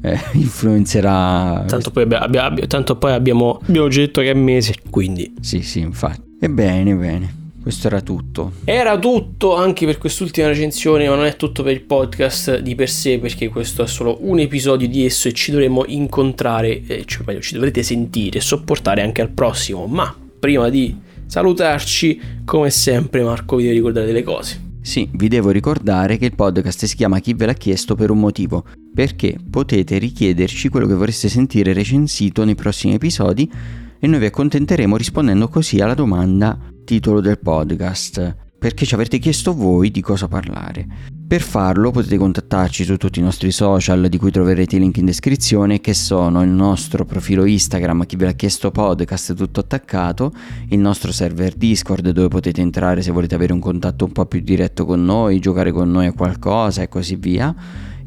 eh, 0.00 0.16
influenzerà. 0.38 1.64
Tanto 1.66 1.90
poi, 1.90 2.04
abbia, 2.04 2.44
abbia, 2.44 2.68
tanto 2.68 2.96
poi 2.96 3.14
abbiamo, 3.14 3.58
abbiamo 3.66 3.88
già 3.88 4.02
detto 4.02 4.20
che 4.20 4.30
è 4.30 4.34
mese, 4.34 4.76
quindi. 4.88 5.34
Sì, 5.40 5.62
sì, 5.62 5.80
infatti. 5.80 6.36
Ebbene, 6.38 6.94
bene. 6.94 7.45
Questo 7.66 7.88
era 7.88 8.00
tutto. 8.00 8.52
Era 8.62 8.96
tutto 8.96 9.56
anche 9.56 9.86
per 9.86 9.98
quest'ultima 9.98 10.46
recensione, 10.46 11.08
ma 11.08 11.16
non 11.16 11.24
è 11.24 11.34
tutto 11.34 11.64
per 11.64 11.72
il 11.72 11.82
podcast 11.82 12.60
di 12.60 12.76
per 12.76 12.88
sé, 12.88 13.18
perché 13.18 13.48
questo 13.48 13.82
è 13.82 13.88
solo 13.88 14.18
un 14.20 14.38
episodio 14.38 14.86
di 14.86 15.04
esso 15.04 15.26
e 15.26 15.32
ci 15.32 15.50
dovremo 15.50 15.84
incontrare, 15.84 16.80
eh, 16.86 17.02
cioè 17.06 17.24
meglio, 17.26 17.40
ci 17.40 17.54
dovrete 17.54 17.82
sentire 17.82 18.38
e 18.38 18.40
sopportare 18.40 19.02
anche 19.02 19.20
al 19.20 19.30
prossimo. 19.30 19.88
Ma 19.88 20.16
prima 20.38 20.68
di 20.68 20.96
salutarci, 21.26 22.20
come 22.44 22.70
sempre, 22.70 23.24
Marco 23.24 23.56
vi 23.56 23.64
deve 23.64 23.74
ricordare 23.74 24.06
delle 24.06 24.22
cose. 24.22 24.62
Sì, 24.80 25.08
vi 25.14 25.26
devo 25.26 25.50
ricordare 25.50 26.18
che 26.18 26.26
il 26.26 26.36
podcast 26.36 26.84
si 26.84 26.94
chiama 26.94 27.18
Chi 27.18 27.34
ve 27.34 27.46
l'ha 27.46 27.54
chiesto 27.54 27.96
per 27.96 28.10
un 28.10 28.20
motivo, 28.20 28.64
perché 28.94 29.38
potete 29.50 29.98
richiederci 29.98 30.68
quello 30.68 30.86
che 30.86 30.94
vorreste 30.94 31.28
sentire 31.28 31.72
recensito 31.72 32.44
nei 32.44 32.54
prossimi 32.54 32.94
episodi 32.94 33.50
e 33.98 34.06
noi 34.06 34.18
vi 34.20 34.26
accontenteremo 34.26 34.96
rispondendo 34.96 35.48
così 35.48 35.80
alla 35.80 35.94
domanda 35.94 36.58
titolo 36.84 37.20
del 37.20 37.38
podcast, 37.38 38.36
perché 38.58 38.86
ci 38.86 38.94
avete 38.94 39.18
chiesto 39.18 39.54
voi 39.54 39.90
di 39.90 40.00
cosa 40.00 40.28
parlare. 40.28 41.14
Per 41.26 41.42
farlo 41.42 41.90
potete 41.90 42.16
contattarci 42.16 42.84
su 42.84 42.96
tutti 42.96 43.18
i 43.18 43.22
nostri 43.22 43.50
social 43.50 44.08
di 44.08 44.16
cui 44.16 44.30
troverete 44.30 44.76
i 44.76 44.78
link 44.78 44.96
in 44.98 45.06
descrizione 45.06 45.80
che 45.80 45.92
sono 45.92 46.40
il 46.42 46.50
nostro 46.50 47.04
profilo 47.04 47.44
Instagram 47.44 48.06
chi 48.06 48.14
ve 48.14 48.26
l'ha 48.26 48.32
chiesto 48.32 48.70
podcast 48.70 49.34
tutto 49.34 49.58
attaccato, 49.58 50.32
il 50.68 50.78
nostro 50.78 51.10
server 51.10 51.54
Discord 51.54 52.10
dove 52.10 52.28
potete 52.28 52.60
entrare 52.60 53.02
se 53.02 53.10
volete 53.10 53.34
avere 53.34 53.52
un 53.52 53.58
contatto 53.58 54.04
un 54.04 54.12
po' 54.12 54.26
più 54.26 54.40
diretto 54.40 54.84
con 54.86 55.04
noi, 55.04 55.40
giocare 55.40 55.72
con 55.72 55.90
noi 55.90 56.06
a 56.06 56.12
qualcosa 56.12 56.82
e 56.82 56.88
così 56.88 57.16
via 57.16 57.52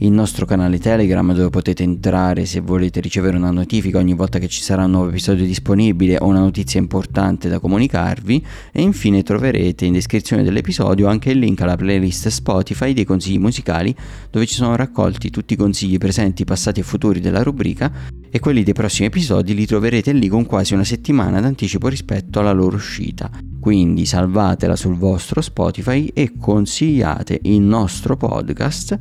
il 0.02 0.12
nostro 0.12 0.46
canale 0.46 0.80
Telegram 0.80 1.34
dove 1.34 1.50
potete 1.50 1.84
entrare 1.84 2.46
se 2.46 2.62
volete 2.62 3.02
ricevere 3.02 3.36
una 3.36 3.52
notifica 3.52 3.98
ogni 3.98 4.14
volta 4.14 4.40
che 4.40 4.48
ci 4.48 4.62
sarà 4.62 4.86
un 4.86 4.92
nuovo 4.92 5.10
episodio 5.10 5.46
disponibile 5.46 6.18
o 6.20 6.26
una 6.26 6.40
notizia 6.40 6.80
importante 6.80 7.50
da 7.50 7.60
comunicarvi 7.60 8.46
e 8.72 8.82
infine 8.82 9.24
troverete 9.24 9.86
in 9.86 9.94
descrizione 9.94 10.44
dell'episodio 10.44 11.08
anche 11.08 11.32
il 11.32 11.40
link 11.40 11.62
alla 11.62 11.76
playlist 11.76 12.30
Spotify 12.30 12.94
dei 12.94 13.04
consigli 13.04 13.40
musicali 13.40 13.94
dove 14.30 14.46
ci 14.46 14.56
sono 14.56 14.76
raccolti 14.76 15.30
tutti 15.30 15.54
i 15.54 15.58
consigli 15.58 15.98
presenti, 15.98 16.46
passati 16.46 16.80
e 16.80 16.84
futuri 16.84 17.20
della 17.20 17.44
rubrica 17.44 17.92
e 18.32 18.40
quelli 18.40 18.64
dei 18.64 18.74
prossimi 18.74 19.08
episodi 19.08 19.54
li 19.54 19.66
troverete 19.66 20.14
lì 20.14 20.28
con 20.28 20.46
quasi 20.46 20.74
una 20.74 20.84
settimana 20.84 21.42
d'anticipo 21.42 21.88
rispetto 21.88 22.40
alla 22.40 22.52
loro 22.52 22.76
uscita. 22.76 23.30
Quindi 23.60 24.06
salvatela 24.06 24.76
sul 24.76 24.96
vostro 24.96 25.42
Spotify 25.42 26.10
e 26.14 26.34
consigliate 26.40 27.40
il 27.44 27.60
nostro 27.60 28.16
podcast 28.16 28.98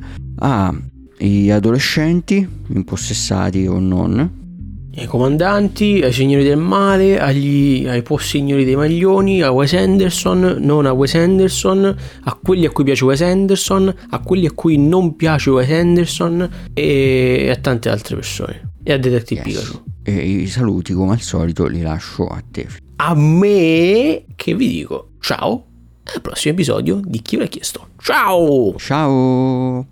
agli 1.19 1.51
adolescenti, 1.51 2.47
impossessati 2.67 3.67
o 3.67 3.79
non, 3.79 4.39
ai 4.99 5.05
comandanti, 5.05 6.01
ai 6.03 6.11
signori 6.11 6.43
del 6.43 6.57
male, 6.57 7.19
agli, 7.19 7.87
ai 7.87 8.03
signori 8.17 8.65
dei 8.65 8.75
maglioni, 8.75 9.41
a 9.41 9.51
Wes 9.51 9.73
Anderson, 9.73 10.57
non 10.59 10.85
a 10.85 10.91
Wes 10.91 11.15
Anderson, 11.15 11.95
a 12.23 12.39
quelli 12.43 12.65
a 12.65 12.71
cui 12.71 12.83
piace 12.83 13.05
Wes 13.05 13.21
Anderson, 13.21 13.93
a 14.09 14.19
quelli 14.19 14.45
a 14.45 14.51
cui 14.51 14.77
non 14.77 15.15
piace 15.15 15.49
Wes 15.51 15.69
Anderson 15.69 16.49
e 16.73 17.49
a 17.49 17.55
tante 17.55 17.89
altre 17.89 18.15
persone. 18.15 18.71
E 18.83 18.91
a 18.91 18.97
Detective 18.97 19.41
yes. 19.45 19.59
Pikachu. 19.59 19.83
E 20.03 20.13
i 20.15 20.47
saluti 20.47 20.93
come 20.93 21.13
al 21.13 21.21
solito 21.21 21.67
li 21.67 21.81
lascio 21.81 22.25
a 22.25 22.41
te. 22.49 22.67
A 22.97 23.13
me 23.15 24.25
che 24.35 24.55
vi 24.55 24.67
dico 24.67 25.11
ciao 25.19 25.65
al 26.13 26.21
prossimo 26.21 26.53
episodio 26.53 26.99
di 27.03 27.21
Chi 27.21 27.37
l'ha 27.37 27.45
chiesto. 27.45 27.89
Ciao! 28.01 28.75
Ciao! 28.77 29.87